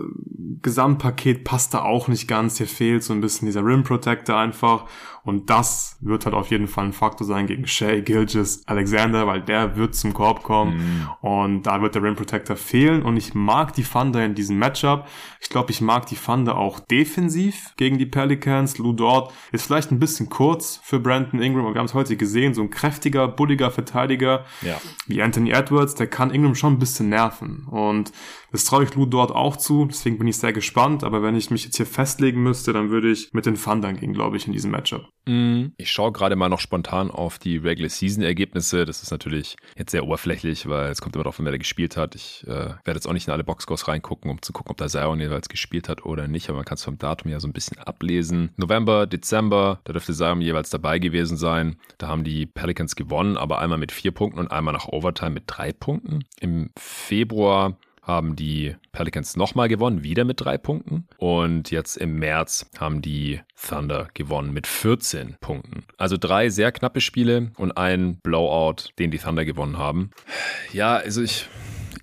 Gesamtpaket 0.61 1.43
passt 1.43 1.73
da 1.73 1.81
auch 1.81 2.07
nicht 2.07 2.27
ganz. 2.27 2.57
Hier 2.57 2.67
fehlt 2.67 3.03
so 3.03 3.11
ein 3.11 3.21
bisschen 3.21 3.45
dieser 3.45 3.65
Rim 3.65 3.83
Protector 3.83 4.37
einfach. 4.37 4.85
Und 5.27 5.49
das 5.49 5.97
wird 5.99 6.25
halt 6.25 6.33
auf 6.33 6.51
jeden 6.51 6.67
Fall 6.67 6.85
ein 6.85 6.93
Faktor 6.93 7.27
sein 7.27 7.47
gegen 7.47 7.67
Shea 7.67 7.99
Gilgis 7.99 8.63
Alexander, 8.65 9.27
weil 9.27 9.41
der 9.41 9.75
wird 9.75 9.93
zum 9.93 10.13
Korb 10.13 10.41
kommen 10.41 10.77
mm. 10.77 11.25
und 11.25 11.63
da 11.63 11.81
wird 11.81 11.95
der 11.95 12.03
Rim 12.03 12.15
Protector 12.15 12.55
fehlen. 12.55 13.01
Und 13.01 13.17
ich 13.17 13.33
mag 13.33 13.73
die 13.73 13.83
Thunder 13.83 14.23
in 14.23 14.35
diesem 14.35 14.57
Matchup. 14.57 15.05
Ich 15.41 15.49
glaube, 15.49 15.71
ich 15.71 15.81
mag 15.81 16.05
die 16.05 16.15
Thunder 16.15 16.57
auch 16.57 16.79
defensiv 16.79 17.73
gegen 17.75 17.97
die 17.97 18.05
Pelicans. 18.05 18.77
Lou 18.77 18.93
Dort 18.93 19.33
ist 19.51 19.65
vielleicht 19.65 19.91
ein 19.91 19.99
bisschen 19.99 20.29
kurz 20.29 20.79
für 20.81 20.97
Brandon 20.97 21.41
Ingram, 21.41 21.65
aber 21.65 21.75
wir 21.75 21.79
haben 21.79 21.87
es 21.87 21.93
heute 21.93 22.15
gesehen, 22.15 22.53
so 22.53 22.61
ein 22.61 22.69
kräftiger, 22.69 23.27
bulliger 23.27 23.69
Verteidiger 23.69 24.45
ja. 24.61 24.79
wie 25.07 25.21
Anthony 25.21 25.51
Edwards, 25.51 25.95
der 25.95 26.07
kann 26.07 26.31
Ingram 26.31 26.55
schon 26.55 26.75
ein 26.75 26.79
bisschen 26.79 27.09
nerven. 27.09 27.67
Und 27.69 28.13
das 28.57 28.65
traue 28.65 28.85
ich 28.85 28.95
Lou 28.95 29.05
dort 29.05 29.29
auch 29.29 29.55
zu, 29.55 29.85
deswegen 29.85 30.17
bin 30.17 30.27
ich 30.27 30.37
sehr 30.37 30.51
gespannt. 30.51 31.03
Aber 31.03 31.21
wenn 31.21 31.35
ich 31.35 31.51
mich 31.51 31.63
jetzt 31.65 31.77
hier 31.77 31.85
festlegen 31.85 32.41
müsste, 32.41 32.73
dann 32.73 32.89
würde 32.89 33.11
ich 33.11 33.31
mit 33.31 33.45
den 33.45 33.53
Thundern 33.53 33.97
gehen, 33.97 34.13
glaube 34.13 34.35
ich, 34.35 34.47
in 34.47 34.53
diesem 34.53 34.71
Matchup. 34.71 35.07
Mhm. 35.27 35.73
Ich 35.77 35.91
schaue 35.91 36.11
gerade 36.11 36.35
mal 36.35 36.49
noch 36.49 36.59
spontan 36.59 37.11
auf 37.11 37.37
die 37.37 37.57
Regular 37.57 37.89
Season 37.89 38.23
Ergebnisse. 38.23 38.85
Das 38.85 39.03
ist 39.03 39.11
natürlich 39.11 39.57
jetzt 39.77 39.91
sehr 39.91 40.03
oberflächlich, 40.03 40.67
weil 40.67 40.89
es 40.89 41.01
kommt 41.01 41.15
immer 41.15 41.23
darauf 41.23 41.37
an, 41.37 41.45
wer 41.45 41.51
da 41.51 41.59
gespielt 41.59 41.97
hat. 41.97 42.15
Ich 42.15 42.45
äh, 42.47 42.49
werde 42.49 42.93
jetzt 42.95 43.07
auch 43.07 43.13
nicht 43.13 43.27
in 43.27 43.33
alle 43.33 43.43
Boxscores 43.43 43.87
reingucken, 43.87 44.31
um 44.31 44.41
zu 44.41 44.53
gucken, 44.53 44.71
ob 44.71 44.77
da 44.77 44.87
Zion 44.87 45.19
jeweils 45.19 45.49
gespielt 45.49 45.87
hat 45.87 46.03
oder 46.03 46.27
nicht. 46.27 46.49
Aber 46.49 46.55
man 46.55 46.65
kann 46.65 46.77
es 46.77 46.83
vom 46.83 46.97
Datum 46.97 47.29
ja 47.29 47.39
so 47.39 47.47
ein 47.47 47.53
bisschen 47.53 47.77
ablesen. 47.77 48.49
November, 48.57 49.05
Dezember, 49.05 49.81
da 49.83 49.93
dürfte 49.93 50.13
Zion 50.13 50.41
jeweils 50.41 50.71
dabei 50.71 50.97
gewesen 50.97 51.37
sein. 51.37 51.75
Da 51.99 52.07
haben 52.07 52.23
die 52.23 52.47
Pelicans 52.47 52.95
gewonnen, 52.95 53.37
aber 53.37 53.59
einmal 53.59 53.77
mit 53.77 53.91
vier 53.91 54.11
Punkten 54.11 54.39
und 54.39 54.51
einmal 54.51 54.73
nach 54.73 54.87
Overtime 54.87 55.29
mit 55.29 55.43
drei 55.45 55.73
Punkten. 55.73 56.23
Im 56.39 56.71
Februar 56.75 57.77
haben 58.07 58.35
die 58.35 58.75
Pelicans 58.93 59.35
nochmal 59.35 59.67
gewonnen, 59.67 60.01
wieder 60.01 60.23
mit 60.23 60.39
drei 60.39 60.57
Punkten. 60.57 61.07
Und 61.17 61.69
jetzt 61.69 61.97
im 61.97 62.17
März 62.17 62.69
haben 62.79 63.01
die 63.01 63.41
Thunder 63.67 64.07
gewonnen 64.13 64.53
mit 64.53 64.65
14 64.65 65.35
Punkten. 65.41 65.83
Also 65.97 66.15
drei 66.17 66.49
sehr 66.49 66.71
knappe 66.71 67.01
Spiele 67.01 67.51
und 67.57 67.77
ein 67.77 68.19
Blowout, 68.21 68.91
den 68.97 69.11
die 69.11 69.19
Thunder 69.19 69.45
gewonnen 69.45 69.77
haben. 69.77 70.11
Ja, 70.71 70.95
also 70.95 71.21
ich 71.21 71.47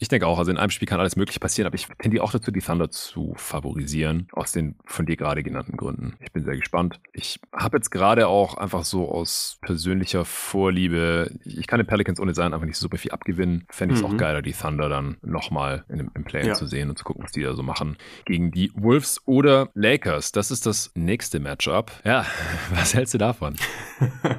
ich 0.00 0.08
denke 0.08 0.26
auch, 0.26 0.38
also 0.38 0.50
in 0.50 0.56
einem 0.56 0.70
Spiel 0.70 0.88
kann 0.88 1.00
alles 1.00 1.16
möglich 1.16 1.40
passieren, 1.40 1.66
aber 1.66 1.76
ich 1.76 1.86
tendiere 1.98 2.24
auch 2.24 2.32
dazu, 2.32 2.50
die 2.50 2.60
Thunder 2.60 2.90
zu 2.90 3.34
favorisieren, 3.36 4.28
aus 4.32 4.52
den 4.52 4.76
von 4.84 5.06
dir 5.06 5.16
gerade 5.16 5.42
genannten 5.42 5.76
Gründen. 5.76 6.14
Ich 6.20 6.32
bin 6.32 6.44
sehr 6.44 6.56
gespannt. 6.56 7.00
Ich 7.12 7.40
habe 7.52 7.76
jetzt 7.76 7.90
gerade 7.90 8.28
auch 8.28 8.56
einfach 8.56 8.84
so 8.84 9.08
aus 9.10 9.58
persönlicher 9.62 10.24
Vorliebe, 10.24 11.30
ich 11.44 11.66
kann 11.66 11.78
den 11.78 11.86
Pelicans 11.86 12.20
ohne 12.20 12.34
sein 12.34 12.52
einfach 12.54 12.66
nicht 12.66 12.78
super 12.78 12.98
viel 12.98 13.10
abgewinnen. 13.10 13.66
Fände 13.70 13.94
ich 13.94 14.00
es 14.00 14.06
mhm. 14.06 14.14
auch 14.14 14.18
geiler, 14.18 14.42
die 14.42 14.52
Thunder 14.52 14.88
dann 14.88 15.16
nochmal 15.22 15.84
im, 15.88 16.10
im 16.14 16.24
Play 16.24 16.46
ja. 16.46 16.54
zu 16.54 16.66
sehen 16.66 16.90
und 16.90 16.98
zu 16.98 17.04
gucken, 17.04 17.24
was 17.24 17.32
die 17.32 17.42
da 17.42 17.54
so 17.54 17.62
machen. 17.62 17.96
Gegen 18.24 18.50
die 18.50 18.72
Wolves 18.74 19.20
oder 19.26 19.70
Lakers. 19.74 20.32
Das 20.32 20.50
ist 20.50 20.66
das 20.66 20.90
nächste 20.94 21.40
Matchup. 21.40 21.92
Ja, 22.04 22.26
was 22.74 22.94
hältst 22.94 23.14
du 23.14 23.18
davon? 23.18 23.56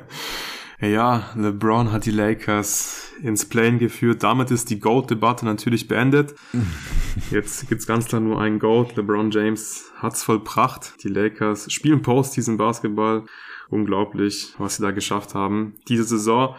Ja, 0.81 1.29
LeBron 1.35 1.91
hat 1.91 2.05
die 2.05 2.11
Lakers 2.11 3.11
ins 3.23 3.47
Plane 3.47 3.77
geführt. 3.77 4.23
Damit 4.23 4.51
ist 4.51 4.69
die 4.69 4.79
GOAT-Debatte 4.79 5.45
natürlich 5.45 5.87
beendet. 5.87 6.35
Jetzt 7.31 7.69
gibt's 7.69 7.87
ganz 7.87 8.07
klar 8.07 8.19
nur 8.19 8.41
einen 8.41 8.59
GOAT. 8.59 8.95
LeBron 8.95 9.31
James 9.31 9.91
hat's 9.97 10.23
vollbracht. 10.23 10.95
Die 11.03 11.07
Lakers 11.07 11.71
spielen 11.71 12.01
Post 12.01 12.35
diesen 12.35 12.57
Basketball. 12.57 13.23
Unglaublich, 13.69 14.53
was 14.57 14.75
sie 14.75 14.83
da 14.83 14.91
geschafft 14.91 15.33
haben. 15.33 15.75
Diese 15.87 16.03
Saison. 16.03 16.55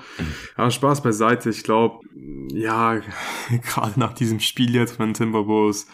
Ja, 0.58 0.70
Spaß 0.70 1.02
beiseite. 1.02 1.50
Ich 1.50 1.62
glaube, 1.62 2.00
ja, 2.52 3.00
gerade 3.62 4.00
nach 4.00 4.14
diesem 4.14 4.40
Spiel 4.40 4.74
jetzt 4.74 4.96
von 4.96 5.14
Timberwolves 5.14 5.86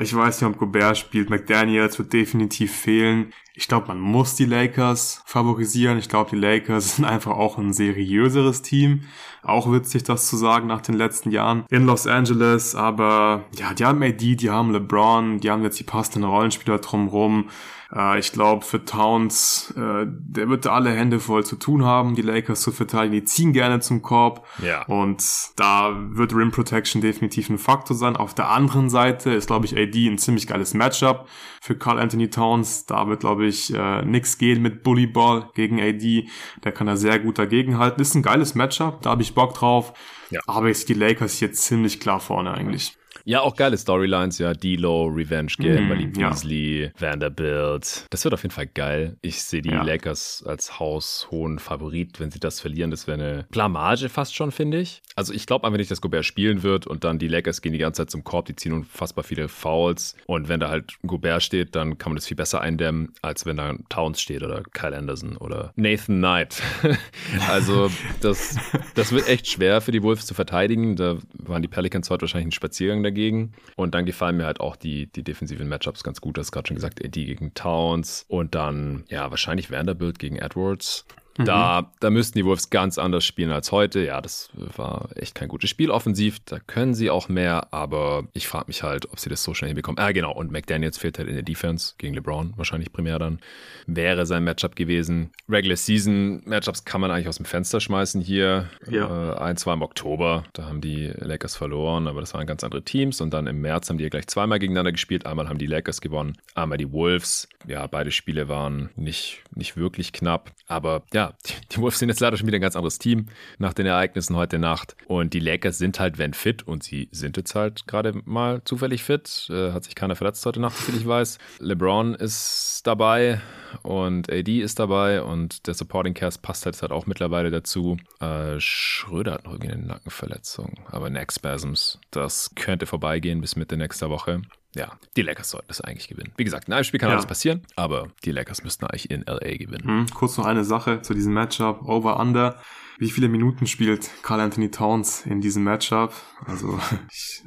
ich 0.00 0.14
weiß 0.14 0.40
nicht, 0.40 0.50
ob 0.50 0.58
Gobert 0.58 0.98
spielt. 0.98 1.30
McDaniels 1.30 1.98
wird 1.98 2.12
definitiv 2.12 2.74
fehlen. 2.74 3.32
Ich 3.54 3.68
glaube, 3.68 3.88
man 3.88 4.00
muss 4.00 4.34
die 4.34 4.44
Lakers 4.44 5.22
favorisieren. 5.24 5.98
Ich 5.98 6.08
glaube, 6.08 6.30
die 6.30 6.36
Lakers 6.36 6.96
sind 6.96 7.04
einfach 7.04 7.32
auch 7.32 7.58
ein 7.58 7.72
seriöseres 7.72 8.62
Team. 8.62 9.04
Auch 9.42 9.70
witzig, 9.70 10.02
das 10.02 10.26
zu 10.26 10.36
sagen 10.36 10.66
nach 10.66 10.80
den 10.80 10.96
letzten 10.96 11.30
Jahren 11.30 11.64
in 11.70 11.86
Los 11.86 12.08
Angeles. 12.08 12.74
Aber 12.74 13.44
ja, 13.56 13.72
die 13.72 13.84
haben 13.84 14.02
AD, 14.02 14.36
die 14.36 14.50
haben 14.50 14.72
LeBron, 14.72 15.38
die 15.38 15.50
haben 15.50 15.62
jetzt 15.62 15.78
die 15.78 15.84
passenden 15.84 16.28
Rollenspieler 16.28 16.78
drumherum. 16.78 17.48
Äh, 17.94 18.18
ich 18.18 18.32
glaube, 18.32 18.64
für 18.64 18.84
Towns, 18.84 19.72
äh, 19.76 20.06
der 20.06 20.48
wird 20.48 20.66
alle 20.66 20.90
Hände 20.90 21.20
voll 21.20 21.44
zu 21.44 21.56
tun 21.56 21.84
haben, 21.84 22.14
die 22.14 22.22
Lakers 22.22 22.60
zu 22.60 22.72
verteidigen. 22.72 23.14
Die 23.14 23.24
ziehen 23.24 23.52
gerne 23.52 23.80
zum 23.80 24.02
Korb. 24.02 24.46
Ja. 24.62 24.84
Und 24.86 25.22
da 25.56 25.96
wird 25.96 26.34
Rim 26.34 26.50
Protection 26.50 27.00
definitiv 27.00 27.48
ein 27.50 27.58
Faktor 27.58 27.96
sein. 27.96 28.16
Auf 28.16 28.34
der 28.34 28.50
anderen 28.50 28.90
Seite 28.90 29.30
ist, 29.30 29.46
glaube 29.46 29.66
ich, 29.66 29.76
AD 29.76 30.08
ein 30.08 30.18
ziemlich 30.18 30.46
geiles 30.46 30.74
Matchup 30.74 31.28
für 31.60 31.76
Carl 31.76 31.98
Anthony 31.98 32.30
Towns. 32.30 32.86
Da 32.86 33.08
wird, 33.08 33.20
glaube 33.20 33.46
ich, 33.46 33.74
äh, 33.74 34.04
nix 34.04 34.38
gehen 34.38 34.62
mit 34.62 34.82
Bullyball 34.82 35.50
gegen 35.54 35.80
AD. 35.80 36.28
Der 36.64 36.72
kann 36.72 36.86
da 36.86 36.96
sehr 36.96 37.18
gut 37.18 37.38
dagegenhalten. 37.38 38.00
Ist 38.00 38.14
ein 38.14 38.22
geiles 38.22 38.54
Matchup. 38.54 39.02
Da 39.02 39.10
habe 39.10 39.22
ich 39.22 39.34
Bock 39.34 39.54
drauf. 39.54 39.92
Ja. 40.30 40.40
Aber 40.46 40.68
jetzt 40.68 40.88
die 40.88 40.94
Lakers 40.94 41.34
hier 41.34 41.52
ziemlich 41.52 42.00
klar 42.00 42.20
vorne 42.20 42.52
eigentlich. 42.52 42.98
Ja, 43.24 43.40
auch 43.40 43.56
geile 43.56 43.76
Storylines, 43.76 44.38
ja. 44.38 44.50
D'Lo, 44.52 45.14
Revenge 45.14 45.52
Game, 45.58 45.86
mm, 45.86 45.88
Mali 45.88 46.06
Beasley, 46.06 46.84
ja. 46.84 46.90
Vanderbilt. 46.98 48.06
Das 48.10 48.24
wird 48.24 48.34
auf 48.34 48.42
jeden 48.42 48.54
Fall 48.54 48.66
geil. 48.66 49.16
Ich 49.22 49.42
sehe 49.42 49.62
die 49.62 49.70
ja. 49.70 49.82
Lakers 49.82 50.44
als 50.46 50.78
haushohen 50.78 51.58
Favorit, 51.58 52.20
wenn 52.20 52.30
sie 52.30 52.40
das 52.40 52.60
verlieren. 52.60 52.90
Das 52.90 53.06
wäre 53.06 53.20
eine 53.20 53.46
Blamage 53.50 54.08
fast 54.08 54.34
schon, 54.34 54.50
finde 54.52 54.80
ich. 54.80 55.02
Also 55.16 55.32
ich 55.32 55.46
glaube 55.46 55.66
einfach 55.66 55.78
nicht, 55.78 55.90
dass 55.90 56.00
Gobert 56.00 56.24
spielen 56.24 56.62
wird 56.62 56.86
und 56.86 57.04
dann 57.04 57.18
die 57.18 57.28
Lakers 57.28 57.62
gehen 57.62 57.72
die 57.72 57.78
ganze 57.78 58.02
Zeit 58.02 58.10
zum 58.10 58.24
Korb, 58.24 58.46
die 58.46 58.56
ziehen 58.56 58.72
unfassbar 58.72 59.24
viele 59.24 59.48
Fouls. 59.48 60.16
Und 60.26 60.48
wenn 60.48 60.60
da 60.60 60.68
halt 60.68 60.94
Gobert 61.06 61.42
steht, 61.42 61.74
dann 61.74 61.98
kann 61.98 62.12
man 62.12 62.16
das 62.16 62.26
viel 62.26 62.36
besser 62.36 62.60
eindämmen, 62.60 63.12
als 63.22 63.46
wenn 63.46 63.56
da 63.56 63.74
Towns 63.88 64.20
steht 64.20 64.42
oder 64.42 64.62
Kyle 64.72 64.96
Anderson 64.96 65.36
oder 65.36 65.72
Nathan 65.76 66.18
Knight. 66.18 66.62
also 67.48 67.90
das, 68.20 68.56
das 68.94 69.12
wird 69.12 69.28
echt 69.28 69.48
schwer 69.48 69.80
für 69.80 69.92
die 69.92 70.02
Wolves 70.02 70.26
zu 70.26 70.34
verteidigen. 70.34 70.96
Da 70.96 71.18
waren 71.38 71.62
die 71.62 71.68
Pelicans 71.68 72.10
heute 72.10 72.22
wahrscheinlich 72.22 72.48
ein 72.48 72.52
Spaziergang 72.52 73.02
dagegen. 73.08 73.52
Und 73.76 73.94
dann 73.94 74.06
gefallen 74.06 74.36
mir 74.36 74.46
halt 74.46 74.60
auch 74.60 74.76
die, 74.76 75.06
die 75.06 75.22
defensiven 75.22 75.68
Matchups 75.68 76.04
ganz 76.04 76.20
gut. 76.20 76.38
Das 76.38 76.52
gerade 76.52 76.68
schon 76.68 76.76
gesagt, 76.76 77.04
AD 77.04 77.24
gegen 77.24 77.54
Towns 77.54 78.24
und 78.28 78.54
dann, 78.54 79.04
ja, 79.08 79.30
wahrscheinlich 79.30 79.70
Vanderbilt 79.70 80.18
gegen 80.18 80.36
Edwards. 80.36 81.06
Da, 81.44 81.82
mhm. 81.82 81.86
da 82.00 82.10
müssten 82.10 82.38
die 82.38 82.44
Wolves 82.44 82.70
ganz 82.70 82.98
anders 82.98 83.24
spielen 83.24 83.52
als 83.52 83.70
heute. 83.72 84.00
Ja, 84.00 84.20
das 84.20 84.50
war 84.76 85.08
echt 85.14 85.34
kein 85.34 85.48
gutes 85.48 85.70
Spiel 85.70 85.90
offensiv. 85.90 86.38
Da 86.44 86.58
können 86.58 86.94
sie 86.94 87.10
auch 87.10 87.28
mehr, 87.28 87.72
aber 87.72 88.24
ich 88.32 88.48
frage 88.48 88.64
mich 88.68 88.82
halt, 88.82 89.10
ob 89.10 89.20
sie 89.20 89.30
das 89.30 89.42
so 89.44 89.54
schnell 89.54 89.68
hinbekommen. 89.68 89.98
Ah, 89.98 90.12
genau. 90.12 90.32
Und 90.32 90.50
McDaniels 90.50 90.98
fehlt 90.98 91.18
halt 91.18 91.28
in 91.28 91.34
der 91.34 91.44
Defense 91.44 91.94
gegen 91.98 92.14
LeBron, 92.14 92.54
wahrscheinlich 92.56 92.92
primär 92.92 93.18
dann. 93.18 93.38
Wäre 93.86 94.26
sein 94.26 94.44
Matchup 94.44 94.74
gewesen. 94.74 95.30
Regular 95.48 95.76
Season 95.76 96.42
Matchups 96.44 96.84
kann 96.84 97.00
man 97.00 97.10
eigentlich 97.10 97.28
aus 97.28 97.36
dem 97.36 97.46
Fenster 97.46 97.80
schmeißen 97.80 98.20
hier. 98.20 98.68
Ja. 98.90 99.34
Äh, 99.34 99.38
ein, 99.38 99.56
zwei 99.56 99.74
im 99.74 99.82
Oktober. 99.82 100.44
Da 100.52 100.66
haben 100.66 100.80
die 100.80 101.12
Lakers 101.16 101.56
verloren, 101.56 102.08
aber 102.08 102.20
das 102.20 102.34
waren 102.34 102.46
ganz 102.46 102.64
andere 102.64 102.82
Teams. 102.82 103.20
Und 103.20 103.32
dann 103.32 103.46
im 103.46 103.60
März 103.60 103.88
haben 103.88 103.98
die 103.98 104.04
ja 104.04 104.10
gleich 104.10 104.26
zweimal 104.26 104.58
gegeneinander 104.58 104.92
gespielt. 104.92 105.26
Einmal 105.26 105.48
haben 105.48 105.58
die 105.58 105.66
Lakers 105.66 106.00
gewonnen, 106.00 106.36
einmal 106.54 106.78
die 106.78 106.92
Wolves. 106.92 107.48
Ja, 107.66 107.86
beide 107.86 108.10
Spiele 108.10 108.48
waren 108.48 108.90
nicht, 108.96 109.42
nicht 109.54 109.76
wirklich 109.76 110.12
knapp. 110.12 110.52
Aber 110.66 111.02
ja, 111.12 111.27
die 111.72 111.78
Wolves 111.78 111.98
sind 111.98 112.08
jetzt 112.08 112.20
leider 112.20 112.36
schon 112.36 112.46
wieder 112.46 112.58
ein 112.58 112.62
ganz 112.62 112.76
anderes 112.76 112.98
Team 112.98 113.26
nach 113.58 113.72
den 113.72 113.86
Ereignissen 113.86 114.36
heute 114.36 114.58
Nacht. 114.58 114.96
Und 115.06 115.34
die 115.34 115.40
Lakers 115.40 115.78
sind 115.78 116.00
halt, 116.00 116.18
wenn 116.18 116.34
fit, 116.34 116.66
und 116.66 116.82
sie 116.82 117.08
sind 117.12 117.36
jetzt 117.36 117.54
halt 117.54 117.86
gerade 117.86 118.20
mal 118.24 118.62
zufällig 118.64 119.02
fit. 119.02 119.48
Äh, 119.50 119.72
hat 119.72 119.84
sich 119.84 119.94
keiner 119.94 120.16
verletzt 120.16 120.44
heute 120.46 120.60
Nacht, 120.60 120.76
soviel 120.76 121.00
ich 121.00 121.06
weiß. 121.06 121.38
LeBron 121.60 122.14
ist 122.14 122.82
dabei 122.84 123.40
und 123.82 124.30
AD 124.30 124.60
ist 124.60 124.78
dabei 124.78 125.22
und 125.22 125.66
der 125.66 125.74
Supporting 125.74 126.14
Cast 126.14 126.42
passt 126.42 126.66
halt, 126.66 126.80
halt 126.80 126.92
auch 126.92 127.06
mittlerweile 127.06 127.50
dazu. 127.50 127.96
Äh, 128.20 128.58
Schröder 128.60 129.34
hat 129.34 129.44
noch 129.44 129.52
irgendwie 129.52 129.72
eine 129.72 129.82
Nackenverletzung, 129.82 130.80
aber 130.86 131.10
Neck 131.10 131.32
Spasms, 131.32 131.98
das 132.10 132.50
könnte 132.54 132.86
vorbeigehen 132.86 133.40
bis 133.40 133.56
Mitte 133.56 133.76
nächster 133.76 134.10
Woche 134.10 134.42
ja, 134.74 134.92
die 135.16 135.22
Lakers 135.22 135.50
sollten 135.50 135.68
das 135.68 135.80
eigentlich 135.80 136.08
gewinnen. 136.08 136.32
Wie 136.36 136.44
gesagt, 136.44 136.68
in 136.68 136.74
einem 136.74 136.84
Spiel 136.84 137.00
kann 137.00 137.08
ja. 137.08 137.14
alles 137.14 137.26
passieren, 137.26 137.62
aber 137.76 138.08
die 138.24 138.32
Lakers 138.32 138.64
müssten 138.64 138.86
eigentlich 138.86 139.10
in 139.10 139.22
LA 139.22 139.56
gewinnen. 139.56 139.84
Hm, 139.84 140.06
kurz 140.14 140.36
noch 140.36 140.46
eine 140.46 140.64
Sache 140.64 141.02
zu 141.02 141.14
diesem 141.14 141.32
Matchup. 141.32 141.82
Over-Under. 141.82 142.60
Wie 142.98 143.10
viele 143.10 143.28
Minuten 143.28 143.66
spielt 143.66 144.10
Carl 144.22 144.40
Anthony 144.40 144.70
Towns 144.70 145.24
in 145.24 145.40
diesem 145.40 145.64
Matchup? 145.64 146.12
Also, 146.44 146.78
ich 147.10 147.42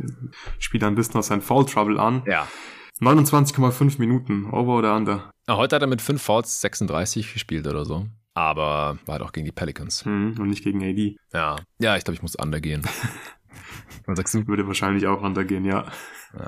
spiele 0.59 0.87
ein 0.87 0.95
bisschen 0.95 1.17
aus 1.17 1.27
seinem 1.27 1.41
Foul 1.41 1.65
Trouble 1.65 1.99
an. 1.99 2.23
Ja. 2.25 2.47
29,5 3.01 3.99
Minuten. 3.99 4.45
Over 4.51 4.77
oder 4.77 4.95
Under? 4.95 5.31
Heute 5.49 5.75
hat 5.75 5.81
er 5.81 5.87
mit 5.87 6.01
5 6.01 6.21
Fouls 6.21 6.61
36 6.61 7.33
gespielt 7.33 7.67
oder 7.67 7.83
so. 7.83 8.07
Aber 8.33 8.97
war 9.05 9.13
halt 9.13 9.23
auch 9.23 9.33
gegen 9.33 9.45
die 9.45 9.51
Pelicans. 9.51 10.05
Hm, 10.05 10.35
und 10.39 10.47
nicht 10.47 10.63
gegen 10.63 10.81
AD. 10.83 11.17
Ja, 11.33 11.57
ja 11.79 11.97
ich 11.97 12.03
glaube, 12.03 12.15
ich 12.15 12.21
muss 12.21 12.35
Under 12.35 12.61
gehen. 12.61 12.83
Was 14.05 14.17
sagst 14.17 14.33
du? 14.33 14.47
Würde 14.47 14.67
wahrscheinlich 14.67 15.07
auch 15.07 15.21
Under 15.21 15.43
gehen, 15.43 15.65
ja. 15.65 15.85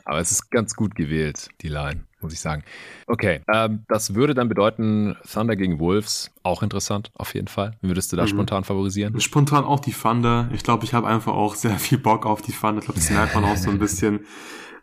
Aber 0.05 0.19
es 0.19 0.31
ist 0.31 0.49
ganz 0.49 0.75
gut 0.75 0.95
gewählt, 0.95 1.49
die 1.61 1.67
Line, 1.67 2.05
muss 2.21 2.33
ich 2.33 2.39
sagen. 2.39 2.63
Okay, 3.07 3.41
ähm, 3.53 3.83
das 3.89 4.15
würde 4.15 4.33
dann 4.33 4.47
bedeuten, 4.47 5.17
Thunder 5.31 5.55
gegen 5.55 5.79
Wolves, 5.79 6.31
auch 6.43 6.63
interessant, 6.63 7.11
auf 7.15 7.33
jeden 7.33 7.47
Fall. 7.47 7.77
Würdest 7.81 8.11
du 8.11 8.15
da 8.15 8.23
mhm. 8.23 8.29
spontan 8.29 8.63
favorisieren? 8.63 9.19
Spontan 9.19 9.65
auch 9.65 9.79
die 9.79 9.91
Thunder. 9.91 10.49
Ich 10.53 10.63
glaube, 10.63 10.85
ich 10.85 10.93
habe 10.93 11.07
einfach 11.07 11.33
auch 11.33 11.55
sehr 11.55 11.77
viel 11.79 11.97
Bock 11.97 12.25
auf 12.25 12.41
die 12.41 12.53
Thunder. 12.53 12.79
Ich 12.79 12.85
glaube, 12.85 12.99
das 12.99 13.09
merkt 13.11 13.35
man 13.35 13.43
auch 13.43 13.57
so 13.57 13.69
ein 13.69 13.79
bisschen. 13.79 14.25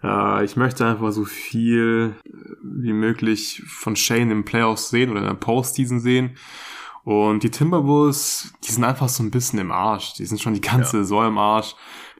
Äh, 0.02 0.44
ich 0.44 0.56
möchte 0.56 0.86
einfach 0.86 1.12
so 1.12 1.24
viel 1.24 2.14
wie 2.62 2.92
möglich 2.92 3.62
von 3.66 3.96
Shane 3.96 4.30
im 4.30 4.44
Playoffs 4.44 4.90
sehen 4.90 5.10
oder 5.10 5.20
in 5.20 5.26
der 5.26 5.34
Postseason 5.34 6.00
sehen. 6.00 6.36
Und 7.02 7.42
die 7.42 7.50
Timberwolves, 7.50 8.52
die 8.64 8.72
sind 8.72 8.84
einfach 8.84 9.08
so 9.08 9.22
ein 9.22 9.30
bisschen 9.30 9.58
im 9.58 9.72
Arsch. 9.72 10.14
Die 10.14 10.26
sind 10.26 10.40
schon 10.40 10.54
die 10.54 10.60
ganze 10.60 10.98
ja. 10.98 11.02
Saison 11.02 11.28
im 11.28 11.38
Arsch. 11.38 11.74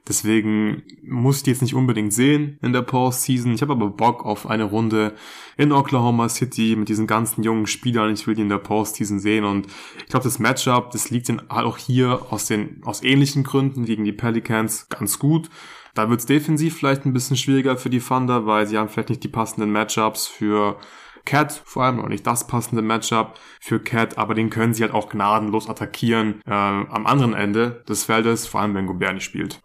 Deswegen 0.09 0.83
muss 1.03 1.39
ich 1.39 1.43
die 1.45 1.51
jetzt 1.51 1.63
nicht 1.63 1.75
unbedingt 1.75 2.13
sehen 2.13 2.59
in 2.63 2.73
der 2.73 2.83
Postseason. 2.83 3.53
Ich 3.53 3.63
habe 3.63 3.73
aber 3.73 3.91
Bock 3.91 4.25
auf 4.25 4.49
eine 4.49 4.65
Runde 4.65 5.15
in 5.57 5.73
Oklahoma 5.73 6.29
City 6.29 6.75
mit 6.77 6.89
diesen 6.89 7.07
ganzen 7.07 7.43
jungen 7.43 7.67
Spielern. 7.67 8.13
Ich 8.13 8.27
will 8.27 8.35
die 8.35 8.43
in 8.43 8.49
der 8.49 8.59
Postseason 8.59 9.21
sehen 9.21 9.45
und 9.45 9.67
ich 9.99 10.07
glaube, 10.07 10.25
das 10.25 10.39
Matchup, 10.39 10.91
das 10.91 11.11
liegt 11.11 11.29
halt 11.29 11.51
auch 11.51 11.79
hier 11.79 12.27
aus 12.31 12.47
den, 12.47 12.81
aus 12.85 13.03
ähnlichen 13.03 13.45
Gründen 13.45 13.85
gegen 13.85 14.05
die 14.05 14.13
Pelicans 14.13 14.89
ganz 14.89 15.19
gut. 15.19 15.49
Da 15.95 16.09
wird 16.09 16.21
es 16.21 16.27
defensiv 16.27 16.77
vielleicht 16.77 17.05
ein 17.05 17.13
bisschen 17.13 17.37
schwieriger 17.37 17.77
für 17.77 17.91
die 17.91 18.01
Thunder, 18.01 18.47
weil 18.47 18.67
sie 18.67 18.79
haben 18.79 18.89
vielleicht 18.89 19.11
nicht 19.11 19.25
die 19.25 19.29
passenden 19.29 19.71
Matchups 19.71 20.27
für 20.27 20.79
Cat, 21.25 21.53
vor 21.65 21.85
allem 21.85 21.97
noch 21.97 22.09
nicht 22.09 22.27
das 22.27 22.47
passende 22.47 22.83
Matchup 22.83 23.39
für 23.61 23.81
Cat, 23.81 24.19
aber 24.19 24.35
den 24.35 24.51
können 24.51 24.75
sie 24.75 24.83
halt 24.83 24.95
auch 24.95 25.09
gnadenlos 25.09 25.69
attackieren 25.69 26.41
äh, 26.47 26.53
am 26.53 27.07
anderen 27.07 27.35
Ende 27.35 27.85
des 27.89 28.05
Feldes, 28.05 28.47
vor 28.47 28.61
allem 28.61 28.75
wenn 28.75 28.87
Gobert 28.87 29.15
nicht 29.15 29.25
spielt. 29.25 29.61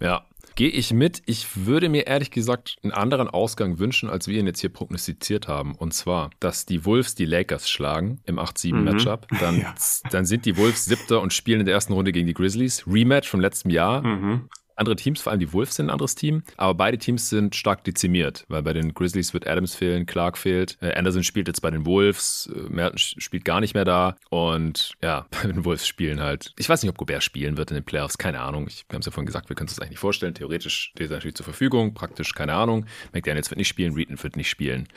Ja, 0.00 0.24
gehe 0.56 0.70
ich 0.70 0.92
mit. 0.92 1.22
Ich 1.26 1.66
würde 1.66 1.88
mir 1.88 2.06
ehrlich 2.06 2.30
gesagt 2.30 2.76
einen 2.82 2.92
anderen 2.92 3.28
Ausgang 3.28 3.78
wünschen, 3.78 4.08
als 4.08 4.26
wir 4.28 4.38
ihn 4.38 4.46
jetzt 4.46 4.60
hier 4.60 4.70
prognostiziert 4.70 5.48
haben. 5.48 5.74
Und 5.74 5.94
zwar, 5.94 6.30
dass 6.40 6.66
die 6.66 6.84
Wolves 6.84 7.14
die 7.14 7.26
Lakers 7.26 7.70
schlagen 7.70 8.20
im 8.24 8.38
8-7-Matchup. 8.38 9.30
Mhm. 9.30 9.38
Dann, 9.38 9.60
ja. 9.60 9.74
dann 10.10 10.24
sind 10.24 10.44
die 10.46 10.56
Wolves 10.56 10.86
siebter 10.86 11.20
und 11.20 11.32
spielen 11.32 11.60
in 11.60 11.66
der 11.66 11.74
ersten 11.74 11.92
Runde 11.92 12.12
gegen 12.12 12.26
die 12.26 12.34
Grizzlies. 12.34 12.86
Rematch 12.86 13.28
vom 13.28 13.40
letzten 13.40 13.70
Jahr. 13.70 14.02
Mhm 14.02 14.48
andere 14.76 14.96
Teams, 14.96 15.22
vor 15.22 15.32
allem 15.32 15.40
die 15.40 15.52
Wolves 15.52 15.76
sind 15.76 15.86
ein 15.86 15.90
anderes 15.90 16.14
Team, 16.14 16.42
aber 16.56 16.74
beide 16.74 16.98
Teams 16.98 17.28
sind 17.28 17.54
stark 17.54 17.84
dezimiert, 17.84 18.44
weil 18.48 18.62
bei 18.62 18.72
den 18.72 18.94
Grizzlies 18.94 19.34
wird 19.34 19.46
Adams 19.46 19.74
fehlen, 19.74 20.06
Clark 20.06 20.38
fehlt, 20.38 20.78
äh, 20.80 20.94
Anderson 20.94 21.24
spielt 21.24 21.48
jetzt 21.48 21.60
bei 21.60 21.70
den 21.70 21.86
Wolves, 21.86 22.50
äh, 22.54 22.68
Merton 22.68 22.98
spielt 22.98 23.44
gar 23.44 23.60
nicht 23.60 23.74
mehr 23.74 23.84
da 23.84 24.16
und 24.30 24.94
ja, 25.02 25.26
bei 25.30 25.48
den 25.48 25.64
Wolves 25.64 25.86
spielen 25.86 26.20
halt, 26.20 26.52
ich 26.58 26.68
weiß 26.68 26.82
nicht, 26.82 26.90
ob 26.90 26.98
Gobert 26.98 27.22
spielen 27.22 27.56
wird 27.56 27.70
in 27.70 27.76
den 27.76 27.84
Playoffs, 27.84 28.18
keine 28.18 28.40
Ahnung, 28.40 28.66
ich, 28.68 28.84
wir 28.88 28.94
haben 28.94 29.00
es 29.00 29.06
ja 29.06 29.12
vorhin 29.12 29.26
gesagt, 29.26 29.48
wir 29.48 29.56
können 29.56 29.68
es 29.68 29.74
uns 29.74 29.80
eigentlich 29.80 29.90
nicht 29.90 30.00
vorstellen, 30.00 30.34
theoretisch 30.34 30.90
steht 30.94 31.10
er 31.10 31.16
natürlich 31.16 31.36
zur 31.36 31.44
Verfügung, 31.44 31.94
praktisch 31.94 32.34
keine 32.34 32.54
Ahnung, 32.54 32.86
McDaniels 33.12 33.50
wird 33.50 33.58
nicht 33.58 33.68
spielen, 33.68 33.94
Reeton 33.94 34.22
wird 34.22 34.36
nicht 34.36 34.50
spielen, 34.50 34.88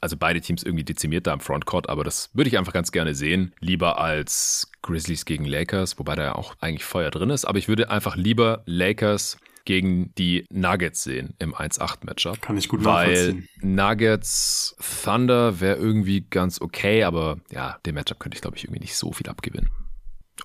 also 0.00 0.16
beide 0.16 0.40
Teams 0.40 0.62
irgendwie 0.62 0.84
dezimiert 0.84 1.26
da 1.26 1.32
im 1.32 1.40
Frontcourt, 1.40 1.88
aber 1.88 2.04
das 2.04 2.30
würde 2.34 2.48
ich 2.48 2.58
einfach 2.58 2.72
ganz 2.72 2.92
gerne 2.92 3.14
sehen, 3.14 3.52
lieber 3.60 3.98
als 3.98 4.70
Grizzlies 4.84 5.24
gegen 5.24 5.44
Lakers, 5.44 5.98
wobei 5.98 6.14
da 6.14 6.22
ja 6.22 6.34
auch 6.34 6.54
eigentlich 6.60 6.84
Feuer 6.84 7.10
drin 7.10 7.30
ist, 7.30 7.44
aber 7.44 7.58
ich 7.58 7.68
würde 7.68 7.90
einfach 7.90 8.16
lieber 8.16 8.62
Lakers 8.66 9.38
gegen 9.64 10.14
die 10.16 10.44
Nuggets 10.50 11.02
sehen 11.02 11.34
im 11.38 11.54
1-8-Matchup. 11.54 12.40
Kann 12.42 12.58
ich 12.58 12.68
gut 12.68 12.84
Weil 12.84 13.44
Nuggets 13.60 14.76
Thunder 15.04 15.60
wäre 15.60 15.76
irgendwie 15.76 16.20
ganz 16.28 16.60
okay, 16.60 17.02
aber 17.04 17.38
ja, 17.50 17.78
dem 17.86 17.94
Matchup 17.94 18.20
könnte 18.20 18.36
ich, 18.36 18.42
glaube 18.42 18.56
ich, 18.56 18.64
irgendwie 18.64 18.80
nicht 18.80 18.94
so 18.94 19.12
viel 19.12 19.28
abgewinnen. 19.28 19.70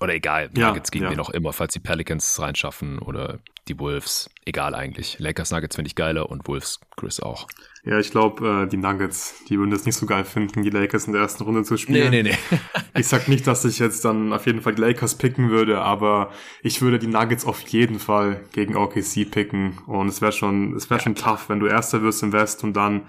Oder 0.00 0.14
egal, 0.14 0.50
ja, 0.56 0.68
Nuggets 0.68 0.90
gegen 0.90 1.04
ja. 1.04 1.10
wen 1.10 1.20
auch 1.20 1.30
immer, 1.30 1.52
falls 1.52 1.72
die 1.72 1.80
Pelicans 1.80 2.38
reinschaffen 2.40 3.00
oder 3.00 3.40
die 3.68 3.78
Wolves. 3.78 4.30
Egal 4.44 4.74
eigentlich. 4.74 5.18
Lakers 5.18 5.50
Nuggets 5.50 5.76
finde 5.76 5.88
ich 5.88 5.94
geiler 5.94 6.30
und 6.30 6.46
Wolves 6.48 6.80
Chris 6.96 7.20
auch. 7.20 7.46
Ja, 7.84 7.98
ich 7.98 8.10
glaube, 8.10 8.64
äh, 8.64 8.68
die 8.68 8.76
Nuggets, 8.76 9.44
die 9.48 9.58
würden 9.58 9.70
das 9.70 9.86
nicht 9.86 9.96
so 9.96 10.04
geil 10.04 10.24
finden, 10.24 10.62
die 10.62 10.70
Lakers 10.70 11.06
in 11.06 11.12
der 11.12 11.22
ersten 11.22 11.44
Runde 11.44 11.62
zu 11.62 11.78
spielen. 11.78 12.10
Nee, 12.10 12.22
nee, 12.22 12.30
nee. 12.30 12.58
ich 12.98 13.06
sag 13.06 13.28
nicht, 13.28 13.46
dass 13.46 13.64
ich 13.64 13.78
jetzt 13.78 14.04
dann 14.04 14.32
auf 14.32 14.44
jeden 14.46 14.60
Fall 14.60 14.74
die 14.74 14.82
Lakers 14.82 15.16
picken 15.16 15.50
würde, 15.50 15.80
aber 15.80 16.30
ich 16.62 16.82
würde 16.82 16.98
die 16.98 17.06
Nuggets 17.06 17.46
auf 17.46 17.60
jeden 17.68 17.98
Fall 17.98 18.44
gegen 18.52 18.76
OKC 18.76 19.30
picken. 19.30 19.78
Und 19.86 20.08
es 20.08 20.20
wäre 20.20 20.32
schon, 20.32 20.74
es 20.74 20.90
wäre 20.90 21.00
schon 21.00 21.14
tough, 21.14 21.48
wenn 21.48 21.60
du 21.60 21.66
Erster 21.66 22.02
wirst 22.02 22.22
im 22.22 22.32
West 22.32 22.64
und 22.64 22.74
dann 22.74 23.06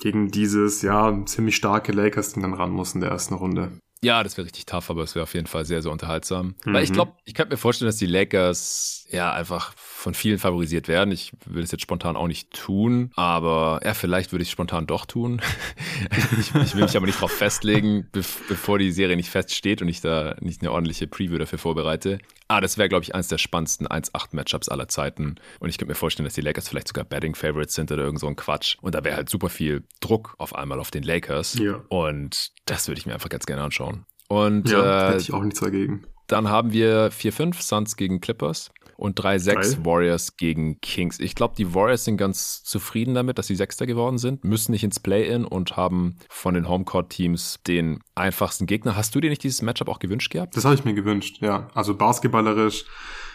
gegen 0.00 0.30
dieses, 0.30 0.82
ja, 0.82 1.24
ziemlich 1.26 1.56
starke 1.56 1.92
Lakers 1.92 2.32
dann 2.32 2.54
ran 2.54 2.70
musst 2.70 2.94
in 2.94 3.02
der 3.02 3.10
ersten 3.10 3.34
Runde. 3.34 3.70
Ja, 4.02 4.22
das 4.22 4.36
wäre 4.36 4.46
richtig 4.46 4.64
tough, 4.64 4.88
aber 4.88 5.02
es 5.02 5.14
wäre 5.14 5.24
auf 5.24 5.34
jeden 5.34 5.46
Fall 5.46 5.64
sehr, 5.66 5.82
sehr 5.82 5.92
unterhaltsam. 5.92 6.54
Mhm. 6.64 6.74
Weil 6.74 6.84
ich 6.84 6.92
glaube, 6.92 7.12
ich 7.24 7.34
könnte 7.34 7.52
mir 7.52 7.58
vorstellen, 7.58 7.88
dass 7.88 7.96
die 7.96 8.06
Lakers 8.06 9.06
ja 9.10 9.32
einfach 9.32 9.74
von 10.00 10.14
vielen 10.14 10.38
favorisiert 10.38 10.88
werden. 10.88 11.12
Ich 11.12 11.32
würde 11.44 11.62
es 11.62 11.70
jetzt 11.70 11.82
spontan 11.82 12.16
auch 12.16 12.26
nicht 12.26 12.52
tun, 12.52 13.10
aber 13.16 13.80
ja, 13.84 13.92
vielleicht 13.92 14.32
würde 14.32 14.42
ich 14.42 14.48
es 14.48 14.52
spontan 14.52 14.86
doch 14.86 15.04
tun. 15.04 15.42
ich, 16.38 16.54
ich, 16.54 16.74
will 16.74 16.84
mich 16.84 16.96
aber 16.96 17.04
nicht 17.04 17.18
darauf 17.18 17.32
festlegen, 17.32 18.08
be 18.10 18.22
bevor 18.48 18.78
die 18.78 18.92
Serie 18.92 19.16
nicht 19.16 19.28
feststeht 19.28 19.82
und 19.82 19.88
ich 19.88 20.00
da 20.00 20.36
nicht 20.40 20.62
eine 20.62 20.72
ordentliche 20.72 21.06
Preview 21.06 21.36
dafür 21.36 21.58
vorbereite. 21.58 22.18
Ah, 22.48 22.62
das 22.62 22.78
wäre, 22.78 22.88
glaube 22.88 23.04
ich, 23.04 23.14
eines 23.14 23.28
der 23.28 23.36
spannendsten 23.36 23.86
1-8-Matchups 23.86 24.70
aller 24.70 24.88
Zeiten. 24.88 25.36
Und 25.60 25.68
ich 25.68 25.76
könnte 25.76 25.90
mir 25.90 25.94
vorstellen, 25.94 26.24
dass 26.24 26.34
die 26.34 26.40
Lakers 26.40 26.68
vielleicht 26.68 26.88
sogar 26.88 27.04
Betting 27.04 27.34
Favorites 27.34 27.74
sind 27.74 27.92
oder 27.92 28.02
irgend 28.02 28.20
so 28.20 28.26
ein 28.26 28.36
Quatsch. 28.36 28.76
Und 28.80 28.94
da 28.94 29.04
wäre 29.04 29.16
halt 29.16 29.28
super 29.28 29.50
viel 29.50 29.84
Druck 30.00 30.34
auf 30.38 30.54
einmal 30.54 30.80
auf 30.80 30.90
den 30.90 31.02
Lakers. 31.02 31.58
Ja. 31.58 31.82
Und 31.88 32.52
das 32.64 32.88
würde 32.88 32.98
ich 32.98 33.06
mir 33.06 33.12
einfach 33.12 33.28
ganz 33.28 33.44
gerne 33.44 33.62
anschauen. 33.62 34.06
Und 34.28 34.70
ja, 34.70 35.08
äh, 35.08 35.10
hätte 35.10 35.20
ich 35.20 35.32
auch 35.34 35.42
nichts 35.42 35.60
dagegen. 35.60 36.06
Dann 36.26 36.48
haben 36.48 36.72
wir 36.72 37.10
4-5 37.10 37.60
Suns 37.60 37.96
gegen 37.96 38.20
Clippers. 38.20 38.70
Und 39.00 39.18
3-6 39.18 39.84
Warriors 39.84 40.36
gegen 40.36 40.80
Kings. 40.80 41.18
Ich 41.20 41.34
glaube, 41.34 41.54
die 41.56 41.74
Warriors 41.74 42.04
sind 42.04 42.18
ganz 42.18 42.62
zufrieden 42.62 43.14
damit, 43.14 43.38
dass 43.38 43.46
sie 43.46 43.56
Sechster 43.56 43.86
geworden 43.86 44.18
sind, 44.18 44.44
müssen 44.44 44.72
nicht 44.72 44.84
ins 44.84 45.00
Play-In 45.00 45.46
und 45.46 45.76
haben 45.76 46.16
von 46.28 46.54
den 46.54 46.68
Homecourt-Teams 46.68 47.60
den 47.66 48.00
einfachsten 48.14 48.66
Gegner. 48.66 48.96
Hast 48.96 49.14
du 49.14 49.20
dir 49.20 49.30
nicht 49.30 49.42
dieses 49.42 49.62
Matchup 49.62 49.88
auch 49.88 50.00
gewünscht 50.00 50.30
gehabt? 50.30 50.56
Das 50.56 50.66
habe 50.66 50.74
ich 50.74 50.84
mir 50.84 50.92
gewünscht, 50.92 51.38
ja. 51.40 51.68
Also 51.74 51.96
basketballerisch 51.96 52.84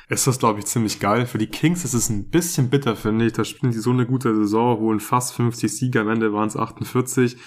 ist 0.10 0.28
das, 0.28 0.39
glaube 0.39 0.60
ich, 0.60 0.66
ziemlich 0.66 0.99
geil. 0.99 1.26
Für 1.26 1.38
die 1.38 1.47
Kings 1.47 1.84
ist 1.84 1.93
es 1.93 2.10
ein 2.10 2.30
bisschen 2.30 2.70
bitter, 2.70 2.95
finde 2.95 3.26
ich. 3.26 3.34
Da 3.34 3.43
spielen 3.43 3.72
sie 3.72 3.80
so 3.80 3.91
eine 3.91 4.06
gute 4.06 4.36
Saison, 4.36 4.80
holen 4.80 4.99
fast 4.99 5.34
50 5.34 5.76
Siege, 5.76 6.01
am 6.01 6.10
Ende 6.10 6.34
waren 6.34 6.47
es 6.47 6.56
48 6.56 7.38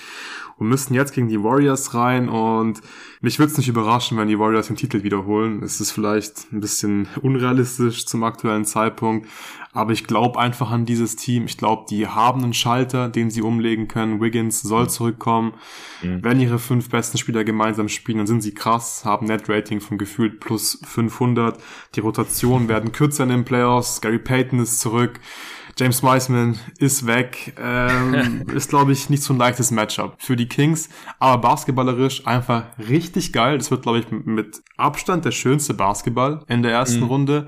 und 0.58 0.68
müssten 0.68 0.94
jetzt 0.94 1.12
gegen 1.12 1.28
die 1.28 1.42
Warriors 1.42 1.94
rein 1.94 2.28
und 2.28 2.80
mich 3.20 3.38
würde 3.38 3.52
es 3.52 3.58
nicht 3.58 3.68
überraschen, 3.68 4.18
wenn 4.18 4.28
die 4.28 4.38
Warriors 4.38 4.66
den 4.66 4.76
Titel 4.76 5.02
wiederholen. 5.02 5.62
Es 5.62 5.80
ist 5.80 5.92
vielleicht 5.92 6.52
ein 6.52 6.60
bisschen 6.60 7.08
unrealistisch 7.22 8.06
zum 8.06 8.24
aktuellen 8.24 8.64
Zeitpunkt, 8.64 9.28
aber 9.72 9.92
ich 9.92 10.04
glaube 10.04 10.38
einfach 10.38 10.70
an 10.70 10.84
dieses 10.84 11.14
Team. 11.14 11.44
Ich 11.44 11.56
glaube, 11.56 11.84
die 11.88 12.08
haben 12.08 12.42
einen 12.42 12.54
Schalter, 12.54 13.08
den 13.08 13.30
sie 13.30 13.42
umlegen 13.42 13.86
können. 13.86 14.20
Wiggins 14.20 14.60
soll 14.62 14.84
mhm. 14.84 14.88
zurückkommen. 14.88 15.54
Mhm. 16.02 16.24
Wenn 16.24 16.40
ihre 16.40 16.58
fünf 16.58 16.88
besten 16.88 17.18
Spieler 17.18 17.44
gemeinsam 17.44 17.88
spielen, 17.88 18.18
dann 18.18 18.26
sind 18.26 18.42
sie 18.42 18.54
krass, 18.54 19.04
haben 19.04 19.26
Net-Rating 19.26 19.80
von 19.80 19.98
gefühlt 19.98 20.40
plus 20.40 20.80
500. 20.84 21.60
Die 21.94 22.00
Rotationen 22.48 22.68
werden 22.68 22.92
kürzer 22.92 23.24
in 23.24 23.28
den 23.28 23.44
Playoffs. 23.44 24.00
Gary 24.00 24.18
Payton 24.18 24.60
ist 24.60 24.80
zurück. 24.80 25.20
James 25.78 26.02
Wiseman 26.02 26.58
ist 26.78 27.06
weg. 27.06 27.54
Ähm, 27.56 28.42
ist, 28.54 28.68
glaube 28.68 28.90
ich, 28.92 29.10
nicht 29.10 29.22
so 29.22 29.32
ein 29.32 29.38
leichtes 29.38 29.70
Matchup 29.70 30.16
für 30.18 30.34
die 30.34 30.48
Kings. 30.48 30.88
Aber 31.20 31.40
basketballerisch 31.40 32.26
einfach 32.26 32.64
richtig 32.88 33.32
geil. 33.32 33.58
Das 33.58 33.70
wird, 33.70 33.82
glaube 33.82 34.00
ich, 34.00 34.10
mit 34.10 34.60
Abstand 34.76 35.24
der 35.24 35.30
schönste 35.30 35.74
Basketball 35.74 36.42
in 36.48 36.62
der 36.62 36.72
ersten 36.72 37.00
mhm. 37.00 37.06
Runde, 37.06 37.46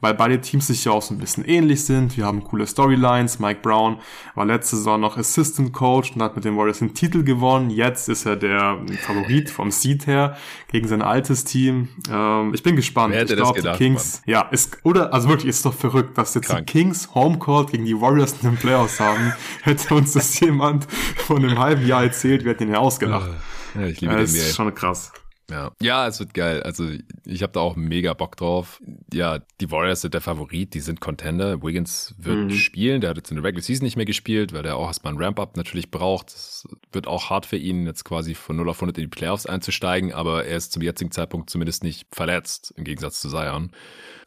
weil 0.00 0.14
beide 0.14 0.40
Teams 0.40 0.68
sich 0.68 0.84
ja 0.84 0.92
auch 0.92 1.02
so 1.02 1.14
ein 1.14 1.18
bisschen 1.18 1.44
ähnlich 1.44 1.84
sind. 1.84 2.16
Wir 2.16 2.26
haben 2.26 2.44
coole 2.44 2.66
Storylines. 2.66 3.40
Mike 3.40 3.60
Brown 3.62 3.98
war 4.34 4.44
letzte 4.44 4.76
Saison 4.76 5.00
noch 5.00 5.16
Assistant 5.16 5.72
Coach 5.72 6.12
und 6.14 6.22
hat 6.22 6.36
mit 6.36 6.44
den 6.44 6.56
Warriors 6.56 6.78
den 6.78 6.94
Titel 6.94 7.24
gewonnen. 7.24 7.70
Jetzt 7.70 8.08
ist 8.08 8.26
er 8.26 8.36
der 8.36 8.78
Favorit 9.00 9.50
vom 9.50 9.70
Seed 9.70 10.06
her 10.06 10.36
gegen 10.70 10.86
sein 10.86 11.02
altes 11.02 11.44
Team. 11.44 11.88
Ähm, 12.10 12.52
ich 12.54 12.62
bin 12.62 12.76
gespannt. 12.76 13.12
Wer 13.12 13.22
hätte 13.22 13.34
ich 13.34 13.40
glaube, 13.40 13.60
die 13.60 13.70
Kings, 13.72 14.22
Mann? 14.26 14.32
ja, 14.32 14.42
ist, 14.50 14.78
oder, 14.84 15.12
also 15.12 15.28
wirklich, 15.28 15.48
ist 15.48 15.64
doch 15.64 15.74
verrückt, 15.74 16.16
dass 16.16 16.34
jetzt 16.34 16.46
Krank. 16.46 16.66
die 16.66 16.72
Kings 16.72 17.14
Homecourt 17.14 17.71
gegen 17.72 17.84
die 17.84 18.00
Warriors 18.00 18.34
in 18.42 18.50
den 18.50 18.56
Playoffs 18.56 19.00
haben, 19.00 19.32
hätte 19.62 19.94
uns 19.94 20.12
das 20.12 20.38
jemand 20.38 20.86
vor 21.16 21.36
einem 21.36 21.58
halben 21.58 21.86
Jahr 21.86 22.04
erzählt, 22.04 22.44
wir 22.44 22.52
hätten 22.52 22.64
ihn 22.64 22.74
ja 22.74 22.78
ausgelacht. 22.78 23.30
Ja, 23.74 23.86
ich 23.86 24.00
liebe 24.00 24.16
das 24.16 24.32
den 24.32 24.42
ist 24.42 24.54
schon 24.54 24.74
krass. 24.74 25.12
Ja. 25.50 25.70
ja, 25.82 26.06
es 26.06 26.18
wird 26.18 26.32
geil. 26.32 26.62
Also 26.62 26.88
ich 27.26 27.42
habe 27.42 27.52
da 27.52 27.60
auch 27.60 27.76
mega 27.76 28.14
Bock 28.14 28.36
drauf. 28.36 28.80
Ja, 29.12 29.40
die 29.60 29.70
Warriors 29.70 30.00
sind 30.00 30.14
der 30.14 30.22
Favorit, 30.22 30.72
die 30.72 30.80
sind 30.80 31.00
Contender. 31.00 31.62
Wiggins 31.62 32.14
wird 32.16 32.38
mhm. 32.38 32.50
spielen, 32.52 33.00
der 33.02 33.10
hat 33.10 33.18
jetzt 33.18 33.30
in 33.30 33.36
der 33.36 33.44
Regular 33.44 33.62
Season 33.62 33.84
nicht 33.84 33.96
mehr 33.96 34.06
gespielt, 34.06 34.54
weil 34.54 34.62
der 34.62 34.76
auch 34.76 34.86
erstmal 34.86 35.12
ein 35.12 35.22
Ramp-Up 35.22 35.56
natürlich 35.56 35.90
braucht. 35.90 36.30
Es 36.30 36.66
wird 36.92 37.06
auch 37.06 37.28
hart 37.28 37.44
für 37.44 37.56
ihn, 37.56 37.86
jetzt 37.86 38.04
quasi 38.04 38.34
von 38.34 38.56
0 38.56 38.70
auf 38.70 38.76
100 38.78 38.96
in 38.96 39.04
die 39.04 39.08
Playoffs 39.08 39.44
einzusteigen, 39.44 40.12
aber 40.12 40.46
er 40.46 40.56
ist 40.56 40.72
zum 40.72 40.80
jetzigen 40.80 41.10
Zeitpunkt 41.10 41.50
zumindest 41.50 41.82
nicht 41.82 42.06
verletzt, 42.12 42.72
im 42.76 42.84
Gegensatz 42.84 43.20
zu 43.20 43.28
Zion 43.28 43.72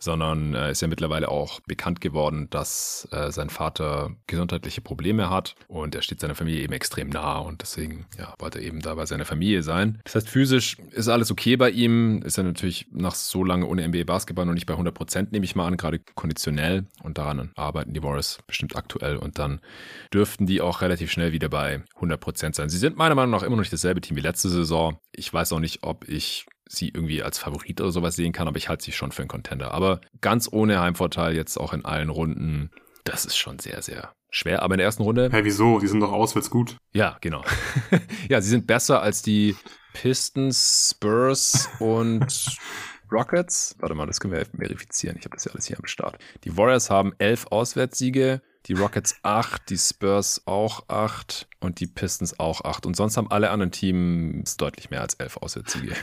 sondern 0.06 0.54
äh, 0.54 0.72
ist 0.72 0.82
ja 0.82 0.88
mittlerweile 0.88 1.28
auch 1.28 1.60
bekannt 1.62 2.00
geworden, 2.00 2.48
dass 2.50 3.08
äh, 3.12 3.32
sein 3.32 3.50
Vater 3.50 4.12
gesundheitliche 4.28 4.80
Probleme 4.80 5.30
hat 5.30 5.56
und 5.68 5.94
er 5.96 6.02
steht 6.02 6.22
seiner 6.22 6.36
Familie 6.36 6.62
eben 6.62 6.72
extrem 6.72 7.10
nah 7.10 7.40
und 7.40 7.62
deswegen 7.62 8.06
ja, 8.18 8.34
wollte 8.40 8.60
er 8.60 8.66
eben 8.66 8.80
da 8.80 8.96
bei 8.96 9.06
seiner 9.06 9.26
Familie 9.26 9.64
sein. 9.64 10.00
Das 10.06 10.16
heißt, 10.16 10.30
physisch 10.30 10.78
ist 10.92 11.10
alles 11.10 11.32
okay 11.32 11.58
bei 11.58 11.70
ihm, 11.70 12.22
ist 12.22 12.38
er 12.38 12.46
natürlich 12.46 12.88
nach 12.92 13.16
so 13.16 13.44
lange 13.44 13.66
ohne 13.66 13.86
NBA 13.86 14.06
Basketball 14.06 14.46
noch 14.46 14.54
nicht 14.54 14.68
bei 14.68 14.74
100 14.74 14.94
Prozent, 14.94 15.32
nehme 15.34 15.44
ich 15.44 15.56
mal 15.56 15.68
an, 15.68 15.76
gerade 15.76 16.00
konditionell 16.14 16.86
und 17.04 17.18
daran 17.18 17.52
arbeiten 17.56 17.94
die 17.94 18.04
Warriors 18.04 18.40
bestimmt 18.48 18.76
aktuell 18.76 19.18
und 19.18 19.40
dann 19.40 19.60
dürften 20.14 20.46
die 20.46 20.62
auch 20.62 20.82
relativ 20.82 21.12
schnell 21.12 21.34
wieder 21.34 21.50
bei 21.50 21.84
100 21.96 22.20
Prozent 22.22 22.56
sein. 22.56 22.70
Sie 22.70 22.78
sind 22.78 22.96
meiner 22.96 23.16
Meinung 23.16 23.32
nach 23.32 23.44
immer 23.44 23.56
noch 23.56 23.64
nicht 23.64 23.74
dasselbe 23.74 24.02
Team 24.02 24.16
wie 24.16 24.22
letzte 24.22 24.50
Saison. 24.50 24.98
Ich 25.12 25.34
weiß 25.34 25.52
auch 25.54 25.60
nicht, 25.60 25.84
ob 25.84 26.08
ich 26.08 26.46
sie 26.68 26.90
irgendwie 26.90 27.24
als 27.24 27.38
Favorit 27.38 27.80
oder 27.82 27.92
sowas 27.92 28.16
sehen 28.16 28.34
kann, 28.34 28.48
aber 28.48 28.58
ich 28.58 28.70
halte 28.70 28.84
sie 28.84 28.92
schon 28.92 29.12
für 29.12 29.22
einen 29.22 29.30
Contender. 29.30 29.74
Aber 29.74 30.02
ganz 30.22 30.50
ohne 30.52 30.80
Heimvorteil 30.80 31.36
jetzt 31.36 31.58
auch 31.58 31.74
in 31.74 31.86
allen 31.86 32.10
Runden, 32.10 32.72
das 33.04 33.26
ist 33.26 33.38
schon 33.38 33.60
sehr, 33.60 33.82
sehr 33.82 34.14
schwer. 34.30 34.64
Aber 34.64 34.76
in 34.76 34.80
der 34.80 34.86
ersten 34.86 35.04
Runde. 35.04 35.26
Hä, 35.26 35.38
hey, 35.38 35.46
wieso? 35.46 35.80
Die 35.80 35.88
sind 35.88 36.00
doch 36.00 36.12
auswärts 36.12 36.50
gut. 36.50 36.78
Ja, 36.94 37.18
genau. 37.22 37.44
ja, 38.30 38.42
sie 38.42 38.50
sind 38.50 38.68
besser 38.68 39.02
als 39.02 39.22
die 39.22 39.56
Pistons, 39.94 40.94
Spurs 40.94 41.70
und 41.80 42.58
Rockets. 43.12 43.76
Warte 43.80 43.96
mal, 43.96 44.08
das 44.08 44.20
können 44.20 44.34
wir 44.34 44.46
verifizieren. 44.46 45.18
Ich 45.18 45.26
habe 45.26 45.36
das 45.36 45.46
ja 45.46 45.52
alles 45.52 45.66
hier 45.68 45.78
am 45.78 45.86
Start. 45.86 46.18
Die 46.44 46.58
Warriors 46.58 46.90
haben 46.90 47.14
elf 47.18 47.48
Auswärtssiege 47.48 48.42
die 48.68 48.74
Rockets 48.74 49.16
8, 49.24 49.70
die 49.70 49.78
Spurs 49.78 50.42
auch 50.46 50.90
8 50.90 51.48
und 51.60 51.80
die 51.80 51.88
Pistons 51.88 52.40
auch 52.40 52.62
8. 52.62 52.86
Und 52.86 52.96
sonst 52.96 53.18
haben 53.18 53.30
alle 53.30 53.52
anderen 53.52 53.72
Teams 53.72 54.58
deutlich 54.58 54.90
mehr 54.90 55.02
als 55.02 55.16
11 55.16 55.38
Auswärtssiege. 55.38 55.96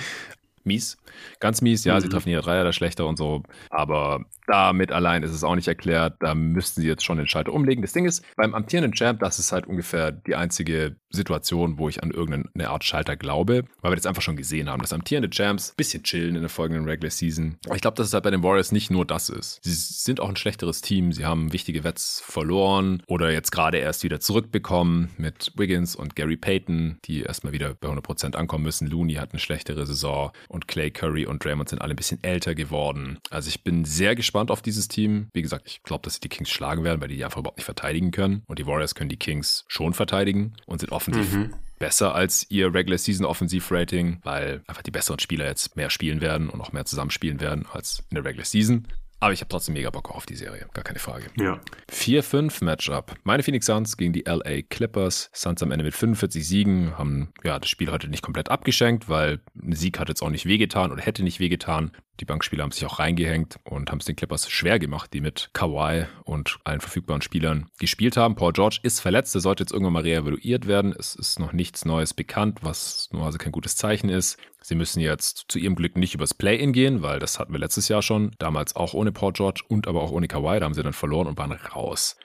mies. 0.64 0.96
Ganz 1.40 1.60
mies, 1.60 1.84
ja, 1.84 1.96
mhm. 1.96 2.00
sie 2.00 2.08
treffen 2.08 2.28
ihre 2.30 2.42
Dreier 2.42 2.64
da 2.64 2.72
schlechter 2.72 3.06
und 3.06 3.16
so. 3.16 3.42
Aber 3.70 4.24
damit 4.46 4.92
allein 4.92 5.22
ist 5.22 5.32
es 5.32 5.44
auch 5.44 5.54
nicht 5.54 5.68
erklärt. 5.68 6.16
Da 6.20 6.34
müssten 6.34 6.80
sie 6.80 6.88
jetzt 6.88 7.04
schon 7.04 7.18
den 7.18 7.26
Schalter 7.26 7.52
umlegen. 7.52 7.82
Das 7.82 7.92
Ding 7.92 8.04
ist, 8.04 8.24
beim 8.36 8.54
amtierenden 8.54 8.92
Champ, 8.92 9.20
das 9.20 9.38
ist 9.38 9.52
halt 9.52 9.66
ungefähr 9.66 10.12
die 10.12 10.34
einzige 10.34 10.96
Situation, 11.10 11.78
wo 11.78 11.88
ich 11.88 12.02
an 12.02 12.10
irgendeine 12.10 12.70
Art 12.70 12.84
Schalter 12.84 13.16
glaube, 13.16 13.64
weil 13.80 13.92
wir 13.92 13.96
das 13.96 14.06
einfach 14.06 14.22
schon 14.22 14.36
gesehen 14.36 14.68
haben. 14.68 14.82
Das 14.82 14.92
amtierende 14.92 15.30
Champs 15.30 15.70
ein 15.70 15.76
bisschen 15.76 16.02
chillen 16.02 16.34
in 16.34 16.42
der 16.42 16.50
folgenden 16.50 16.84
Regular 16.86 17.10
Season. 17.10 17.56
Ich 17.74 17.80
glaube, 17.80 17.96
dass 17.96 18.08
es 18.08 18.12
halt 18.12 18.24
bei 18.24 18.30
den 18.30 18.42
Warriors 18.42 18.72
nicht 18.72 18.90
nur 18.90 19.06
das 19.06 19.28
ist. 19.28 19.60
Sie 19.62 19.72
sind 19.72 20.20
auch 20.20 20.28
ein 20.28 20.36
schlechteres 20.36 20.80
Team. 20.80 21.12
Sie 21.12 21.24
haben 21.24 21.52
wichtige 21.52 21.84
Wets 21.84 22.22
verloren 22.26 23.02
oder 23.06 23.30
jetzt 23.30 23.52
gerade 23.52 23.78
erst 23.78 24.02
wieder 24.02 24.20
zurückbekommen 24.20 25.10
mit 25.16 25.52
Wiggins 25.56 25.96
und 25.96 26.16
Gary 26.16 26.36
Payton, 26.36 26.98
die 27.04 27.22
erstmal 27.22 27.52
wieder 27.52 27.74
bei 27.74 27.88
100% 27.88 28.34
ankommen 28.34 28.64
müssen. 28.64 28.88
Looney 28.88 29.14
hat 29.14 29.32
eine 29.32 29.40
schlechtere 29.40 29.86
Saison 29.86 30.32
und 30.48 30.68
Clay 30.68 30.90
Curry 30.90 31.26
und 31.26 31.44
Draymond 31.44 31.68
sind 31.68 31.80
alle 31.80 31.94
ein 31.94 31.96
bisschen 31.96 32.22
älter 32.22 32.54
geworden. 32.54 33.18
Also 33.30 33.48
ich 33.48 33.62
bin 33.62 33.84
sehr 33.84 34.14
gespannt 34.14 34.33
auf 34.50 34.62
dieses 34.62 34.88
Team. 34.88 35.28
Wie 35.32 35.42
gesagt, 35.42 35.66
ich 35.66 35.82
glaube, 35.82 36.02
dass 36.02 36.14
sie 36.14 36.20
die 36.20 36.28
Kings 36.28 36.50
schlagen 36.50 36.84
werden, 36.84 37.00
weil 37.00 37.08
die 37.08 37.16
die 37.16 37.24
einfach 37.24 37.40
überhaupt 37.40 37.58
nicht 37.58 37.64
verteidigen 37.64 38.10
können. 38.10 38.42
Und 38.46 38.58
die 38.58 38.66
Warriors 38.66 38.94
können 38.94 39.08
die 39.08 39.16
Kings 39.16 39.64
schon 39.68 39.94
verteidigen 39.94 40.54
und 40.66 40.80
sind 40.80 40.92
offensiv 40.92 41.32
mhm. 41.32 41.54
besser 41.78 42.14
als 42.14 42.46
ihr 42.50 42.72
Regular 42.72 42.98
Season 42.98 43.26
Offensivrating, 43.26 44.20
weil 44.22 44.62
einfach 44.66 44.82
die 44.82 44.90
besseren 44.90 45.20
Spieler 45.20 45.46
jetzt 45.46 45.76
mehr 45.76 45.90
spielen 45.90 46.20
werden 46.20 46.48
und 46.48 46.60
auch 46.60 46.72
mehr 46.72 46.84
zusammenspielen 46.84 47.40
werden 47.40 47.66
als 47.72 48.02
in 48.10 48.16
der 48.16 48.24
Regular 48.24 48.44
Season. 48.44 48.86
Aber 49.24 49.32
ich 49.32 49.40
habe 49.40 49.48
trotzdem 49.48 49.72
mega 49.72 49.88
Bock 49.88 50.10
auf 50.10 50.26
die 50.26 50.34
Serie, 50.34 50.66
gar 50.74 50.84
keine 50.84 50.98
Frage. 50.98 51.28
Ja. 51.38 51.58
4-5 51.90 52.62
Matchup. 52.62 53.14
Meine 53.24 53.42
Phoenix 53.42 53.64
Suns 53.64 53.96
gegen 53.96 54.12
die 54.12 54.24
LA 54.26 54.60
Clippers. 54.68 55.30
Suns 55.32 55.62
am 55.62 55.70
Ende 55.70 55.82
mit 55.82 55.94
45 55.94 56.46
Siegen 56.46 56.98
haben 56.98 57.32
ja 57.42 57.58
das 57.58 57.70
Spiel 57.70 57.90
heute 57.90 58.08
nicht 58.08 58.20
komplett 58.20 58.50
abgeschenkt, 58.50 59.08
weil 59.08 59.40
ein 59.58 59.72
Sieg 59.72 59.98
hat 59.98 60.10
jetzt 60.10 60.20
auch 60.20 60.28
nicht 60.28 60.44
wehgetan 60.44 60.92
oder 60.92 61.00
hätte 61.00 61.22
nicht 61.22 61.40
wehgetan. 61.40 61.92
Die 62.20 62.26
Bankspieler 62.26 62.64
haben 62.64 62.70
sich 62.70 62.84
auch 62.84 62.98
reingehängt 62.98 63.56
und 63.64 63.90
haben 63.90 63.98
es 63.98 64.04
den 64.04 64.14
Clippers 64.14 64.50
schwer 64.50 64.78
gemacht, 64.78 65.14
die 65.14 65.22
mit 65.22 65.48
Kawhi 65.54 66.04
und 66.24 66.58
allen 66.64 66.80
verfügbaren 66.80 67.22
Spielern 67.22 67.68
gespielt 67.78 68.18
haben. 68.18 68.36
Paul 68.36 68.52
George 68.52 68.80
ist 68.82 69.00
verletzt, 69.00 69.34
der 69.34 69.40
sollte 69.40 69.62
jetzt 69.62 69.72
irgendwann 69.72 69.94
mal 69.94 70.02
reevaluiert 70.02 70.66
werden. 70.66 70.94
Es 70.96 71.14
ist 71.14 71.40
noch 71.40 71.54
nichts 71.54 71.86
Neues 71.86 72.12
bekannt, 72.12 72.58
was 72.60 73.08
normalerweise 73.10 73.38
kein 73.38 73.52
gutes 73.52 73.76
Zeichen 73.76 74.10
ist. 74.10 74.38
Sie 74.66 74.76
müssen 74.76 75.00
jetzt 75.00 75.44
zu 75.48 75.58
ihrem 75.58 75.74
Glück 75.74 75.94
nicht 75.94 76.14
übers 76.14 76.32
Play-In 76.32 76.72
gehen, 76.72 77.02
weil 77.02 77.18
das 77.18 77.38
hatten 77.38 77.52
wir 77.52 77.60
letztes 77.60 77.88
Jahr 77.88 78.00
schon. 78.00 78.30
Damals 78.38 78.74
auch 78.76 78.94
ohne 78.94 79.12
Paul 79.12 79.34
George 79.34 79.62
und 79.68 79.86
aber 79.86 80.00
auch 80.02 80.10
ohne 80.10 80.26
Kawhi. 80.26 80.58
Da 80.58 80.64
haben 80.64 80.72
sie 80.72 80.82
dann 80.82 80.94
verloren 80.94 81.26
und 81.26 81.36
waren 81.36 81.52
raus. 81.52 82.16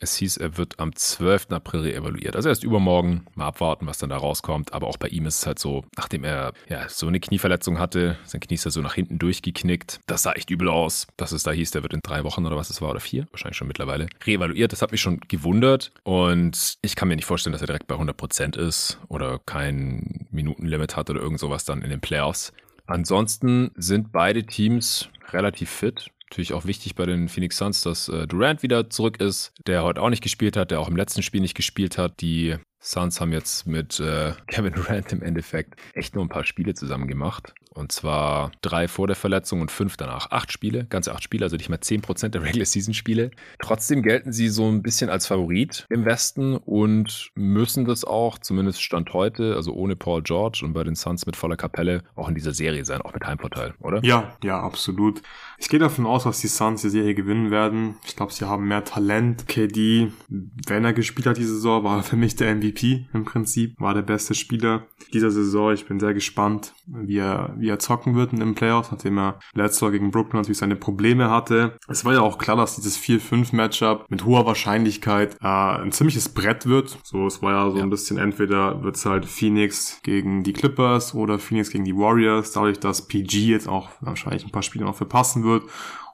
Es 0.00 0.16
hieß, 0.16 0.36
er 0.36 0.58
wird 0.58 0.78
am 0.78 0.94
12. 0.94 1.52
April 1.52 1.80
reevaluiert. 1.80 2.36
Also 2.36 2.48
erst 2.48 2.64
übermorgen. 2.64 3.26
Mal 3.34 3.46
abwarten, 3.46 3.86
was 3.86 3.98
dann 3.98 4.10
da 4.10 4.18
rauskommt. 4.18 4.72
Aber 4.72 4.88
auch 4.88 4.98
bei 4.98 5.08
ihm 5.08 5.26
ist 5.26 5.38
es 5.38 5.46
halt 5.46 5.58
so, 5.58 5.84
nachdem 5.96 6.24
er 6.24 6.52
ja 6.68 6.88
so 6.88 7.06
eine 7.06 7.18
Knieverletzung 7.18 7.78
hatte, 7.78 8.18
sein 8.24 8.40
Knie 8.40 8.54
ist 8.54 8.64
ja 8.64 8.70
so 8.70 8.82
nach 8.82 8.94
hinten 8.94 9.18
durchgeknickt. 9.18 10.00
Das 10.06 10.22
sah 10.22 10.32
echt 10.32 10.50
übel 10.50 10.68
aus, 10.68 11.06
dass 11.16 11.32
es 11.32 11.42
da 11.42 11.50
hieß, 11.50 11.70
der 11.70 11.82
wird 11.82 11.94
in 11.94 12.00
drei 12.02 12.24
Wochen 12.24 12.44
oder 12.44 12.56
was 12.56 12.70
es 12.70 12.82
war 12.82 12.90
oder 12.90 13.00
vier, 13.00 13.26
wahrscheinlich 13.30 13.56
schon 13.56 13.68
mittlerweile, 13.68 14.08
reevaluiert. 14.26 14.72
Das 14.72 14.82
hat 14.82 14.92
mich 14.92 15.00
schon 15.00 15.20
gewundert. 15.28 15.92
Und 16.02 16.76
ich 16.82 16.94
kann 16.94 17.08
mir 17.08 17.16
nicht 17.16 17.24
vorstellen, 17.24 17.52
dass 17.52 17.62
er 17.62 17.68
direkt 17.68 17.86
bei 17.86 17.94
100 17.94 18.16
Prozent 18.16 18.56
ist 18.56 18.98
oder 19.08 19.38
kein 19.46 20.26
Minutenlimit 20.30 20.96
hat 20.96 21.08
oder 21.08 21.20
irgend 21.20 21.40
sowas 21.40 21.64
dann 21.64 21.82
in 21.82 21.90
den 21.90 22.00
Playoffs. 22.00 22.52
Ansonsten 22.86 23.72
sind 23.76 24.12
beide 24.12 24.44
Teams 24.44 25.08
relativ 25.32 25.70
fit. 25.70 26.10
Natürlich 26.30 26.52
auch 26.54 26.64
wichtig 26.64 26.94
bei 26.96 27.06
den 27.06 27.28
Phoenix 27.28 27.56
Suns, 27.56 27.82
dass 27.82 28.08
äh, 28.08 28.26
Durant 28.26 28.62
wieder 28.62 28.90
zurück 28.90 29.20
ist, 29.20 29.52
der 29.66 29.84
heute 29.84 30.02
auch 30.02 30.10
nicht 30.10 30.22
gespielt 30.22 30.56
hat, 30.56 30.70
der 30.70 30.80
auch 30.80 30.88
im 30.88 30.96
letzten 30.96 31.22
Spiel 31.22 31.40
nicht 31.40 31.54
gespielt 31.54 31.98
hat. 31.98 32.20
Die 32.20 32.56
Suns 32.80 33.20
haben 33.20 33.32
jetzt 33.32 33.66
mit 33.66 33.98
äh, 34.00 34.32
Kevin 34.46 34.72
Durant 34.72 35.12
im 35.12 35.22
Endeffekt 35.22 35.78
echt 35.94 36.14
nur 36.14 36.24
ein 36.24 36.28
paar 36.28 36.44
Spiele 36.44 36.74
zusammen 36.74 37.08
gemacht 37.08 37.52
Und 37.70 37.90
zwar 37.90 38.52
drei 38.60 38.86
vor 38.86 39.06
der 39.06 39.16
Verletzung 39.16 39.60
und 39.60 39.70
fünf 39.70 39.96
danach. 39.96 40.30
Acht 40.30 40.52
Spiele, 40.52 40.84
ganze 40.86 41.12
acht 41.12 41.22
Spiele, 41.22 41.44
also 41.44 41.56
nicht 41.56 41.68
mal 41.68 41.80
zehn 41.80 42.00
Prozent 42.00 42.34
der 42.34 42.42
Regular 42.44 42.66
Season 42.66 42.94
Spiele. 42.94 43.30
Trotzdem 43.60 44.02
gelten 44.02 44.32
sie 44.32 44.48
so 44.48 44.68
ein 44.68 44.82
bisschen 44.82 45.10
als 45.10 45.26
Favorit 45.26 45.86
im 45.90 46.04
Westen 46.04 46.56
und 46.56 47.30
müssen 47.34 47.84
das 47.84 48.04
auch, 48.04 48.38
zumindest 48.38 48.82
Stand 48.82 49.12
heute, 49.12 49.56
also 49.56 49.72
ohne 49.72 49.96
Paul 49.96 50.22
George 50.22 50.62
und 50.64 50.72
bei 50.72 50.84
den 50.84 50.94
Suns 50.94 51.26
mit 51.26 51.36
voller 51.36 51.56
Kapelle, 51.56 52.02
auch 52.14 52.28
in 52.28 52.34
dieser 52.34 52.52
Serie 52.52 52.84
sein, 52.84 53.00
auch 53.02 53.14
mit 53.14 53.24
Heimvorteil, 53.26 53.74
oder? 53.80 54.02
Ja, 54.04 54.36
ja, 54.42 54.60
absolut. 54.60 55.22
Ich 55.58 55.68
gehe 55.68 55.80
davon 55.80 56.06
aus, 56.06 56.24
dass 56.24 56.40
die 56.40 56.48
Suns 56.48 56.82
die 56.82 56.90
Serie 56.90 57.14
gewinnen 57.14 57.50
werden. 57.50 57.96
Ich 58.04 58.14
glaube, 58.14 58.32
sie 58.32 58.44
haben 58.44 58.68
mehr 58.68 58.84
Talent. 58.84 59.48
KD, 59.48 60.12
wenn 60.28 60.84
er 60.84 60.92
gespielt 60.92 61.26
hat 61.26 61.38
diese 61.38 61.54
Saison, 61.54 61.84
war 61.84 62.02
für 62.02 62.16
mich 62.16 62.36
der 62.36 62.54
MVP 62.54 63.06
im 63.12 63.24
Prinzip, 63.24 63.74
war 63.80 63.94
der 63.94 64.02
beste 64.02 64.34
Spieler 64.34 64.86
dieser 65.12 65.30
Saison. 65.30 65.72
Ich 65.72 65.86
bin 65.86 65.98
sehr 65.98 66.14
gespannt, 66.14 66.74
wie 66.86 67.18
er, 67.18 67.54
wie 67.58 67.68
er 67.68 67.78
zocken 67.78 68.14
wird 68.14 68.32
in 68.32 68.40
den 68.40 68.54
Playoffs, 68.54 68.90
nachdem 68.90 69.18
er 69.18 69.38
letztes 69.54 69.80
Jahr 69.80 69.90
gegen 69.90 70.10
Brooklyn 70.10 70.40
natürlich 70.40 70.58
seine 70.58 70.76
Probleme 70.76 71.30
hatte. 71.30 71.76
Es 71.88 72.04
war 72.04 72.12
ja 72.12 72.20
auch 72.20 72.38
klar, 72.38 72.56
dass 72.56 72.76
dieses 72.76 72.98
4-5-Matchup 72.98 74.06
mit 74.10 74.24
hoher 74.24 74.46
Wahrscheinlichkeit 74.46 75.36
äh, 75.40 75.46
ein 75.46 75.92
ziemliches 75.92 76.28
Brett 76.28 76.66
wird. 76.66 76.98
So, 77.02 77.26
es 77.26 77.40
war 77.42 77.52
ja 77.52 77.70
so 77.70 77.78
ja. 77.78 77.82
ein 77.82 77.90
bisschen, 77.90 78.18
entweder 78.18 78.82
wird 78.82 78.96
es 78.96 79.06
halt 79.06 79.24
Phoenix 79.24 80.00
gegen 80.02 80.42
die 80.42 80.52
Clippers 80.52 81.14
oder 81.14 81.38
Phoenix 81.38 81.70
gegen 81.70 81.84
die 81.84 81.96
Warriors, 81.96 82.52
dadurch, 82.52 82.78
dass 82.78 83.08
PG 83.08 83.46
jetzt 83.46 83.68
auch 83.68 83.88
wahrscheinlich 84.00 84.44
ein 84.44 84.50
paar 84.50 84.62
Spiele 84.62 84.84
noch 84.84 84.96
verpassen 84.96 85.44
wird 85.44 85.45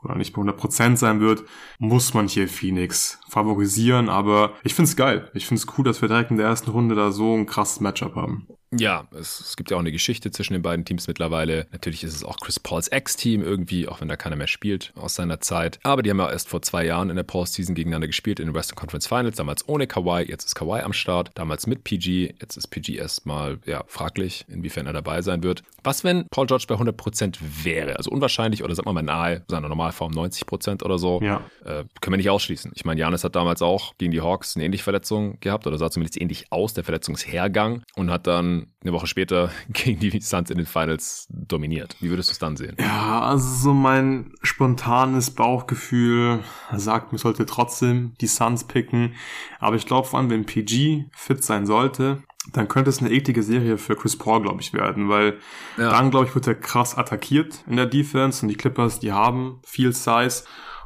oder 0.03 0.15
nicht 0.17 0.33
bei 0.33 0.43
100% 0.43 0.97
sein 0.97 1.21
wird, 1.21 1.45
muss 1.79 2.15
man 2.15 2.29
hier 2.29 2.49
Phoenix 2.49 3.21
favorisieren. 3.29 4.09
Aber 4.09 4.55
ich 4.65 4.75
find's 4.75 4.97
geil. 4.97 5.31
Ich 5.35 5.47
find's 5.47 5.67
cool, 5.77 5.85
dass 5.85 6.03
wir 6.03 6.09
direkt 6.09 6.31
in 6.31 6.39
der 6.39 6.47
ersten 6.47 6.71
Runde 6.71 6.95
da 6.95 7.13
so 7.13 7.35
ein 7.35 7.47
krasses 7.47 7.81
Matchup 7.81 8.17
haben. 8.17 8.49
Ja, 8.79 9.07
es, 9.13 9.41
es, 9.41 9.57
gibt 9.57 9.71
ja 9.71 9.77
auch 9.77 9.81
eine 9.81 9.93
Geschichte 9.93 10.31
zwischen 10.31 10.55
den 10.55 10.63
beiden 10.63 10.85
Teams 10.85 11.07
mittlerweile. 11.07 11.67
Natürlich 11.73 12.05
ist 12.05 12.15
es 12.15 12.25
auch 12.25 12.39
Chris 12.39 12.59
Pauls 12.59 12.89
Ex-Team 12.89 13.43
irgendwie, 13.43 13.87
auch 13.87 14.01
wenn 14.01 14.09
da 14.09 14.17
keiner 14.17 14.37
mehr 14.37 14.47
spielt 14.47 14.93
aus 14.97 15.15
seiner 15.15 15.41
Zeit. 15.41 15.79
Aber 15.83 16.03
die 16.03 16.11
haben 16.11 16.19
ja 16.19 16.31
erst 16.31 16.49
vor 16.49 16.63
zwei 16.63 16.87
Jahren 16.87 17.11
in 17.11 17.17
der 17.17 17.23
Postseason 17.23 17.75
gegeneinander 17.75 18.07
gespielt 18.07 18.41
in 18.41 18.47
den 18.47 18.55
Western 18.55 18.77
Conference 18.77 19.07
Finals. 19.07 19.37
Damals 19.37 19.69
ohne 19.69 19.87
Kawhi, 19.87 20.23
jetzt 20.23 20.47
ist 20.47 20.55
Kawhi 20.55 20.81
am 20.81 20.93
Start. 20.95 21.31
Damals 21.35 21.67
mit 21.67 21.85
PG, 21.85 22.35
jetzt 22.41 22.57
ist 22.57 22.69
PG 22.69 22.97
erstmal 22.97 23.59
ja, 23.67 23.85
fraglich, 23.89 24.47
inwiefern 24.49 24.87
er 24.87 24.95
dabei 24.95 25.21
sein 25.21 25.43
wird. 25.43 25.63
Was, 25.85 26.03
wenn 26.05 26.27
Paul 26.31 26.47
George 26.47 26.65
bei 26.69 26.77
100% 26.77 27.37
wäre? 27.65 27.97
Also 27.97 28.11
unwahrscheinlich 28.11 28.65
oder 28.65 28.75
sagen 28.75 28.89
wir 28.89 28.93
mal 28.95 29.03
nahe 29.03 29.43
seiner 29.49 29.69
Normalform 29.69 30.13
90% 30.13 30.83
oder 30.83 30.99
so. 30.99 31.21
Ja. 31.23 31.43
Äh, 31.65 31.85
können 32.01 32.15
wir 32.15 32.17
nicht 32.17 32.31
ausschließen. 32.31 32.73
Ich 32.75 32.85
meine, 32.85 33.01
Janis 33.01 33.25
hat 33.25 33.37
damals 33.37 33.61
auch 33.61 33.95
gegen 33.99 34.13
die 34.13 34.23
Hawks 34.23 34.57
eine 34.57 34.65
ähnliche 34.65 34.85
Verletzung 34.85 35.39
gehabt 35.41 35.67
oder 35.67 35.77
sah 35.77 35.91
zumindest 35.91 36.21
ähnlich 36.21 36.47
aus, 36.51 36.73
der 36.73 36.85
Verletzungshergang 36.85 37.83
und 37.97 38.11
hat 38.11 38.27
dann 38.27 38.62
eine 38.83 38.93
Woche 38.93 39.07
später 39.07 39.51
gegen 39.69 40.01
die 40.01 40.21
Suns 40.21 40.51
in 40.51 40.59
den 40.59 40.67
Finals 40.67 41.27
dominiert. 41.31 41.97
Wie 42.01 42.11
würdest 42.11 42.31
du 42.31 42.33
es 42.33 42.39
dann 42.39 42.57
sehen? 42.57 42.77
Ja, 42.79 43.21
also 43.23 43.49
so 43.49 43.75
mein 43.75 44.33
spontanes 44.43 45.31
Bauchgefühl 45.31 46.41
sagt, 46.75 47.13
man 47.13 47.19
sollte 47.19 47.47
trotzdem 47.47 48.15
die 48.21 48.27
Suns 48.27 48.65
picken. 48.65 49.15
Aber 49.59 49.77
ich 49.77 49.87
glaube 49.87 50.09
vor 50.09 50.19
allem, 50.19 50.31
wenn 50.31 50.47
PG 50.47 51.07
fit 51.13 51.43
sein 51.43 51.67
sollte, 51.67 52.23
dann 52.53 52.67
könnte 52.69 52.91
es 52.91 53.01
eine 53.01 53.11
eklige 53.11 53.43
Serie 53.43 53.79
für 53.79 53.95
Chris 53.95 54.17
Paul, 54.17 54.43
glaube 54.43 54.61
ich, 54.61 54.73
werden, 54.73 55.09
weil 55.09 55.39
ja. 55.79 55.91
dann, 55.91 56.11
glaube 56.11 56.27
ich, 56.27 56.35
wird 56.35 56.47
er 56.49 56.57
krass 56.57 56.99
attackiert 56.99 57.63
in 57.69 57.77
der 57.77 57.87
Defense 57.87 58.43
und 58.43 58.49
die 58.49 58.57
Clippers, 58.57 58.99
die 58.99 59.13
haben 59.13 59.61
viel 59.65 59.93
Size. 59.93 60.43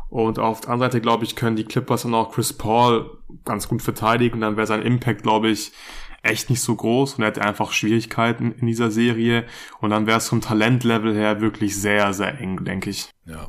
Und 0.09 0.39
auf 0.39 0.61
der 0.61 0.71
anderen 0.71 0.93
Seite, 0.93 1.01
glaube 1.01 1.25
ich, 1.25 1.35
können 1.35 1.57
die 1.57 1.65
Clippers 1.65 2.05
und 2.05 2.15
auch 2.15 2.31
Chris 2.33 2.53
Paul 2.53 3.19
ganz 3.45 3.69
gut 3.69 3.83
verteidigen. 3.83 4.41
Dann 4.41 4.57
wäre 4.57 4.67
sein 4.67 4.83
Impact, 4.83 5.23
glaube 5.23 5.49
ich, 5.49 5.73
echt 6.29 6.51
nicht 6.51 6.61
so 6.61 6.75
groß 6.77 7.15
und 7.15 7.23
er 7.23 7.29
hätte 7.29 7.43
einfach 7.43 7.73
Schwierigkeiten 7.73 8.53
in 8.53 8.67
dieser 8.67 8.91
Serie. 8.91 9.47
Und 9.81 9.91
dann 9.91 10.07
wäre 10.07 10.19
es 10.19 10.29
vom 10.29 10.41
Talentlevel 10.41 11.15
her 11.15 11.41
wirklich 11.41 11.77
sehr, 11.77 12.13
sehr 12.13 12.41
eng, 12.41 12.65
denke 12.65 12.91
ich. 12.91 13.11
Ja. 13.25 13.49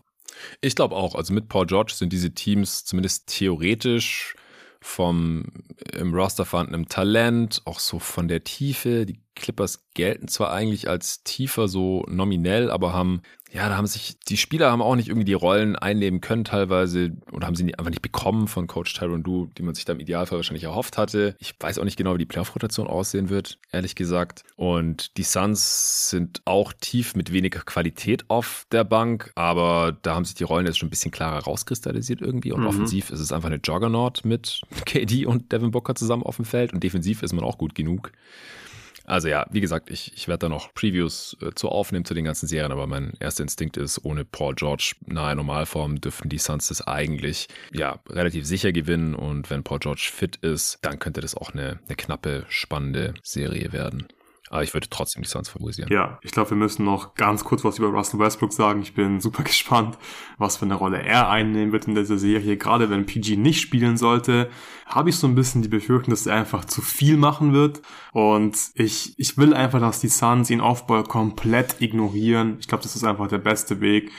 Ich 0.61 0.75
glaube 0.75 0.95
auch, 0.95 1.15
also 1.15 1.33
mit 1.33 1.49
Paul 1.49 1.65
George 1.65 1.93
sind 1.95 2.13
diese 2.13 2.33
Teams 2.33 2.85
zumindest 2.85 3.27
theoretisch 3.27 4.35
vom 4.79 5.45
im 5.93 6.13
Roster 6.13 6.45
vorhandenen 6.45 6.87
Talent, 6.87 7.61
auch 7.65 7.79
so 7.79 7.99
von 7.99 8.27
der 8.27 8.43
Tiefe. 8.43 9.05
Die 9.05 9.19
Clippers 9.35 9.85
gelten 9.93 10.27
zwar 10.27 10.51
eigentlich 10.53 10.87
als 10.87 11.23
tiefer 11.23 11.67
so 11.67 12.05
nominell, 12.07 12.71
aber 12.71 12.93
haben 12.93 13.21
ja, 13.51 13.69
da 13.69 13.77
haben 13.77 13.87
sich, 13.87 14.17
die 14.27 14.35
Spieler 14.35 14.71
haben 14.71 14.81
auch 14.81 14.95
nicht 14.95 15.07
irgendwie 15.07 15.25
die 15.25 15.33
Rollen 15.33 15.77
einnehmen 15.77 16.19
können 16.19 16.43
teilweise 16.43 17.13
oder 17.31 17.47
haben 17.47 17.55
sie 17.55 17.63
einfach 17.75 17.89
nicht 17.89 18.01
bekommen 18.01 18.47
von 18.47 18.67
Coach 18.67 18.93
Tyron 18.93 19.23
Du, 19.23 19.49
die 19.57 19.63
man 19.63 19.73
sich 19.73 19.85
da 19.85 19.93
im 19.93 20.01
Idealfall 20.01 20.37
wahrscheinlich 20.37 20.65
erhofft 20.65 20.97
hatte. 20.97 21.35
Ich 21.39 21.53
weiß 21.57 21.79
auch 21.79 21.85
nicht 21.85 21.97
genau, 21.97 22.15
wie 22.15 22.19
die 22.19 22.25
Playoff-Rotation 22.25 22.87
aussehen 22.87 23.29
wird, 23.29 23.57
ehrlich 23.71 23.95
gesagt. 23.95 24.43
Und 24.57 25.17
die 25.17 25.23
Suns 25.23 26.09
sind 26.09 26.41
auch 26.43 26.73
tief 26.73 27.15
mit 27.15 27.31
weniger 27.31 27.61
Qualität 27.61 28.25
auf 28.29 28.65
der 28.71 28.83
Bank, 28.83 29.31
aber 29.35 29.97
da 30.01 30.15
haben 30.15 30.25
sich 30.25 30.35
die 30.35 30.43
Rollen 30.43 30.65
jetzt 30.65 30.79
schon 30.79 30.87
ein 30.87 30.91
bisschen 30.91 31.11
klarer 31.11 31.43
rauskristallisiert 31.43 32.21
irgendwie. 32.21 32.51
Und 32.51 32.61
mhm. 32.61 32.67
offensiv 32.67 33.11
ist 33.11 33.21
es 33.21 33.31
einfach 33.31 33.47
eine 33.47 33.61
Juggernaut 33.63 34.25
mit 34.25 34.61
KD 34.85 35.25
und 35.25 35.53
Devin 35.53 35.71
Booker 35.71 35.95
zusammen 35.95 36.23
auf 36.23 36.35
dem 36.35 36.45
Feld 36.45 36.73
und 36.73 36.83
defensiv 36.83 37.23
ist 37.23 37.33
man 37.33 37.45
auch 37.45 37.57
gut 37.57 37.75
genug. 37.75 38.11
Also 39.07 39.29
ja, 39.29 39.45
wie 39.49 39.61
gesagt, 39.61 39.89
ich, 39.89 40.11
ich 40.15 40.27
werde 40.27 40.39
da 40.39 40.49
noch 40.49 40.73
Previews 40.73 41.37
äh, 41.41 41.51
zu 41.55 41.69
aufnehmen 41.69 42.03
zu 42.03 42.13
den 42.13 42.25
ganzen 42.25 42.45
Serien, 42.45 42.73
aber 42.73 42.87
mein 42.87 43.13
erster 43.21 43.43
Instinkt 43.43 43.77
ist, 43.77 44.03
ohne 44.03 44.25
Paul 44.25 44.53
George 44.53 44.95
nahe 45.05 45.33
Normalform 45.33 46.01
dürften 46.01 46.27
die 46.27 46.37
Suns 46.37 46.67
das 46.67 46.85
eigentlich 46.85 47.47
ja 47.71 47.99
relativ 48.09 48.45
sicher 48.45 48.73
gewinnen 48.73 49.15
und 49.15 49.49
wenn 49.49 49.63
Paul 49.63 49.79
George 49.79 50.09
fit 50.13 50.35
ist, 50.37 50.79
dann 50.81 50.99
könnte 50.99 51.21
das 51.21 51.35
auch 51.35 51.53
eine, 51.53 51.79
eine 51.87 51.95
knappe, 51.95 52.45
spannende 52.49 53.13
Serie 53.23 53.71
werden. 53.71 54.07
Aber 54.49 54.63
ich 54.63 54.73
würde 54.73 54.87
trotzdem 54.89 55.23
die 55.23 55.29
Suns 55.29 55.49
favorisieren. 55.49 55.91
Ja, 55.91 56.19
ich 56.21 56.31
glaube, 56.31 56.51
wir 56.51 56.57
müssen 56.57 56.85
noch 56.85 57.15
ganz 57.15 57.43
kurz 57.43 57.63
was 57.63 57.79
über 57.79 57.87
Russell 57.87 58.19
Westbrook 58.19 58.53
sagen. 58.53 58.81
Ich 58.81 58.93
bin 58.93 59.19
super 59.19 59.43
gespannt, 59.43 59.97
was 60.37 60.57
für 60.57 60.65
eine 60.65 60.75
Rolle 60.75 61.01
er 61.01 61.29
einnehmen 61.29 61.71
wird 61.71 61.87
in 61.87 61.95
dieser 61.95 62.17
Serie. 62.17 62.57
Gerade 62.57 62.89
wenn 62.89 63.05
PG 63.05 63.37
nicht 63.37 63.61
spielen 63.61 63.97
sollte, 63.97 64.49
habe 64.85 65.09
ich 65.09 65.17
so 65.17 65.27
ein 65.27 65.35
bisschen 65.35 65.61
die 65.61 65.67
Befürchtung, 65.67 66.11
dass 66.11 66.25
er 66.25 66.35
einfach 66.35 66.65
zu 66.65 66.81
viel 66.81 67.17
machen 67.17 67.53
wird. 67.53 67.81
Und 68.13 68.57
ich, 68.75 69.13
ich 69.17 69.37
will 69.37 69.53
einfach, 69.53 69.79
dass 69.79 69.99
die 69.99 70.09
Suns 70.09 70.49
ihn 70.49 70.61
Aufbau 70.61 71.03
komplett 71.03 71.81
ignorieren. 71.81 72.57
Ich 72.59 72.67
glaube, 72.67 72.83
das 72.83 72.95
ist 72.95 73.03
einfach 73.03 73.27
der 73.27 73.39
beste 73.39 73.81
Weg. 73.81 74.11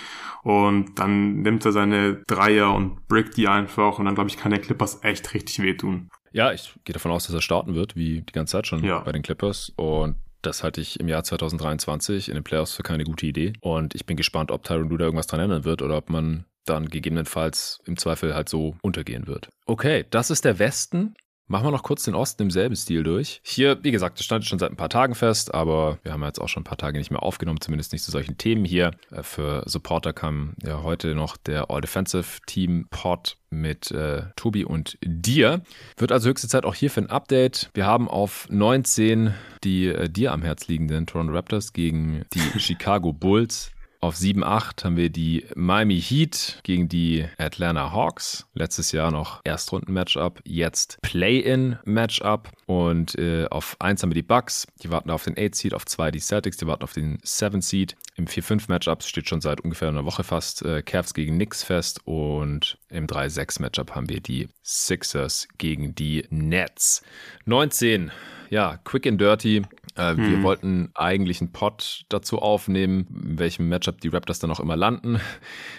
Und 0.42 0.98
dann 0.98 1.42
nimmt 1.42 1.64
er 1.64 1.72
seine 1.72 2.22
Dreier 2.26 2.72
und 2.74 3.06
brickt 3.08 3.36
die 3.36 3.48
einfach. 3.48 3.98
Und 3.98 4.04
dann, 4.04 4.14
glaube 4.14 4.30
ich, 4.30 4.36
kann 4.36 4.50
der 4.50 4.60
Clippers 4.60 5.02
echt 5.02 5.34
richtig 5.34 5.60
wehtun. 5.60 6.10
Ja, 6.32 6.52
ich 6.52 6.74
gehe 6.84 6.92
davon 6.92 7.10
aus, 7.10 7.26
dass 7.26 7.34
er 7.34 7.42
starten 7.42 7.74
wird, 7.74 7.96
wie 7.96 8.22
die 8.22 8.32
ganze 8.32 8.52
Zeit 8.52 8.66
schon 8.66 8.84
ja. 8.84 9.00
bei 9.00 9.12
den 9.12 9.22
Clippers. 9.22 9.72
Und 9.76 10.16
das 10.42 10.62
halte 10.62 10.80
ich 10.80 11.00
im 11.00 11.08
Jahr 11.08 11.24
2023 11.24 12.28
in 12.28 12.34
den 12.34 12.44
Playoffs 12.44 12.74
für 12.74 12.82
keine 12.82 13.04
gute 13.04 13.26
Idee. 13.26 13.52
Und 13.60 13.94
ich 13.94 14.06
bin 14.06 14.16
gespannt, 14.16 14.50
ob 14.50 14.64
Tyron 14.64 14.88
Luda 14.88 15.04
irgendwas 15.04 15.26
dran 15.26 15.40
ändern 15.40 15.64
wird 15.64 15.82
oder 15.82 15.96
ob 15.96 16.10
man 16.10 16.44
dann 16.64 16.88
gegebenenfalls 16.88 17.80
im 17.86 17.96
Zweifel 17.96 18.34
halt 18.34 18.48
so 18.48 18.76
untergehen 18.82 19.26
wird. 19.26 19.48
Okay, 19.66 20.04
das 20.10 20.30
ist 20.30 20.44
der 20.44 20.58
Westen. 20.58 21.14
Machen 21.50 21.66
wir 21.66 21.70
noch 21.70 21.82
kurz 21.82 22.04
den 22.04 22.14
Osten 22.14 22.42
im 22.42 22.50
selben 22.50 22.76
Stil 22.76 23.02
durch. 23.02 23.40
Hier, 23.42 23.82
wie 23.82 23.90
gesagt, 23.90 24.18
das 24.18 24.26
stand 24.26 24.44
schon 24.44 24.58
seit 24.58 24.70
ein 24.70 24.76
paar 24.76 24.90
Tagen 24.90 25.14
fest, 25.14 25.54
aber 25.54 25.98
wir 26.02 26.12
haben 26.12 26.22
jetzt 26.22 26.40
auch 26.42 26.48
schon 26.48 26.60
ein 26.60 26.64
paar 26.64 26.76
Tage 26.76 26.98
nicht 26.98 27.10
mehr 27.10 27.22
aufgenommen, 27.22 27.62
zumindest 27.62 27.92
nicht 27.92 28.04
zu 28.04 28.10
solchen 28.10 28.36
Themen 28.36 28.66
hier. 28.66 28.90
Äh, 29.10 29.22
für 29.22 29.62
Supporter 29.64 30.12
kam 30.12 30.52
ja 30.62 30.82
heute 30.82 31.14
noch 31.14 31.38
der 31.38 31.70
All-Defensive 31.70 32.40
Team 32.46 32.86
Pod 32.90 33.38
mit 33.48 33.90
äh, 33.92 34.24
Tobi 34.36 34.66
und 34.66 34.98
dir. 35.02 35.62
Wird 35.96 36.12
also 36.12 36.28
höchste 36.28 36.48
Zeit 36.48 36.66
auch 36.66 36.74
hier 36.74 36.90
für 36.90 37.00
ein 37.00 37.10
Update. 37.10 37.70
Wir 37.72 37.86
haben 37.86 38.08
auf 38.08 38.46
19 38.50 39.32
die 39.64 39.86
äh, 39.86 40.10
dir 40.10 40.32
am 40.32 40.42
Herz 40.42 40.68
liegenden 40.68 41.06
Toronto 41.06 41.32
Raptors 41.32 41.72
gegen 41.72 42.26
die 42.34 42.40
Chicago 42.60 43.14
Bulls. 43.14 43.72
Auf 44.00 44.14
7-8 44.14 44.84
haben 44.84 44.96
wir 44.96 45.10
die 45.10 45.44
Miami 45.56 46.00
Heat 46.00 46.60
gegen 46.62 46.88
die 46.88 47.26
Atlanta 47.36 47.90
Hawks. 47.90 48.46
Letztes 48.54 48.92
Jahr 48.92 49.10
noch 49.10 49.40
Erstrunden-Matchup, 49.42 50.40
jetzt 50.44 50.98
Play-In-Matchup. 51.02 52.48
Und 52.66 53.18
äh, 53.18 53.46
auf 53.50 53.76
1 53.80 54.00
haben 54.02 54.10
wir 54.10 54.14
die 54.14 54.22
Bucks, 54.22 54.68
die 54.84 54.90
warten 54.90 55.10
auf 55.10 55.24
den 55.24 55.34
8-Seed, 55.34 55.74
auf 55.74 55.84
2 55.84 56.12
die 56.12 56.20
Celtics, 56.20 56.58
die 56.58 56.68
warten 56.68 56.84
auf 56.84 56.92
den 56.92 57.18
7-Seed. 57.18 57.96
Im 58.14 58.26
4-5-Matchup 58.26 59.02
steht 59.02 59.28
schon 59.28 59.40
seit 59.40 59.62
ungefähr 59.62 59.88
einer 59.88 60.04
Woche 60.04 60.22
fast 60.22 60.62
äh, 60.62 60.82
Cavs 60.82 61.12
gegen 61.12 61.34
Knicks 61.34 61.64
fest. 61.64 62.00
Und 62.04 62.78
im 62.90 63.08
3-6-Matchup 63.08 63.96
haben 63.96 64.08
wir 64.08 64.20
die 64.20 64.48
Sixers 64.62 65.48
gegen 65.58 65.96
die 65.96 66.24
Nets. 66.30 67.02
19 67.46 68.12
ja, 68.50 68.78
quick 68.84 69.06
and 69.06 69.20
dirty. 69.20 69.62
Äh, 69.98 70.10
hm. 70.10 70.16
Wir 70.18 70.38
mhm. 70.38 70.42
wollten 70.42 70.90
eigentlich 70.94 71.40
einen 71.40 71.52
Pod 71.52 72.04
dazu 72.08 72.38
aufnehmen, 72.38 73.06
in 73.10 73.38
welchem 73.38 73.68
Matchup 73.68 74.00
die 74.00 74.08
Raptors 74.08 74.38
dann 74.38 74.50
auch 74.50 74.60
immer 74.60 74.76
landen. 74.76 75.20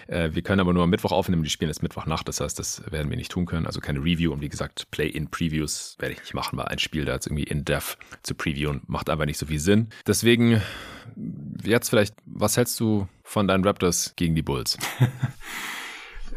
Äh, 0.07 0.32
wir 0.34 0.41
können 0.41 0.59
aber 0.59 0.74
nur 0.74 0.84
am 0.84 0.89
Mittwoch 0.89 1.11
aufnehmen, 1.11 1.43
die 1.43 1.49
spielen 1.49 1.70
jetzt 1.70 1.84
Mittwochnacht, 1.84 2.28
das 2.28 2.41
heißt, 2.41 2.57
das 2.57 2.84
werden 2.91 3.09
wir 3.09 3.17
nicht 3.17 3.32
tun 3.32 3.45
können. 3.45 3.65
Also 3.65 3.80
keine 3.80 3.99
Review 3.99 4.32
und 4.32 4.41
wie 4.41 4.49
gesagt, 4.49 4.89
Play-in-Previews 4.91 5.97
werde 5.99 6.13
ich 6.13 6.20
nicht 6.20 6.34
machen, 6.34 6.57
weil 6.57 6.65
ein 6.65 6.80
Spiel 6.80 7.05
da 7.05 7.13
jetzt 7.13 7.28
irgendwie 7.28 7.43
in-depth 7.43 7.97
zu 8.24 8.36
previewen 8.36 8.82
macht 8.88 9.09
einfach 9.09 9.26
nicht 9.26 9.38
so 9.38 9.45
viel 9.45 9.59
Sinn. 9.59 9.89
Deswegen 10.07 10.61
jetzt 11.63 11.89
vielleicht, 11.89 12.15
was 12.26 12.57
hältst 12.57 12.80
du 12.80 13.07
von 13.24 13.47
deinen 13.47 13.63
Raptors 13.63 14.13
gegen 14.15 14.36
die 14.36 14.43
Bulls? 14.43 14.78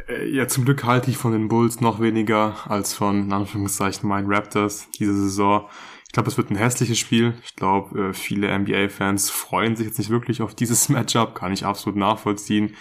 Äh, 0.09 0.28
ja, 0.30 0.49
zum 0.49 0.64
Glück 0.64 0.83
halte 0.83 1.11
ich 1.11 1.16
von 1.16 1.30
den 1.30 1.47
Bulls 1.47 1.80
noch 1.80 2.01
weniger 2.01 2.57
als 2.68 2.93
von, 2.93 3.24
in 3.24 3.33
Anführungszeichen, 3.33 4.09
meinen 4.09 4.33
Raptors 4.33 4.89
diese 4.99 5.14
Saison. 5.14 5.68
Ich 6.12 6.14
glaube, 6.14 6.28
es 6.28 6.36
wird 6.36 6.50
ein 6.50 6.56
hässliches 6.56 6.98
Spiel. 6.98 7.32
Ich 7.42 7.56
glaube, 7.56 8.10
äh, 8.10 8.12
viele 8.12 8.52
NBA-Fans 8.58 9.30
freuen 9.30 9.76
sich 9.76 9.86
jetzt 9.86 9.96
nicht 9.96 10.10
wirklich 10.10 10.42
auf 10.42 10.54
dieses 10.54 10.88
Matchup, 10.90 11.34
kann 11.34 11.54
ich 11.54 11.64
absolut 11.64 11.98
nachvollziehen. 11.98 12.74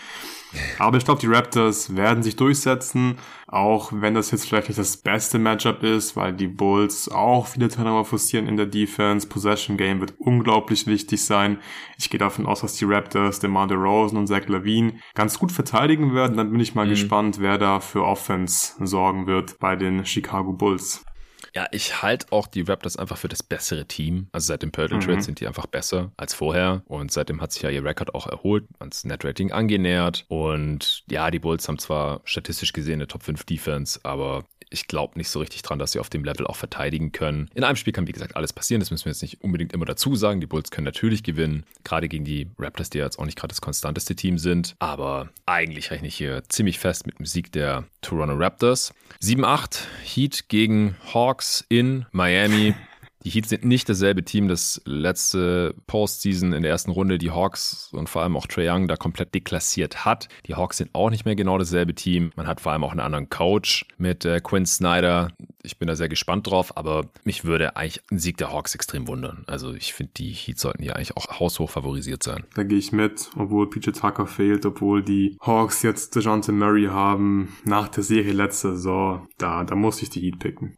Aber 0.80 0.98
ich 0.98 1.06
glaube, 1.06 1.22
die 1.22 1.28
Raptors 1.28 1.96
werden 1.96 2.24
sich 2.24 2.36
durchsetzen, 2.36 3.20
auch 3.48 3.94
wenn 3.96 4.16
das 4.16 4.32
jetzt 4.32 4.50
vielleicht 4.50 4.68
nicht 4.68 4.80
das 4.80 4.98
beste 4.98 5.40
Matchup 5.40 5.82
ist, 5.82 6.18
weil 6.18 6.34
die 6.34 6.50
Bulls 6.50 7.08
auch 7.08 7.48
viele 7.48 7.70
Turnover 7.70 8.04
forcieren 8.04 8.50
in 8.50 8.58
der 8.58 8.66
Defense. 8.66 9.26
Possession 9.26 9.78
Game 9.78 10.02
wird 10.02 10.14
unglaublich 10.18 10.86
wichtig 10.86 11.24
sein. 11.24 11.60
Ich 11.98 12.10
gehe 12.10 12.20
davon 12.20 12.46
aus, 12.46 12.60
dass 12.60 12.74
die 12.74 12.84
Raptors 12.84 13.40
DeMar 13.40 13.68
DeRozan 13.68 14.18
und 14.18 14.28
Zach 14.28 14.46
Lavine 14.50 15.00
ganz 15.14 15.40
gut 15.40 15.54
verteidigen 15.54 16.14
werden. 16.14 16.36
Dann 16.36 16.52
bin 16.52 16.60
ich 16.60 16.76
mal 16.76 16.86
mhm. 16.86 16.90
gespannt, 16.90 17.38
wer 17.40 17.58
da 17.58 17.80
für 17.80 18.04
Offense 18.04 18.74
sorgen 18.86 19.26
wird 19.26 19.58
bei 19.60 19.78
den 19.78 20.06
Chicago 20.06 20.52
Bulls. 20.52 21.06
Ja, 21.54 21.68
ich 21.72 22.02
halte 22.02 22.28
auch 22.32 22.48
die 22.48 22.62
Raptors 22.62 22.98
einfach 22.98 23.18
für 23.18 23.28
das 23.28 23.44
bessere 23.44 23.86
Team. 23.86 24.28
Also 24.32 24.48
seit 24.48 24.62
dem 24.62 24.68
mhm. 24.70 25.02
Trade 25.02 25.22
sind 25.22 25.40
die 25.40 25.48
einfach 25.48 25.66
besser 25.66 26.12
als 26.18 26.34
vorher. 26.34 26.82
Und 26.86 27.12
seitdem 27.12 27.42
hat 27.42 27.52
sich 27.52 27.62
ja 27.62 27.70
ihr 27.70 27.84
Rekord 27.84 28.16
auch 28.16 28.28
erholt, 28.28 28.66
ans 28.80 29.04
Net-Rating 29.04 29.52
angenähert. 29.52 30.26
Und 30.30 31.04
ja, 31.10 31.30
die 31.30 31.40
Bulls 31.40 31.68
haben 31.68 31.80
zwar 31.80 32.22
statistisch 32.24 32.74
gesehen 32.74 32.96
eine 32.96 33.08
Top 33.08 33.24
5 33.24 33.44
Defense, 33.44 34.00
aber 34.04 34.46
ich 34.72 34.88
glaube 34.88 35.18
nicht 35.18 35.30
so 35.30 35.40
richtig 35.40 35.62
dran, 35.62 35.78
dass 35.78 35.92
sie 35.92 36.00
auf 36.00 36.10
dem 36.10 36.24
Level 36.24 36.48
auch 36.48 36.56
verteidigen 36.56 37.12
können. 37.12 37.50
In 37.54 37.64
einem 37.64 37.76
Spiel 37.76 37.94
kann, 37.94 38.08
wie 38.08 38.14
gesagt, 38.14 38.36
alles 38.36 38.54
passieren. 38.54 38.80
Das 38.80 38.90
müssen 38.90 39.06
wir 39.06 39.12
jetzt 39.12 39.22
nicht 39.22 39.42
unbedingt 39.44 39.74
immer 39.74 39.86
dazu 39.86 40.16
sagen. 40.16 40.40
Die 40.40 40.48
Bulls 40.48 40.72
können 40.72 40.86
natürlich 40.86 41.24
gewinnen, 41.24 41.66
gerade 41.84 42.08
gegen 42.08 42.24
die 42.24 42.50
Raptors, 42.58 42.90
die 42.90 43.00
ja 43.00 43.04
jetzt 43.04 43.20
auch 43.20 43.26
nicht 43.26 43.38
gerade 43.38 43.52
das 43.52 43.62
konstanteste 43.62 44.16
Team 44.16 44.38
sind. 44.38 44.76
Aber 44.80 45.30
eigentlich 45.46 45.92
rechne 45.92 46.08
ich 46.08 46.16
hier 46.16 46.44
ziemlich 46.48 46.80
fest 46.80 47.06
mit 47.06 47.20
dem 47.20 47.26
Sieg 47.26 47.52
der 47.52 47.84
Toronto 48.02 48.36
Raptors. 48.36 48.94
7-8 49.22 49.80
Heat 50.04 50.46
gegen 50.48 50.96
Hawks 51.14 51.41
in 51.70 52.06
Miami. 52.12 52.76
Die 53.24 53.30
Heat 53.30 53.46
sind 53.46 53.66
nicht 53.66 53.88
dasselbe 53.88 54.24
Team, 54.24 54.48
das 54.48 54.82
letzte 54.86 55.76
Postseason 55.86 56.54
in 56.54 56.64
der 56.64 56.72
ersten 56.72 56.90
Runde 56.90 57.20
die 57.20 57.30
Hawks 57.30 57.90
und 57.92 58.10
vor 58.10 58.24
allem 58.24 58.36
auch 58.36 58.48
Trae 58.48 58.68
Young 58.68 58.88
da 58.88 58.96
komplett 58.96 59.36
deklassiert 59.36 60.06
hat. 60.06 60.28
Die 60.48 60.56
Hawks 60.56 60.78
sind 60.78 60.90
auch 60.94 61.12
nicht 61.12 61.26
mehr 61.26 61.36
genau 61.36 61.60
dasselbe 61.60 61.94
Team. 61.94 62.32
Man 62.36 62.48
hat 62.48 62.62
vor 62.62 62.72
allem 62.72 62.84
auch 62.84 62.92
einen 62.92 63.00
anderen 63.00 63.30
Coach 63.30 63.86
mit 63.98 64.26
äh, 64.26 64.40
Quinn 64.42 64.66
Snyder. 64.66 65.32
Ich 65.62 65.78
bin 65.78 65.88
da 65.88 65.96
sehr 65.96 66.10
gespannt 66.10 66.50
drauf, 66.50 66.76
aber 66.78 67.06
mich 67.24 67.46
würde 67.46 67.76
eigentlich 67.76 68.02
ein 68.12 68.18
Sieg 68.18 68.38
der 68.38 68.52
Hawks 68.52 68.74
extrem 68.74 69.08
wundern. 69.08 69.44
Also 69.46 69.72
ich 69.74 69.94
finde, 69.94 70.14
die 70.18 70.32
Heat 70.32 70.58
sollten 70.58 70.82
hier 70.82 70.96
eigentlich 70.96 71.16
auch 71.16 71.40
haushoch 71.40 71.70
favorisiert 71.70 72.24
sein. 72.24 72.46
Da 72.56 72.64
gehe 72.64 72.80
ich 72.80 72.92
mit, 72.92 73.30
obwohl 73.38 73.70
PJ 73.70 73.92
Tucker 73.92 74.26
fehlt, 74.26 74.66
obwohl 74.66 75.04
die 75.04 75.38
Hawks 75.42 75.84
jetzt 75.84 76.16
DeJounte 76.16 76.52
Murray 76.52 76.86
haben 76.86 77.56
nach 77.66 77.88
der 77.88 78.02
Serie 78.02 78.34
letzte 78.34 78.72
Saison. 78.72 79.28
Da, 79.38 79.64
da 79.64 79.76
muss 79.76 80.02
ich 80.02 80.10
die 80.10 80.22
Heat 80.22 80.40
picken. 80.40 80.76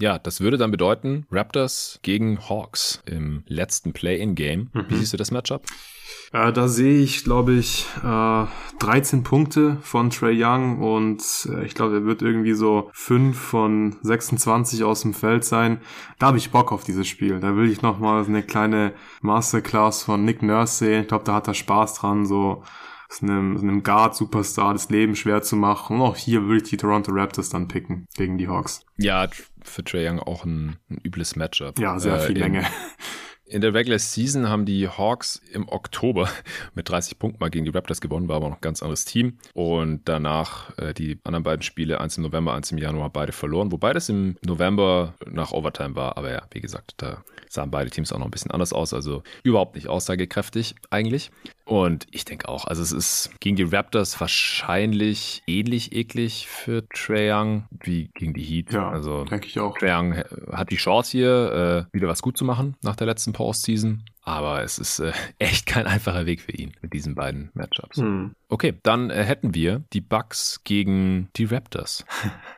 Ja, 0.00 0.18
das 0.18 0.40
würde 0.40 0.56
dann 0.56 0.70
bedeuten 0.70 1.26
Raptors 1.30 1.98
gegen 2.02 2.38
Hawks 2.48 3.02
im 3.04 3.44
letzten 3.46 3.92
Play-in-Game. 3.92 4.70
Mhm. 4.72 4.86
Wie 4.88 4.96
siehst 4.96 5.12
du 5.12 5.16
das 5.16 5.30
Matchup? 5.30 5.62
Äh, 6.32 6.52
da 6.52 6.68
sehe 6.68 7.02
ich, 7.02 7.24
glaube 7.24 7.54
ich, 7.54 7.86
äh, 8.04 8.46
13 8.78 9.24
Punkte 9.24 9.78
von 9.82 10.10
Trey 10.10 10.42
Young 10.42 10.78
und 10.78 11.22
äh, 11.50 11.64
ich 11.64 11.74
glaube, 11.74 11.96
er 11.96 12.04
wird 12.04 12.22
irgendwie 12.22 12.54
so 12.54 12.88
5 12.92 13.38
von 13.38 13.96
26 14.02 14.84
aus 14.84 15.02
dem 15.02 15.12
Feld 15.12 15.44
sein. 15.44 15.80
Da 16.18 16.28
habe 16.28 16.38
ich 16.38 16.50
Bock 16.50 16.72
auf 16.72 16.84
dieses 16.84 17.08
Spiel. 17.08 17.40
Da 17.40 17.56
will 17.56 17.70
ich 17.70 17.82
nochmal 17.82 18.24
eine 18.24 18.42
kleine 18.42 18.94
Masterclass 19.22 20.04
von 20.04 20.24
Nick 20.24 20.42
Nurse 20.42 20.76
sehen. 20.76 21.02
Ich 21.02 21.08
glaube, 21.08 21.24
da 21.24 21.34
hat 21.34 21.48
er 21.48 21.54
Spaß 21.54 21.94
dran, 21.94 22.24
so 22.26 22.62
einem, 23.22 23.56
einem 23.56 23.82
Guard-Superstar 23.82 24.72
das 24.72 24.88
Leben 24.88 25.16
schwer 25.16 25.42
zu 25.42 25.56
machen. 25.56 25.96
Und 25.96 26.02
auch 26.02 26.16
hier 26.16 26.42
würde 26.44 26.62
ich 26.62 26.70
die 26.70 26.76
Toronto 26.76 27.12
Raptors 27.12 27.50
dann 27.50 27.68
picken 27.68 28.06
gegen 28.14 28.38
die 28.38 28.48
Hawks. 28.48 28.84
Ja, 28.96 29.28
für 29.62 29.84
Trae 29.84 30.08
Young 30.08 30.20
auch 30.20 30.44
ein, 30.44 30.76
ein 30.88 30.98
übles 31.04 31.36
Matchup. 31.36 31.78
Ja, 31.78 31.98
sehr 31.98 32.16
äh, 32.16 32.20
viel 32.20 32.38
Länge. 32.38 32.64
In 33.50 33.62
der 33.62 33.74
Regular 33.74 33.98
Season 33.98 34.48
haben 34.48 34.64
die 34.64 34.86
Hawks 34.86 35.42
im 35.52 35.68
Oktober 35.68 36.28
mit 36.74 36.88
30 36.88 37.18
Punkten 37.18 37.40
mal 37.40 37.50
gegen 37.50 37.64
die 37.64 37.72
Raptors 37.72 38.00
gewonnen, 38.00 38.28
war 38.28 38.36
aber 38.36 38.48
noch 38.48 38.58
ein 38.58 38.60
ganz 38.60 38.80
anderes 38.80 39.04
Team. 39.04 39.38
Und 39.54 40.02
danach 40.04 40.78
äh, 40.78 40.94
die 40.94 41.18
anderen 41.24 41.42
beiden 41.42 41.62
Spiele, 41.62 42.00
eins 42.00 42.16
im 42.16 42.22
November, 42.22 42.54
eins 42.54 42.70
im 42.70 42.78
Januar, 42.78 43.10
beide 43.10 43.32
verloren. 43.32 43.72
Wobei 43.72 43.92
das 43.92 44.08
im 44.08 44.36
November 44.46 45.14
nach 45.26 45.50
Overtime 45.50 45.96
war. 45.96 46.16
Aber 46.16 46.30
ja, 46.30 46.42
wie 46.52 46.60
gesagt, 46.60 46.94
da 46.98 47.24
sahen 47.50 47.70
beide 47.70 47.90
Teams 47.90 48.12
auch 48.12 48.18
noch 48.18 48.26
ein 48.26 48.30
bisschen 48.30 48.52
anders 48.52 48.72
aus. 48.72 48.94
Also 48.94 49.22
überhaupt 49.42 49.74
nicht 49.74 49.88
aussagekräftig 49.88 50.76
eigentlich. 50.88 51.30
Und 51.64 52.06
ich 52.10 52.24
denke 52.24 52.48
auch, 52.48 52.64
also 52.64 52.82
es 52.82 52.92
ist 52.92 53.30
gegen 53.40 53.56
die 53.56 53.64
Raptors 53.64 54.20
wahrscheinlich 54.20 55.42
ähnlich 55.46 55.94
eklig 55.94 56.46
für 56.48 56.88
Trae 56.88 57.32
Young 57.32 57.66
wie 57.70 58.10
gegen 58.14 58.34
die 58.34 58.42
Heat. 58.42 58.72
Ja, 58.72 58.88
also 58.88 59.24
denke 59.24 59.46
ich 59.46 59.58
auch. 59.58 59.76
Trae 59.78 59.96
Young 59.96 60.14
hat 60.52 60.70
die 60.70 60.76
Chance 60.76 61.10
hier, 61.12 61.86
äh, 61.90 61.94
wieder 61.94 62.08
was 62.08 62.22
gut 62.22 62.36
zu 62.36 62.44
machen 62.44 62.76
nach 62.82 62.96
der 62.96 63.06
letzten 63.06 63.32
Postseason. 63.32 64.04
Aber 64.22 64.62
es 64.62 64.78
ist 64.78 65.00
äh, 65.00 65.12
echt 65.38 65.66
kein 65.66 65.86
einfacher 65.86 66.26
Weg 66.26 66.40
für 66.40 66.52
ihn 66.52 66.72
mit 66.82 66.92
diesen 66.92 67.14
beiden 67.14 67.50
Matchups. 67.54 67.98
Hm. 67.98 68.34
Okay, 68.48 68.74
dann 68.82 69.10
äh, 69.10 69.24
hätten 69.24 69.54
wir 69.54 69.82
die 69.92 70.00
Bucks 70.00 70.60
gegen 70.62 71.30
die 71.36 71.46
Raptors. 71.46 72.04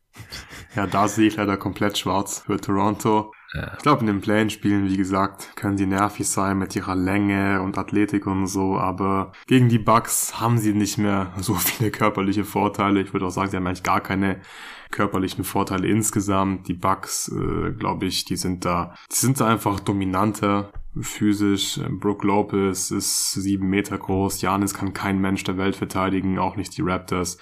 ja, 0.75 0.85
da 0.85 1.07
sehe 1.07 1.27
ich 1.27 1.37
leider 1.37 1.57
komplett 1.57 1.97
schwarz 1.97 2.43
für 2.45 2.59
Toronto. 2.59 3.31
Ja. 3.53 3.73
Ich 3.77 3.83
glaube, 3.83 4.01
in 4.01 4.07
den 4.07 4.21
Play-In-Spielen, 4.21 4.89
wie 4.89 4.97
gesagt, 4.97 5.55
können 5.55 5.77
sie 5.77 5.85
nervig 5.85 6.27
sein 6.27 6.57
mit 6.57 6.75
ihrer 6.75 6.95
Länge 6.95 7.61
und 7.61 7.77
Athletik 7.77 8.25
und 8.25 8.47
so, 8.47 8.77
aber 8.77 9.31
gegen 9.45 9.69
die 9.69 9.79
Bucks 9.79 10.39
haben 10.39 10.57
sie 10.57 10.73
nicht 10.73 10.97
mehr 10.97 11.31
so 11.37 11.53
viele 11.53 11.91
körperliche 11.91 12.45
Vorteile. 12.45 13.01
Ich 13.01 13.13
würde 13.13 13.27
auch 13.27 13.31
sagen, 13.31 13.51
sie 13.51 13.57
haben 13.57 13.67
eigentlich 13.67 13.83
gar 13.83 14.01
keine 14.01 14.41
körperlichen 14.89 15.43
Vorteile 15.43 15.87
insgesamt. 15.87 16.67
Die 16.67 16.73
Bucks, 16.73 17.29
äh, 17.29 17.71
glaube 17.71 18.05
ich, 18.05 18.25
die 18.25 18.37
sind 18.37 18.65
da, 18.65 18.95
die 19.11 19.17
sind 19.17 19.39
da 19.39 19.47
einfach 19.47 19.79
dominanter 19.79 20.71
physisch. 20.99 21.79
Brook 21.99 22.23
Lopez 22.23 22.91
ist 22.91 23.33
sieben 23.33 23.69
Meter 23.69 23.97
groß. 23.97 24.41
Janis 24.41 24.73
kann 24.73 24.93
kein 24.93 25.19
Mensch 25.19 25.43
der 25.43 25.57
Welt 25.57 25.75
verteidigen, 25.75 26.37
auch 26.37 26.55
nicht 26.55 26.77
die 26.77 26.83
Raptors. 26.83 27.37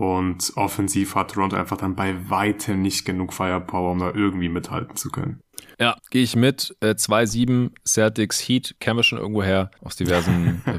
Und 0.00 0.52
offensiv 0.56 1.14
hat 1.14 1.32
Toronto 1.32 1.56
einfach 1.56 1.76
dann 1.76 1.94
bei 1.94 2.30
weitem 2.30 2.80
nicht 2.80 3.04
genug 3.04 3.34
Firepower, 3.34 3.90
um 3.90 3.98
da 3.98 4.10
irgendwie 4.14 4.48
mithalten 4.48 4.96
zu 4.96 5.10
können. 5.10 5.42
Ja, 5.78 5.96
gehe 6.08 6.22
ich 6.22 6.36
mit. 6.36 6.74
Äh, 6.80 6.92
2-7 6.92 7.72
Celtics 7.86 8.40
Heat 8.40 8.76
kennen 8.80 8.98
wir 8.98 9.02
schon 9.02 9.18
irgendwo 9.18 9.42
her 9.42 9.70
aus 9.82 9.96
diversen 9.96 10.62
äh, 10.66 10.78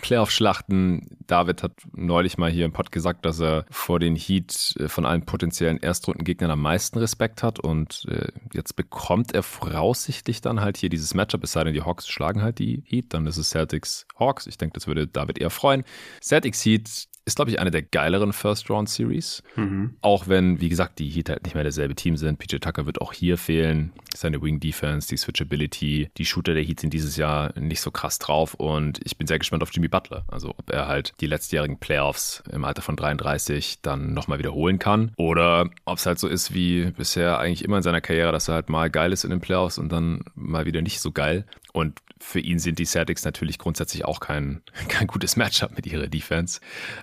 Playoff-Schlachten. 0.00 1.18
David 1.26 1.62
hat 1.62 1.72
neulich 1.92 2.38
mal 2.38 2.50
hier 2.50 2.64
im 2.64 2.72
Pod 2.72 2.90
gesagt, 2.92 3.26
dass 3.26 3.42
er 3.42 3.66
vor 3.70 3.98
den 3.98 4.16
Heat 4.16 4.74
äh, 4.78 4.88
von 4.88 5.04
allen 5.04 5.26
potenziellen 5.26 5.76
Erstrundengegnern 5.76 6.50
am 6.50 6.62
meisten 6.62 6.98
Respekt 6.98 7.42
hat 7.42 7.60
und 7.60 8.06
äh, 8.08 8.28
jetzt 8.54 8.74
bekommt 8.74 9.34
er 9.34 9.42
voraussichtlich 9.42 10.40
dann 10.40 10.62
halt 10.62 10.78
hier 10.78 10.88
dieses 10.88 11.12
Matchup, 11.12 11.44
es 11.44 11.52
sei 11.52 11.64
denn, 11.64 11.74
die 11.74 11.82
Hawks 11.82 12.08
schlagen 12.08 12.40
halt 12.40 12.58
die 12.58 12.84
Heat, 12.86 13.12
dann 13.12 13.26
ist 13.26 13.36
es 13.36 13.50
Celtics 13.50 14.06
Hawks. 14.18 14.46
Ich 14.46 14.56
denke, 14.56 14.72
das 14.72 14.86
würde 14.86 15.06
David 15.06 15.38
eher 15.38 15.50
freuen. 15.50 15.84
Celtics 16.22 16.64
Heat 16.64 17.11
ist, 17.24 17.36
glaube 17.36 17.50
ich, 17.50 17.60
eine 17.60 17.70
der 17.70 17.82
geileren 17.82 18.32
First-Round-Series. 18.32 19.42
Mhm. 19.56 19.96
Auch 20.00 20.26
wenn, 20.26 20.60
wie 20.60 20.68
gesagt, 20.68 20.98
die 20.98 21.08
Heat 21.08 21.28
halt 21.28 21.44
nicht 21.44 21.54
mehr 21.54 21.62
derselbe 21.62 21.94
Team 21.94 22.16
sind. 22.16 22.38
PJ 22.38 22.56
Tucker 22.56 22.84
wird 22.86 23.00
auch 23.00 23.12
hier 23.12 23.38
fehlen. 23.38 23.92
Seine 24.14 24.42
Wing-Defense, 24.42 25.08
die 25.08 25.16
Switchability. 25.16 26.10
Die 26.16 26.24
Shooter 26.24 26.54
der 26.54 26.64
Heat 26.64 26.80
sind 26.80 26.92
dieses 26.92 27.16
Jahr 27.16 27.56
nicht 27.58 27.80
so 27.80 27.90
krass 27.90 28.18
drauf. 28.18 28.54
Und 28.54 29.00
ich 29.04 29.16
bin 29.16 29.26
sehr 29.28 29.38
gespannt 29.38 29.62
auf 29.62 29.72
Jimmy 29.72 29.88
Butler. 29.88 30.24
Also, 30.28 30.50
ob 30.50 30.70
er 30.70 30.88
halt 30.88 31.12
die 31.20 31.26
letztjährigen 31.26 31.78
Playoffs 31.78 32.42
im 32.50 32.64
Alter 32.64 32.82
von 32.82 32.96
33 32.96 33.82
dann 33.82 34.14
nochmal 34.14 34.38
wiederholen 34.38 34.80
kann. 34.80 35.12
Oder 35.16 35.70
ob 35.84 35.98
es 35.98 36.06
halt 36.06 36.18
so 36.18 36.26
ist 36.26 36.52
wie 36.54 36.90
bisher 36.90 37.38
eigentlich 37.38 37.64
immer 37.64 37.76
in 37.76 37.82
seiner 37.84 38.00
Karriere, 38.00 38.32
dass 38.32 38.48
er 38.48 38.54
halt 38.54 38.68
mal 38.68 38.90
geil 38.90 39.12
ist 39.12 39.22
in 39.22 39.30
den 39.30 39.40
Playoffs 39.40 39.78
und 39.78 39.90
dann 39.90 40.24
mal 40.34 40.66
wieder 40.66 40.82
nicht 40.82 41.00
so 41.00 41.12
geil. 41.12 41.46
Und 41.72 42.00
für 42.22 42.38
ihn 42.38 42.58
sind 42.58 42.78
die 42.78 42.84
Celtics 42.84 43.24
natürlich 43.24 43.58
grundsätzlich 43.58 44.04
auch 44.04 44.20
kein, 44.20 44.62
kein 44.88 45.06
gutes 45.06 45.36
Matchup 45.36 45.74
mit 45.74 45.86
ihrer 45.86 46.06
Defense. 46.06 46.60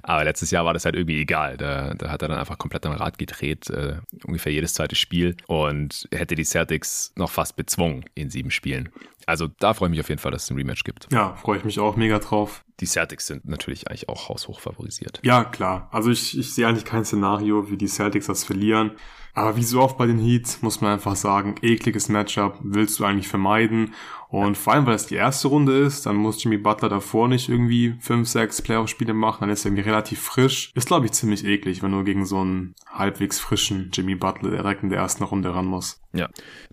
Aber 0.09 0.23
letztes 0.23 0.49
Jahr 0.49 0.65
war 0.65 0.73
das 0.73 0.85
halt 0.85 0.95
irgendwie 0.95 1.21
egal. 1.21 1.55
Da, 1.55 1.93
da 1.93 2.09
hat 2.09 2.23
er 2.23 2.29
dann 2.29 2.39
einfach 2.39 2.57
komplett 2.57 2.83
am 2.87 2.93
Rad 2.93 3.19
gedreht, 3.19 3.69
äh, 3.69 3.97
ungefähr 4.23 4.51
jedes 4.51 4.73
zweite 4.73 4.95
Spiel 4.95 5.37
und 5.45 6.09
hätte 6.11 6.33
die 6.33 6.45
Celtics 6.45 7.13
noch 7.15 7.29
fast 7.29 7.55
bezwungen 7.55 8.05
in 8.15 8.31
sieben 8.31 8.49
Spielen. 8.49 8.89
Also 9.27 9.49
da 9.59 9.75
freue 9.75 9.89
ich 9.89 9.91
mich 9.91 9.99
auf 9.99 10.09
jeden 10.09 10.19
Fall, 10.19 10.31
dass 10.31 10.45
es 10.45 10.49
ein 10.49 10.57
Rematch 10.57 10.83
gibt. 10.83 11.07
Ja, 11.11 11.35
freue 11.35 11.59
ich 11.59 11.63
mich 11.63 11.79
auch 11.79 11.95
mega 11.95 12.17
drauf. 12.17 12.65
Die 12.79 12.87
Celtics 12.87 13.27
sind 13.27 13.47
natürlich 13.47 13.87
eigentlich 13.87 14.09
auch 14.09 14.29
haushoch 14.29 14.59
favorisiert. 14.59 15.19
Ja, 15.21 15.43
klar. 15.43 15.89
Also 15.91 16.09
ich, 16.09 16.35
ich 16.35 16.55
sehe 16.55 16.67
eigentlich 16.67 16.85
kein 16.85 17.05
Szenario, 17.05 17.69
wie 17.69 17.77
die 17.77 17.87
Celtics 17.87 18.25
das 18.25 18.43
verlieren. 18.43 18.93
Aber 19.35 19.57
wie 19.57 19.63
so 19.63 19.79
oft 19.79 19.95
bei 19.95 20.07
den 20.07 20.17
Heats 20.17 20.63
muss 20.63 20.81
man 20.81 20.93
einfach 20.93 21.15
sagen, 21.15 21.53
ekliges 21.61 22.09
Matchup 22.09 22.57
willst 22.63 22.99
du 22.99 23.05
eigentlich 23.05 23.27
vermeiden. 23.27 23.93
Und 24.29 24.57
vor 24.57 24.73
allem, 24.73 24.85
weil 24.85 24.93
es 24.93 25.07
die 25.07 25.15
erste 25.15 25.47
Runde 25.47 25.75
ist, 25.75 26.05
dann 26.05 26.15
muss 26.15 26.43
Jimmy 26.43 26.57
Butler 26.57 26.87
davor 26.87 27.27
nicht 27.27 27.49
irgendwie 27.49 27.95
fünf, 27.99 28.27
sechs 28.27 28.61
Playoff-Spiele 28.61 29.13
machen, 29.13 29.39
dann 29.41 29.49
ist 29.49 29.65
er 29.65 29.71
irgendwie 29.71 29.89
relativ 29.89 30.21
frisch. 30.21 30.71
Ist, 30.75 30.87
glaube 30.87 31.07
ich, 31.07 31.13
ziemlich 31.13 31.43
eklig, 31.45 31.81
wenn 31.81 31.91
du 31.91 32.03
gegen 32.03 32.25
so 32.25 32.37
einen 32.37 32.75
halbwegs 32.87 33.39
frischen 33.39 33.89
Jimmy 33.91 34.13
Butler 34.13 34.51
direkt 34.51 34.83
in 34.83 34.89
der 34.89 34.99
ersten 34.99 35.23
Runde 35.23 35.53
ran 35.55 35.65
musst. 35.65 36.03
Ja. 36.13 36.29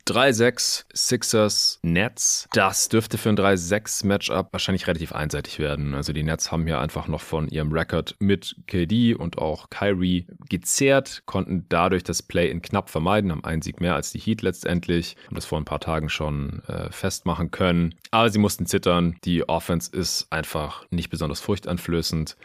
3-6 0.07 0.84
Sixers 0.95 1.78
Nets. 1.82 2.49
Das 2.53 2.89
dürfte 2.89 3.18
für 3.18 3.28
ein 3.28 3.37
3-6-Matchup 3.37 4.53
wahrscheinlich 4.53 4.87
relativ 4.87 5.12
einseitig 5.12 5.59
werden. 5.59 5.95
Also 5.95 6.12
die 6.12 6.22
Nets 6.22 6.53
haben 6.53 6.64
hier 6.66 6.80
einfach 6.80 7.09
noch 7.09 7.20
von 7.20 7.49
ihrem 7.49 7.72
Rekord 7.72 8.14
mit 8.18 8.57
KD 8.66 9.14
und 9.14 9.39
auch 9.39 9.68
Kyrie 9.68 10.26
gezehrt, 10.49 11.22
konnten 11.26 11.66
dadurch 11.68 12.05
das 12.05 12.22
Play-in 12.22 12.62
knapp 12.62 12.89
vermeiden, 12.89 13.30
haben 13.30 13.45
einen 13.45 13.62
Sieg 13.62 13.80
mehr 13.80 13.95
als 13.95 14.12
die 14.12 14.20
Heat 14.20 14.43
letztendlich, 14.43 15.16
haben 15.26 15.34
das 15.34 15.45
vor 15.45 15.59
ein 15.59 15.64
paar 15.64 15.80
Tagen 15.80 16.09
schon 16.09 16.62
äh, 16.68 16.91
festmachen 16.91 17.51
können. 17.51 17.95
Aber 18.12 18.30
sie 18.30 18.39
mussten 18.39 18.66
zittern. 18.66 19.16
Die 19.24 19.49
Offense 19.49 19.91
ist 19.95 20.28
einfach 20.30 20.84
nicht 20.91 21.11
besonders 21.11 21.41
furchteinflößend 21.41 22.37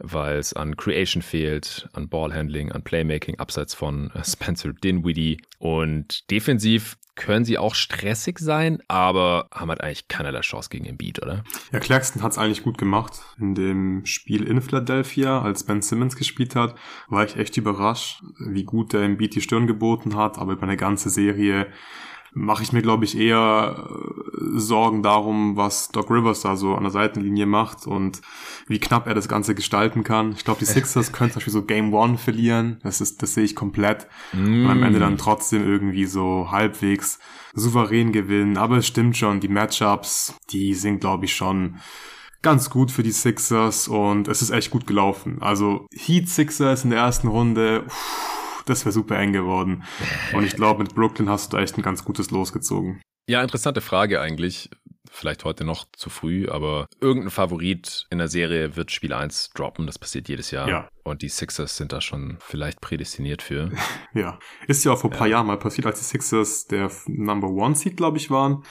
weil 0.00 0.38
es 0.38 0.52
an 0.54 0.76
Creation 0.76 1.22
fehlt, 1.22 1.88
an 1.92 2.08
Ballhandling, 2.08 2.72
an 2.72 2.82
Playmaking, 2.82 3.38
abseits 3.38 3.74
von 3.74 4.10
äh, 4.14 4.24
Spencer 4.24 4.72
Dinwiddie. 4.72 5.38
Und 5.58 6.29
defensiv 6.30 6.96
können 7.16 7.44
sie 7.44 7.58
auch 7.58 7.74
stressig 7.74 8.38
sein, 8.38 8.82
aber 8.88 9.48
haben 9.52 9.68
halt 9.68 9.82
eigentlich 9.82 10.08
keinerlei 10.08 10.40
Chance 10.40 10.70
gegen 10.70 10.86
Embiid, 10.86 11.20
oder? 11.20 11.44
Ja, 11.70 11.78
Claxton 11.78 12.22
hat 12.22 12.32
es 12.32 12.38
eigentlich 12.38 12.62
gut 12.62 12.78
gemacht. 12.78 13.20
In 13.38 13.54
dem 13.54 14.06
Spiel 14.06 14.44
in 14.44 14.62
Philadelphia, 14.62 15.42
als 15.42 15.64
Ben 15.64 15.82
Simmons 15.82 16.16
gespielt 16.16 16.56
hat, 16.56 16.74
war 17.08 17.24
ich 17.24 17.36
echt 17.36 17.56
überrascht, 17.58 18.22
wie 18.38 18.64
gut 18.64 18.94
der 18.94 19.02
Embiid 19.02 19.34
die 19.34 19.42
Stirn 19.42 19.66
geboten 19.66 20.16
hat, 20.16 20.38
aber 20.38 20.52
über 20.52 20.62
eine 20.62 20.78
ganze 20.78 21.10
Serie 21.10 21.66
mache 22.32 22.62
ich 22.62 22.72
mir, 22.72 22.82
glaube 22.82 23.04
ich, 23.04 23.16
eher 23.16 23.88
äh, 23.88 24.58
Sorgen 24.58 25.02
darum, 25.02 25.56
was 25.56 25.88
Doc 25.88 26.10
Rivers 26.10 26.42
da 26.42 26.56
so 26.56 26.74
an 26.74 26.82
der 26.82 26.92
Seitenlinie 26.92 27.46
macht 27.46 27.86
und 27.86 28.20
wie 28.66 28.78
knapp 28.78 29.06
er 29.06 29.14
das 29.14 29.28
Ganze 29.28 29.54
gestalten 29.54 30.04
kann. 30.04 30.32
Ich 30.32 30.44
glaube, 30.44 30.60
die 30.60 30.66
Sixers 30.66 31.12
können 31.12 31.30
zum 31.30 31.40
Beispiel 31.40 31.52
so 31.52 31.62
Game 31.62 31.92
One 31.92 32.18
verlieren. 32.18 32.78
Das 32.82 33.00
ist, 33.00 33.22
das 33.22 33.34
sehe 33.34 33.44
ich 33.44 33.56
komplett. 33.56 34.06
Mm. 34.32 34.64
Und 34.64 34.70
am 34.70 34.82
Ende 34.82 35.00
dann 35.00 35.18
trotzdem 35.18 35.66
irgendwie 35.66 36.06
so 36.06 36.50
halbwegs 36.50 37.18
souverän 37.52 38.12
gewinnen. 38.12 38.56
Aber 38.56 38.78
es 38.78 38.86
stimmt 38.86 39.16
schon, 39.16 39.40
die 39.40 39.48
Matchups, 39.48 40.34
die 40.50 40.74
sind, 40.74 41.00
glaube 41.00 41.24
ich, 41.24 41.34
schon 41.34 41.76
ganz 42.42 42.70
gut 42.70 42.90
für 42.90 43.02
die 43.02 43.12
Sixers 43.12 43.88
und 43.88 44.28
es 44.28 44.40
ist 44.40 44.50
echt 44.50 44.70
gut 44.70 44.86
gelaufen. 44.86 45.38
Also 45.40 45.86
Heat 45.92 46.28
Sixers 46.28 46.84
in 46.84 46.90
der 46.90 47.00
ersten 47.00 47.28
Runde. 47.28 47.84
Uff, 47.86 48.39
das 48.70 48.84
wäre 48.84 48.92
super 48.92 49.18
eng 49.18 49.32
geworden. 49.32 49.84
Und 50.32 50.44
ich 50.44 50.54
glaube, 50.54 50.82
mit 50.82 50.94
Brooklyn 50.94 51.28
hast 51.28 51.52
du 51.52 51.56
echt 51.56 51.76
ein 51.76 51.82
ganz 51.82 52.04
gutes 52.04 52.30
losgezogen. 52.30 53.02
Ja, 53.28 53.42
interessante 53.42 53.80
Frage 53.80 54.20
eigentlich. 54.20 54.70
Vielleicht 55.12 55.44
heute 55.44 55.64
noch 55.64 55.86
zu 55.92 56.08
früh, 56.08 56.48
aber 56.48 56.86
irgendein 57.00 57.30
Favorit 57.30 58.06
in 58.10 58.18
der 58.18 58.28
Serie 58.28 58.76
wird 58.76 58.92
Spiel 58.92 59.12
1 59.12 59.50
droppen. 59.54 59.86
Das 59.86 59.98
passiert 59.98 60.28
jedes 60.28 60.52
Jahr. 60.52 60.68
Ja. 60.68 60.88
Und 61.02 61.22
die 61.22 61.28
Sixers 61.28 61.76
sind 61.76 61.92
da 61.92 62.00
schon 62.00 62.38
vielleicht 62.40 62.80
prädestiniert 62.80 63.42
für. 63.42 63.70
ja. 64.14 64.38
Ist 64.68 64.84
ja 64.84 64.92
auch 64.92 64.98
vor 65.00 65.10
ein 65.10 65.16
paar 65.16 65.26
ja. 65.26 65.36
Jahren 65.36 65.48
mal 65.48 65.58
passiert, 65.58 65.86
als 65.86 65.98
die 65.98 66.04
Sixers 66.04 66.66
der 66.66 66.90
Number 67.06 67.48
One 67.48 67.74
Seed, 67.74 67.96
glaube 67.96 68.18
ich, 68.18 68.30
waren 68.30 68.62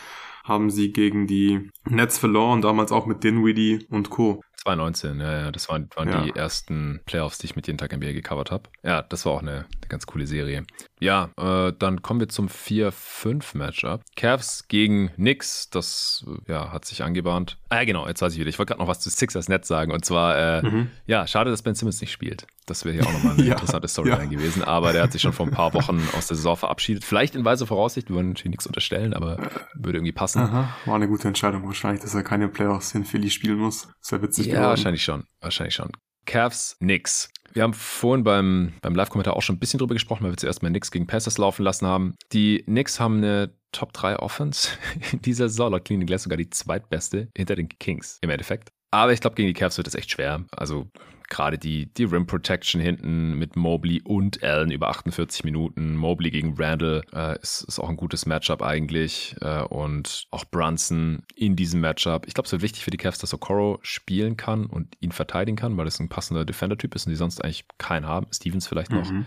haben 0.50 0.70
sie 0.72 0.92
gegen 0.92 1.28
die 1.28 1.70
Nets 1.86 2.18
verloren, 2.18 2.62
damals 2.62 2.92
auch 2.92 3.06
mit 3.06 3.24
Dinwiddie 3.24 3.86
und 3.90 4.10
Co. 4.10 4.42
2019, 4.64 5.20
ja, 5.20 5.40
ja, 5.42 5.52
das 5.52 5.70
waren, 5.70 5.90
waren 5.96 6.10
ja. 6.10 6.22
die 6.22 6.36
ersten 6.36 7.02
Playoffs, 7.06 7.38
die 7.38 7.46
ich 7.46 7.56
mit 7.56 7.68
jeden 7.68 7.78
Tag 7.78 7.96
NBA 7.96 8.12
gecovert 8.12 8.52
habe. 8.52 8.64
Ja, 8.84 9.02
das 9.02 9.26
war 9.26 9.34
auch 9.34 9.42
eine, 9.42 9.52
eine 9.52 9.88
ganz 9.88 10.06
coole 10.06 10.28
Serie. 10.28 10.66
Ja, 11.00 11.30
äh, 11.38 11.74
dann 11.78 12.02
kommen 12.02 12.20
wir 12.20 12.30
zum 12.30 12.48
4-5-Matchup. 12.48 14.02
Cavs 14.16 14.68
gegen 14.68 15.10
Knicks, 15.16 15.70
das 15.70 16.26
ja, 16.48 16.72
hat 16.72 16.86
sich 16.86 17.04
angebahnt. 17.04 17.58
Ah 17.70 17.78
ja, 17.78 17.86
genau, 17.86 18.08
jetzt 18.08 18.22
weiß 18.22 18.34
ich 18.34 18.40
wieder. 18.40 18.50
Ich 18.50 18.60
wollte 18.60 18.72
gerade 18.72 18.82
noch 18.82 18.90
was 18.90 19.00
zu 19.00 19.10
Sixers 19.10 19.48
Net 19.48 19.66
sagen. 19.66 19.92
Und 19.92 20.04
zwar, 20.04 20.38
äh, 20.38 20.62
mhm. 20.62 20.92
ja, 21.08 21.26
schade, 21.26 21.52
dass 21.52 21.62
Ben 21.62 21.76
Simmons 21.76 22.02
nicht 22.02 22.12
spielt. 22.12 22.46
Das 22.70 22.86
wäre 22.86 22.96
hier 22.96 23.06
auch 23.06 23.14
nochmal 23.14 23.34
eine 23.34 23.44
ja, 23.46 23.54
interessante 23.54 23.88
Storyline 23.88 24.24
ja. 24.24 24.30
gewesen. 24.30 24.64
Aber 24.64 24.94
der 24.94 25.04
hat 25.04 25.12
sich 25.12 25.22
schon 25.22 25.34
vor 25.34 25.46
ein 25.48 25.52
paar 25.52 25.74
Wochen 25.74 26.02
aus 26.18 26.28
der 26.28 26.38
Saison 26.38 26.56
verabschiedet. 26.56 27.04
Vielleicht 27.04 27.36
in 27.36 27.46
weise 27.46 27.66
Voraussicht, 27.66 28.10
wir 28.10 28.16
wollen 28.16 28.30
natürlich 28.30 28.52
nichts 28.52 28.68
unterstellen, 28.68 29.14
aber 29.14 29.38
würde 29.74 29.98
irgendwie 29.98 30.12
passen. 30.12 30.40
Aha, 30.40 30.76
war 30.86 30.96
eine 30.96 31.08
gute 31.08 31.28
Entscheidung 31.28 31.66
wahrscheinlich, 31.66 32.02
dass 32.02 32.14
er 32.14 32.24
keine 32.24 32.48
Playoffs 32.48 32.94
in 32.94 33.06
Philly 33.06 33.30
spielen 33.30 33.58
muss. 33.58 33.88
Das 34.02 34.12
wäre 34.12 34.22
witzig 34.22 34.48
Ja, 34.48 34.54
geworden. 34.54 34.70
wahrscheinlich 34.70 35.04
schon. 35.04 35.24
Wahrscheinlich 35.42 35.76
schon. 35.76 35.92
Cavs, 36.26 36.78
Knicks. 36.80 37.30
Wir 37.54 37.64
haben 37.64 37.74
vorhin 37.74 38.24
beim, 38.24 38.74
beim 38.82 38.94
Live-Kommentar 38.94 39.36
auch 39.36 39.42
schon 39.42 39.56
ein 39.56 39.60
bisschen 39.60 39.80
drüber 39.80 39.96
gesprochen, 39.96 40.24
weil 40.24 40.32
wir 40.32 40.38
zuerst 40.38 40.62
mal 40.62 40.70
Knicks 40.70 40.92
gegen 40.92 41.08
Pacers 41.08 41.40
laufen 41.40 41.64
lassen 41.64 41.88
haben. 41.88 42.14
Die 42.32 42.62
Knicks 42.66 43.00
haben 43.00 43.18
eine 43.18 43.56
Top 43.72 43.94
3 43.94 44.18
Offense 44.20 44.70
in 45.12 45.22
dieser 45.22 45.50
Saison, 45.50 45.72
laut 45.72 45.86
Cleaning 45.86 46.06
Glass 46.06 46.24
sogar 46.24 46.38
die 46.38 46.50
zweitbeste 46.50 47.30
hinter 47.36 47.56
den 47.56 47.70
Kings 47.70 48.20
im 48.22 48.30
Endeffekt. 48.30 48.70
Aber 48.92 49.14
ich 49.14 49.22
glaube, 49.22 49.36
gegen 49.36 49.48
die 49.48 49.54
Cavs 49.54 49.78
wird 49.78 49.88
es 49.88 49.96
echt 49.96 50.12
schwer. 50.12 50.46
Also 50.52 50.90
gerade 51.30 51.58
die, 51.58 51.94
die 51.94 52.04
Rim 52.04 52.26
Protection 52.26 52.82
hinten 52.82 53.36
mit 53.36 53.56
Mobley 53.56 54.02
und 54.04 54.44
Allen 54.44 54.72
über 54.72 54.90
48 54.90 55.44
Minuten. 55.44 55.96
Mobley 55.96 56.32
gegen 56.32 56.56
Randall 56.58 57.04
äh, 57.14 57.40
ist, 57.40 57.62
ist 57.68 57.80
auch 57.80 57.90
ein 57.90 57.98
gutes 57.98 58.26
Matchup 58.26 58.62
eigentlich. 58.62 59.36
Äh, 59.42 59.62
und 59.62 60.26
auch 60.32 60.46
Brunson 60.46 61.24
in 61.36 61.56
diesem 61.56 61.82
Matchup. 61.82 62.26
Ich 62.28 62.34
glaube, 62.34 62.48
es 62.48 62.52
wird 62.52 62.64
wichtig 62.64 62.84
für 62.84 62.92
die 62.92 62.98
Cavs, 62.98 63.20
dass 63.20 63.34
Okoro 63.34 63.80
spielen 63.84 64.38
kann 64.38 64.66
und 64.66 64.96
ihn 65.00 65.12
verteidigen 65.12 65.56
kann, 65.56 65.78
weil 65.78 65.86
das 65.86 66.00
ein 66.00 66.10
passender 66.10 66.46
Defender-Typ 66.46 66.96
ist 66.96 67.06
und 67.06 67.12
die 67.12 67.18
sonst 67.18 67.44
eigentlich 67.44 67.66
keinen 67.78 68.08
haben. 68.08 68.28
Stevens 68.34 68.68
vielleicht 68.68 68.92
noch. 68.92 69.10
Mhm. 69.10 69.26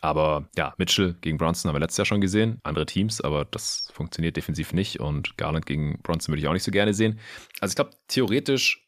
Aber 0.00 0.48
ja, 0.56 0.74
Mitchell 0.78 1.14
gegen 1.20 1.38
Bronson 1.38 1.68
haben 1.68 1.76
wir 1.76 1.80
letztes 1.80 1.98
Jahr 1.98 2.06
schon 2.06 2.20
gesehen. 2.20 2.58
Andere 2.64 2.86
Teams, 2.86 3.20
aber 3.20 3.44
das 3.44 3.88
funktioniert 3.92 4.36
defensiv 4.36 4.72
nicht. 4.72 5.00
Und 5.00 5.36
Garland 5.36 5.66
gegen 5.66 6.00
Bronson 6.02 6.32
würde 6.32 6.40
ich 6.40 6.48
auch 6.48 6.52
nicht 6.54 6.64
so 6.64 6.72
gerne 6.72 6.94
sehen. 6.94 7.20
Also 7.60 7.72
ich 7.72 7.76
glaube, 7.76 7.90
theoretisch 8.08 8.81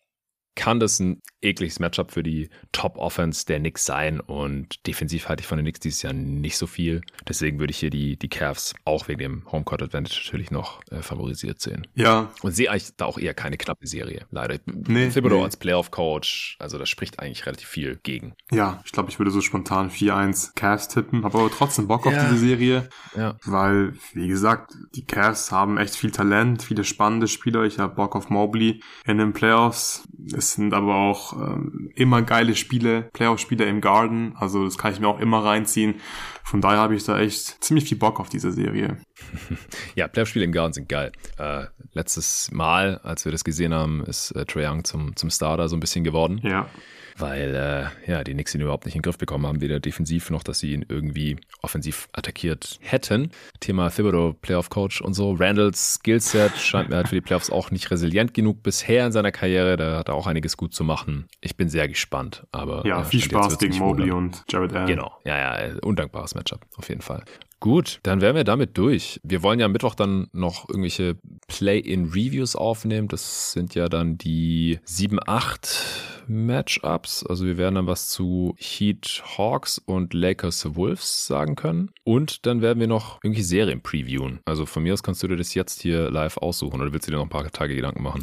kann 0.55 0.80
das 0.80 1.00
ein 1.00 1.20
ekliges 1.42 1.78
Matchup 1.78 2.12
für 2.12 2.22
die 2.22 2.48
Top-Offense 2.72 3.46
der 3.46 3.59
Knicks 3.59 3.84
sein. 3.84 4.20
Und 4.20 4.86
defensiv 4.86 5.28
halte 5.28 5.42
ich 5.42 5.46
von 5.46 5.59
den 5.59 5.64
Knicks 5.64 5.80
dieses 5.80 6.02
Jahr 6.02 6.12
nicht 6.12 6.57
so 6.57 6.66
viel. 6.66 7.02
Deswegen 7.28 7.59
würde 7.59 7.70
ich 7.70 7.78
hier 7.78 7.90
die, 7.90 8.16
die 8.16 8.28
Cavs 8.28 8.74
auch 8.84 9.09
wegen 9.09 9.18
dem 9.18 9.52
Homecourt 9.52 9.82
Advantage 9.82 10.20
natürlich 10.24 10.50
noch 10.50 10.80
äh, 10.90 11.02
favorisiert 11.02 11.61
sehen. 11.61 11.86
Ja. 11.94 12.30
Und 12.42 12.52
sehe 12.52 12.70
eigentlich 12.70 12.96
da 12.96 13.05
auch 13.07 13.18
eher 13.18 13.34
keine 13.34 13.57
knappe 13.57 13.86
Serie, 13.86 14.26
leider. 14.30 14.59
Nee, 14.64 15.11
Thibodeau 15.11 15.38
nee. 15.38 15.44
als 15.44 15.57
Playoff-Coach, 15.57 16.57
also 16.59 16.78
das 16.78 16.88
spricht 16.88 17.20
eigentlich 17.20 17.46
relativ 17.46 17.68
viel 17.68 17.98
gegen. 18.02 18.34
Ja, 18.50 18.80
ich 18.84 18.92
glaube, 18.92 19.11
ich 19.11 19.18
würde 19.18 19.30
so 19.30 19.40
spontan 19.40 19.90
4-1 19.90 20.55
Cavs 20.55 20.88
tippen, 20.88 21.24
habe 21.24 21.38
aber 21.38 21.50
trotzdem 21.50 21.88
Bock 21.88 22.07
auf 22.07 22.14
diese 22.14 22.38
Serie. 22.38 22.88
Ja. 23.16 23.36
Weil, 23.44 23.94
wie 24.12 24.28
gesagt, 24.28 24.72
die 24.94 25.05
Cavs 25.05 25.52
haben 25.52 25.78
echt 25.78 25.96
viel 25.96 26.11
Talent, 26.11 26.62
viele 26.62 26.84
spannende 26.84 27.28
Spieler. 27.28 27.64
Ich 27.64 27.78
habe 27.78 27.94
Bock 27.94 28.16
auf 28.16 28.30
Mobley 28.30 28.80
in 29.07 29.18
den 29.18 29.32
Playoffs. 29.32 30.07
Es 30.34 30.43
sind 30.53 30.74
aber 30.74 30.95
auch 30.95 31.32
ähm, 31.32 31.90
immer 31.95 32.22
geile 32.22 32.55
Spiele, 32.55 33.09
Playoff-Spiele 33.12 33.64
im 33.64 33.80
Garden. 33.80 34.34
Also 34.36 34.64
das 34.64 34.78
kann 34.78 34.92
ich 34.92 35.01
mir 35.01 35.09
auch 35.09 35.20
immer 35.20 35.45
reinziehen. 35.45 35.97
Von 36.45 36.61
daher 36.61 36.78
habe 36.78 36.95
ich 36.95 37.05
da 37.05 37.18
echt 37.18 37.64
ziemlich 37.64 37.88
viel 37.88 37.99
Bock 37.99 38.20
auf 38.20 38.28
diese 38.28 38.53
Serie. 38.53 38.99
ja, 39.95 40.09
Playoff-Spiele 40.09 40.45
im 40.45 40.53
Garden 40.53 40.72
sind 40.72 40.88
geil. 40.88 41.12
Äh, 41.38 41.64
letztes 41.92 42.51
Mal, 42.53 42.99
als 42.99 43.24
wir 43.24 43.32
das 43.32 43.45
gesehen 43.45 43.72
haben, 43.72 44.05
ist 44.05 44.30
äh, 44.32 44.45
Trae 44.45 44.68
Young 44.68 44.84
zum, 44.84 45.16
zum 45.16 45.30
Starter 45.30 45.68
so 45.68 45.76
ein 45.76 45.80
bisschen 45.80 46.05
geworden. 46.05 46.40
Ja 46.42 46.68
weil 47.16 47.54
äh, 47.54 48.10
ja, 48.10 48.24
die 48.24 48.32
Knicks 48.32 48.54
ihn 48.54 48.60
überhaupt 48.60 48.84
nicht 48.86 48.94
in 48.94 49.00
den 49.00 49.04
Griff 49.04 49.18
bekommen 49.18 49.46
haben, 49.46 49.60
weder 49.60 49.80
defensiv 49.80 50.30
noch, 50.30 50.42
dass 50.42 50.58
sie 50.58 50.72
ihn 50.72 50.84
irgendwie 50.88 51.36
offensiv 51.62 52.08
attackiert 52.12 52.78
hätten. 52.80 53.30
Thema 53.60 53.90
Thibodeau, 53.90 54.34
Playoff 54.40 54.70
Coach 54.70 55.00
und 55.00 55.14
so. 55.14 55.32
Randalls 55.32 55.94
Skillset 55.94 56.56
scheint 56.56 56.88
mir 56.88 56.96
halt 56.96 57.08
für 57.08 57.16
die 57.16 57.20
Playoffs 57.20 57.50
auch 57.50 57.70
nicht 57.70 57.90
resilient 57.90 58.34
genug 58.34 58.62
bisher 58.62 59.06
in 59.06 59.12
seiner 59.12 59.32
Karriere. 59.32 59.76
Da 59.76 59.98
hat 59.98 60.08
er 60.08 60.14
auch 60.14 60.26
einiges 60.26 60.56
gut 60.56 60.74
zu 60.74 60.84
machen. 60.84 61.26
Ich 61.40 61.56
bin 61.56 61.68
sehr 61.68 61.88
gespannt, 61.88 62.44
aber 62.52 62.86
ja, 62.86 63.04
viel 63.04 63.20
Spaß 63.20 63.58
gegen 63.58 63.78
Mobley 63.78 64.10
und 64.10 64.44
Jared 64.48 64.72
Allen. 64.72 64.86
Genau, 64.86 65.12
ja, 65.24 65.66
ja, 65.66 65.74
undankbares 65.82 66.34
Matchup 66.34 66.66
auf 66.76 66.88
jeden 66.88 67.02
Fall. 67.02 67.24
Gut, 67.64 68.00
dann 68.02 68.20
wären 68.20 68.36
wir 68.36 68.44
damit 68.44 68.76
durch. 68.76 69.18
Wir 69.22 69.42
wollen 69.42 69.58
ja 69.58 69.64
am 69.64 69.72
Mittwoch 69.72 69.94
dann 69.94 70.28
noch 70.32 70.68
irgendwelche 70.68 71.16
Play-in-Reviews 71.47 72.57
aufnehmen. 72.57 73.09
Das 73.09 73.53
sind 73.53 73.74
ja 73.74 73.88
dann 73.88 74.18
die 74.18 74.78
7-8 74.86 75.78
Matchups. 76.26 77.24
Also 77.26 77.47
wir 77.47 77.59
werden 77.59 77.74
dann 77.76 77.86
was 77.86 78.09
zu 78.09 78.55
Heat 78.59 79.22
Hawks 79.36 79.78
und 79.78 80.14
Lakers 80.14 80.74
Wolves 80.74 81.26
sagen 81.26 81.57
können. 81.57 81.90
Und 82.05 82.47
dann 82.47 82.62
werden 82.62 82.80
wir 82.80 82.86
noch 82.86 83.18
irgendwelche 83.22 83.47
Serien 83.47 83.80
previewen. 83.80 84.40
Also 84.45 84.66
von 84.66 84.82
mir 84.82 84.95
aus 84.95 85.03
kannst 85.03 85.22
du 85.22 85.28
dir 85.28 85.36
das 85.36 85.55
jetzt 85.55 85.82
hier 85.82 86.11
live 86.11 86.38
aussuchen 86.38 86.80
oder 86.80 86.92
willst 86.92 87.07
du 87.07 87.11
dir 87.12 87.18
noch 87.18 87.24
ein 87.24 87.30
paar 87.30 87.51
Tage 87.51 87.74
Gedanken 87.74 88.03
machen? 88.03 88.22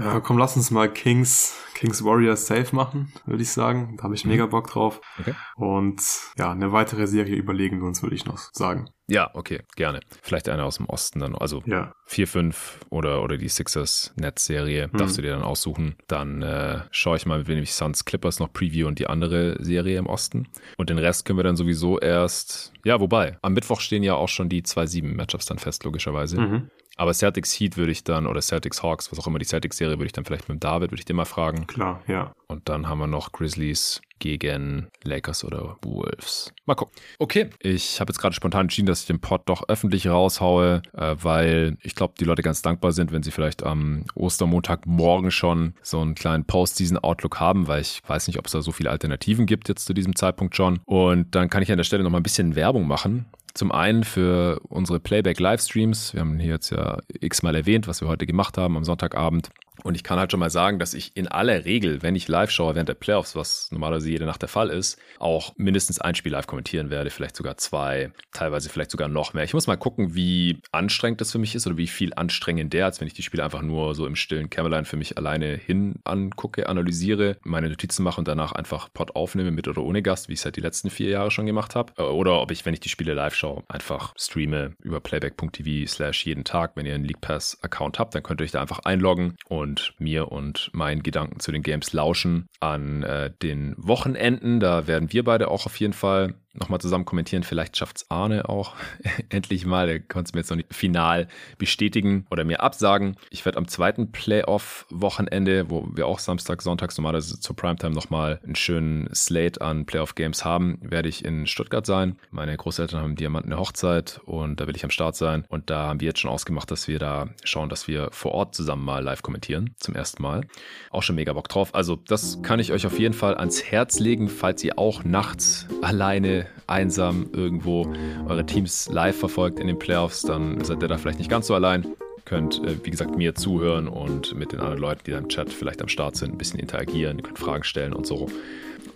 Ja, 0.00 0.20
komm, 0.20 0.38
lass 0.38 0.56
uns 0.56 0.70
mal 0.70 0.90
Kings, 0.92 1.56
Kings 1.74 2.04
Warriors 2.04 2.46
safe 2.46 2.74
machen, 2.74 3.12
würde 3.26 3.42
ich 3.42 3.50
sagen. 3.50 3.96
Da 3.96 4.04
habe 4.04 4.14
ich 4.14 4.24
mhm. 4.24 4.32
mega 4.32 4.46
Bock 4.46 4.70
drauf. 4.70 5.00
Okay. 5.18 5.34
Und 5.56 6.02
ja, 6.38 6.52
eine 6.52 6.72
weitere 6.72 7.06
Serie 7.06 7.36
überlegen 7.36 7.80
wir 7.80 7.86
uns, 7.86 8.02
würde 8.02 8.16
ich 8.16 8.24
noch 8.24 8.38
sagen. 8.52 8.90
Ja, 9.08 9.30
okay, 9.34 9.60
gerne. 9.76 10.00
Vielleicht 10.22 10.48
eine 10.48 10.64
aus 10.64 10.76
dem 10.76 10.86
Osten 10.86 11.18
dann, 11.18 11.34
also 11.34 11.62
ja. 11.66 11.92
4, 12.06 12.28
5 12.28 12.80
oder, 12.90 13.22
oder 13.22 13.36
die 13.36 13.48
Sixers 13.48 14.12
Netz-Serie, 14.16 14.88
mhm. 14.88 14.96
darfst 14.96 15.18
du 15.18 15.22
dir 15.22 15.32
dann 15.32 15.42
aussuchen. 15.42 15.96
Dann 16.06 16.42
äh, 16.42 16.82
schaue 16.92 17.16
ich 17.16 17.26
mal, 17.26 17.38
mit 17.38 17.48
wem 17.48 17.58
ich 17.58 17.72
Suns 17.72 18.04
Clippers 18.04 18.38
noch 18.38 18.52
preview 18.52 18.86
und 18.86 18.98
die 18.98 19.08
andere 19.08 19.56
Serie 19.62 19.98
im 19.98 20.06
Osten. 20.06 20.48
Und 20.76 20.90
den 20.90 20.98
Rest 20.98 21.24
können 21.24 21.38
wir 21.38 21.44
dann 21.44 21.56
sowieso 21.56 21.98
erst, 21.98 22.72
ja, 22.84 23.00
wobei, 23.00 23.38
am 23.42 23.52
Mittwoch 23.52 23.80
stehen 23.80 24.02
ja 24.02 24.14
auch 24.14 24.28
schon 24.28 24.48
die 24.48 24.62
2-7 24.62 25.14
Matchups 25.14 25.46
dann 25.46 25.58
fest, 25.58 25.84
logischerweise. 25.84 26.40
Mhm. 26.40 26.70
Aber 26.96 27.14
Celtics 27.14 27.52
Heat 27.58 27.76
würde 27.76 27.92
ich 27.92 28.04
dann, 28.04 28.26
oder 28.26 28.42
Celtics 28.42 28.82
Hawks, 28.82 29.10
was 29.10 29.18
auch 29.18 29.26
immer 29.26 29.38
die 29.38 29.46
Celtics-Serie, 29.46 29.96
würde 29.96 30.06
ich 30.06 30.12
dann 30.12 30.24
vielleicht 30.24 30.48
mit 30.48 30.62
David, 30.62 30.90
würde 30.90 31.00
ich 31.00 31.06
dir 31.06 31.14
mal 31.14 31.24
fragen. 31.24 31.66
Klar, 31.66 32.02
ja. 32.06 32.32
Und 32.46 32.68
dann 32.68 32.88
haben 32.88 32.98
wir 32.98 33.06
noch 33.06 33.32
Grizzlies 33.32 34.02
gegen 34.20 34.88
Lakers 35.02 35.44
oder 35.44 35.78
Wolves. 35.82 36.52
Mal 36.66 36.74
gucken. 36.74 36.94
Okay, 37.18 37.50
ich 37.58 38.00
habe 38.00 38.10
jetzt 38.10 38.18
gerade 38.18 38.34
spontan 38.34 38.62
entschieden, 38.62 38.86
dass 38.86 39.00
ich 39.00 39.06
den 39.06 39.20
Pod 39.20 39.42
doch 39.46 39.68
öffentlich 39.68 40.06
raushaue, 40.06 40.82
äh, 40.92 41.16
weil 41.18 41.78
ich 41.82 41.94
glaube, 41.94 42.14
die 42.20 42.24
Leute 42.24 42.42
ganz 42.42 42.62
dankbar 42.62 42.92
sind, 42.92 43.12
wenn 43.12 43.22
sie 43.22 43.30
vielleicht 43.30 43.62
am 43.64 44.04
Ostermontagmorgen 44.14 45.30
schon 45.30 45.74
so 45.82 46.00
einen 46.00 46.14
kleinen 46.14 46.44
Post-Season-Outlook 46.44 47.40
haben, 47.40 47.66
weil 47.66 47.80
ich 47.80 48.02
weiß 48.06 48.26
nicht, 48.26 48.38
ob 48.38 48.46
es 48.46 48.52
da 48.52 48.60
so 48.60 48.72
viele 48.72 48.90
Alternativen 48.90 49.46
gibt 49.46 49.68
jetzt 49.68 49.86
zu 49.86 49.94
diesem 49.94 50.14
Zeitpunkt 50.14 50.54
schon. 50.54 50.80
Und 50.84 51.34
dann 51.34 51.48
kann 51.48 51.62
ich 51.62 51.70
an 51.72 51.78
der 51.78 51.84
Stelle 51.84 52.04
noch 52.04 52.10
mal 52.10 52.18
ein 52.18 52.22
bisschen 52.22 52.54
Werbung 52.54 52.86
machen. 52.86 53.26
Zum 53.54 53.72
einen 53.72 54.04
für 54.04 54.60
unsere 54.68 55.00
Playback-Livestreams. 55.00 56.14
Wir 56.14 56.20
haben 56.20 56.38
hier 56.38 56.52
jetzt 56.54 56.70
ja 56.70 56.98
x-mal 57.20 57.54
erwähnt, 57.54 57.88
was 57.88 58.00
wir 58.00 58.08
heute 58.08 58.26
gemacht 58.26 58.58
haben 58.58 58.76
am 58.76 58.84
Sonntagabend. 58.84 59.50
Und 59.84 59.94
ich 59.94 60.04
kann 60.04 60.18
halt 60.18 60.30
schon 60.30 60.40
mal 60.40 60.50
sagen, 60.50 60.78
dass 60.78 60.94
ich 60.94 61.16
in 61.16 61.28
aller 61.28 61.64
Regel, 61.64 62.02
wenn 62.02 62.16
ich 62.16 62.28
live 62.28 62.50
schaue 62.50 62.74
während 62.74 62.88
der 62.88 62.94
Playoffs, 62.94 63.36
was 63.36 63.70
normalerweise 63.70 64.10
jede 64.10 64.26
Nacht 64.26 64.42
der 64.42 64.48
Fall 64.48 64.70
ist, 64.70 64.98
auch 65.18 65.52
mindestens 65.56 66.00
ein 66.00 66.14
Spiel 66.14 66.32
live 66.32 66.46
kommentieren 66.46 66.90
werde, 66.90 67.10
vielleicht 67.10 67.36
sogar 67.36 67.56
zwei, 67.56 68.12
teilweise 68.32 68.68
vielleicht 68.68 68.90
sogar 68.90 69.08
noch 69.08 69.34
mehr. 69.34 69.44
Ich 69.44 69.54
muss 69.54 69.66
mal 69.66 69.76
gucken, 69.76 70.14
wie 70.14 70.60
anstrengend 70.72 71.20
das 71.20 71.32
für 71.32 71.38
mich 71.38 71.54
ist 71.54 71.66
oder 71.66 71.76
wie 71.76 71.86
viel 71.86 72.12
anstrengender, 72.14 72.84
als 72.84 73.00
wenn 73.00 73.08
ich 73.08 73.14
die 73.14 73.22
Spiele 73.22 73.44
einfach 73.44 73.62
nur 73.62 73.94
so 73.94 74.06
im 74.06 74.16
stillen 74.16 74.50
Kämmerlein 74.50 74.84
für 74.84 74.96
mich 74.96 75.16
alleine 75.16 75.56
hin 75.56 75.96
angucke, 76.04 76.68
analysiere, 76.68 77.36
meine 77.42 77.68
Notizen 77.68 78.02
mache 78.02 78.20
und 78.20 78.28
danach 78.28 78.52
einfach 78.52 78.92
Pod 78.92 79.14
aufnehme, 79.16 79.50
mit 79.50 79.68
oder 79.68 79.82
ohne 79.82 80.02
Gast, 80.02 80.28
wie 80.28 80.34
ich 80.34 80.40
es 80.40 80.44
halt 80.44 80.56
die 80.56 80.60
letzten 80.60 80.90
vier 80.90 81.10
Jahre 81.10 81.30
schon 81.30 81.46
gemacht 81.46 81.74
habe. 81.74 81.92
Äh, 81.96 82.02
oder 82.02 82.40
ob 82.40 82.50
ich, 82.50 82.64
wenn 82.66 82.74
ich 82.74 82.80
die 82.80 82.88
Spiele 82.88 83.14
live 83.14 83.34
schaue, 83.34 83.62
einfach 83.68 84.14
streame 84.18 84.72
über 84.82 85.00
playback.tv 85.00 85.88
slash 85.88 86.26
jeden 86.26 86.44
Tag. 86.44 86.72
Wenn 86.74 86.86
ihr 86.86 86.94
einen 86.94 87.04
League 87.04 87.20
Pass 87.20 87.58
Account 87.62 87.98
habt, 87.98 88.14
dann 88.14 88.22
könnt 88.22 88.40
ihr 88.40 88.44
euch 88.44 88.50
da 88.50 88.60
einfach 88.60 88.80
einloggen 88.80 89.36
und 89.48 89.69
und 89.70 89.94
mir 89.98 90.32
und 90.32 90.70
meinen 90.72 91.02
Gedanken 91.02 91.38
zu 91.38 91.52
den 91.52 91.62
Games 91.62 91.92
lauschen 91.92 92.46
an 92.58 93.02
äh, 93.04 93.30
den 93.42 93.74
Wochenenden. 93.76 94.58
Da 94.58 94.86
werden 94.86 95.12
wir 95.12 95.24
beide 95.24 95.48
auch 95.48 95.66
auf 95.66 95.78
jeden 95.78 95.92
Fall 95.92 96.34
nochmal 96.52 96.80
zusammen 96.80 97.04
kommentieren. 97.04 97.42
Vielleicht 97.42 97.76
schafft 97.76 97.98
es 97.98 98.10
Arne 98.10 98.48
auch 98.48 98.74
endlich 99.28 99.66
mal. 99.66 99.86
Der 99.86 100.00
konnte 100.00 100.30
es 100.30 100.34
mir 100.34 100.40
jetzt 100.40 100.50
noch 100.50 100.56
nicht 100.56 100.74
final 100.74 101.28
bestätigen 101.58 102.26
oder 102.30 102.44
mir 102.44 102.60
absagen. 102.60 103.16
Ich 103.30 103.44
werde 103.44 103.58
am 103.58 103.68
zweiten 103.68 104.12
Playoff-Wochenende, 104.12 105.70
wo 105.70 105.88
wir 105.94 106.06
auch 106.06 106.18
Samstag, 106.18 106.62
Sonntags 106.62 106.96
normalerweise 106.96 107.40
zur 107.40 107.56
Primetime 107.56 107.94
nochmal 107.94 108.40
einen 108.44 108.56
schönen 108.56 109.12
Slate 109.14 109.60
an 109.60 109.86
Playoff-Games 109.86 110.44
haben, 110.44 110.78
werde 110.82 111.08
ich 111.08 111.24
in 111.24 111.46
Stuttgart 111.46 111.86
sein. 111.86 112.16
Meine 112.30 112.56
Großeltern 112.56 113.00
haben 113.00 113.16
Diamanten 113.16 113.52
eine 113.52 113.60
Hochzeit 113.60 114.20
und 114.24 114.60
da 114.60 114.66
will 114.66 114.76
ich 114.76 114.84
am 114.84 114.90
Start 114.90 115.16
sein. 115.16 115.44
Und 115.48 115.70
da 115.70 115.88
haben 115.88 116.00
wir 116.00 116.08
jetzt 116.08 116.20
schon 116.20 116.30
ausgemacht, 116.30 116.70
dass 116.70 116.88
wir 116.88 116.98
da 116.98 117.28
schauen, 117.44 117.68
dass 117.68 117.86
wir 117.86 118.08
vor 118.12 118.32
Ort 118.32 118.54
zusammen 118.54 118.84
mal 118.84 119.02
live 119.02 119.22
kommentieren. 119.22 119.74
Zum 119.78 119.94
ersten 119.94 120.22
Mal. 120.22 120.42
Auch 120.90 121.02
schon 121.02 121.16
mega 121.16 121.32
Bock 121.32 121.48
drauf. 121.48 121.74
Also, 121.74 121.96
das 121.96 122.42
kann 122.42 122.60
ich 122.60 122.72
euch 122.72 122.86
auf 122.86 122.98
jeden 122.98 123.14
Fall 123.14 123.36
ans 123.36 123.62
Herz 123.62 123.98
legen, 123.98 124.28
falls 124.28 124.64
ihr 124.64 124.78
auch 124.78 125.04
nachts 125.04 125.66
alleine 125.82 126.39
einsam 126.66 127.28
irgendwo 127.32 127.86
eure 128.28 128.44
Teams 128.46 128.88
live 128.90 129.16
verfolgt 129.16 129.58
in 129.58 129.66
den 129.66 129.78
Playoffs, 129.78 130.22
dann 130.22 130.62
seid 130.64 130.82
ihr 130.82 130.88
da 130.88 130.98
vielleicht 130.98 131.18
nicht 131.18 131.30
ganz 131.30 131.46
so 131.46 131.54
allein. 131.54 131.86
Könnt, 132.24 132.62
äh, 132.64 132.76
wie 132.84 132.90
gesagt, 132.90 133.16
mir 133.16 133.34
zuhören 133.34 133.88
und 133.88 134.34
mit 134.36 134.52
den 134.52 134.60
anderen 134.60 134.78
Leuten, 134.78 135.02
die 135.06 135.10
da 135.10 135.18
im 135.18 135.28
Chat 135.28 135.52
vielleicht 135.52 135.82
am 135.82 135.88
Start 135.88 136.16
sind, 136.16 136.32
ein 136.32 136.38
bisschen 136.38 136.60
interagieren. 136.60 137.18
Ihr 137.18 137.24
könnt 137.24 137.38
Fragen 137.38 137.64
stellen 137.64 137.92
und 137.92 138.06
so. 138.06 138.28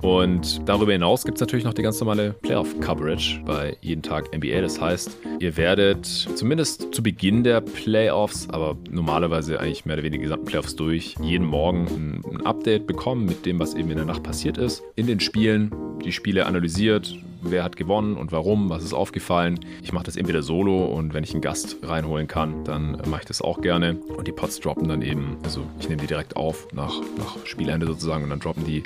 Und 0.04 0.68
darüber 0.68 0.92
hinaus 0.92 1.24
gibt 1.24 1.38
es 1.38 1.40
natürlich 1.40 1.64
noch 1.64 1.72
die 1.72 1.80
ganz 1.80 1.98
normale 1.98 2.34
Playoff-Coverage 2.42 3.40
bei 3.46 3.76
jeden 3.80 4.02
Tag 4.02 4.36
NBA. 4.36 4.60
Das 4.60 4.78
heißt, 4.78 5.16
ihr 5.40 5.56
werdet 5.56 6.04
zumindest 6.04 6.94
zu 6.94 7.02
Beginn 7.02 7.42
der 7.42 7.62
Playoffs, 7.62 8.46
aber 8.50 8.76
normalerweise 8.90 9.58
eigentlich 9.58 9.86
mehr 9.86 9.94
oder 9.94 10.02
weniger 10.02 10.20
die 10.20 10.24
gesamten 10.24 10.44
Playoffs 10.44 10.76
durch, 10.76 11.16
jeden 11.22 11.46
Morgen 11.46 12.22
ein 12.30 12.44
Update 12.44 12.86
bekommen 12.86 13.24
mit 13.24 13.46
dem, 13.46 13.58
was 13.58 13.74
eben 13.74 13.90
in 13.90 13.96
der 13.96 14.04
Nacht 14.04 14.22
passiert 14.22 14.58
ist. 14.58 14.82
In 14.94 15.06
den 15.06 15.20
Spielen, 15.20 15.72
die 16.04 16.12
Spiele 16.12 16.44
analysiert, 16.44 17.16
wer 17.50 17.64
hat 17.64 17.76
gewonnen 17.76 18.16
und 18.16 18.32
warum, 18.32 18.70
was 18.70 18.84
ist 18.84 18.92
aufgefallen. 18.92 19.60
Ich 19.82 19.92
mache 19.92 20.04
das 20.04 20.16
entweder 20.16 20.42
solo 20.42 20.84
und 20.86 21.14
wenn 21.14 21.24
ich 21.24 21.32
einen 21.32 21.42
Gast 21.42 21.78
reinholen 21.82 22.26
kann, 22.26 22.64
dann 22.64 23.02
mache 23.06 23.22
ich 23.22 23.26
das 23.26 23.42
auch 23.42 23.60
gerne. 23.60 23.96
Und 24.16 24.26
die 24.26 24.32
Pots 24.32 24.60
droppen 24.60 24.88
dann 24.88 25.02
eben, 25.02 25.36
also 25.42 25.62
ich 25.80 25.88
nehme 25.88 26.00
die 26.00 26.06
direkt 26.06 26.36
auf 26.36 26.68
nach, 26.72 27.00
nach 27.18 27.44
Spielende 27.44 27.86
sozusagen 27.86 28.24
und 28.24 28.30
dann 28.30 28.40
droppen 28.40 28.64
die 28.64 28.82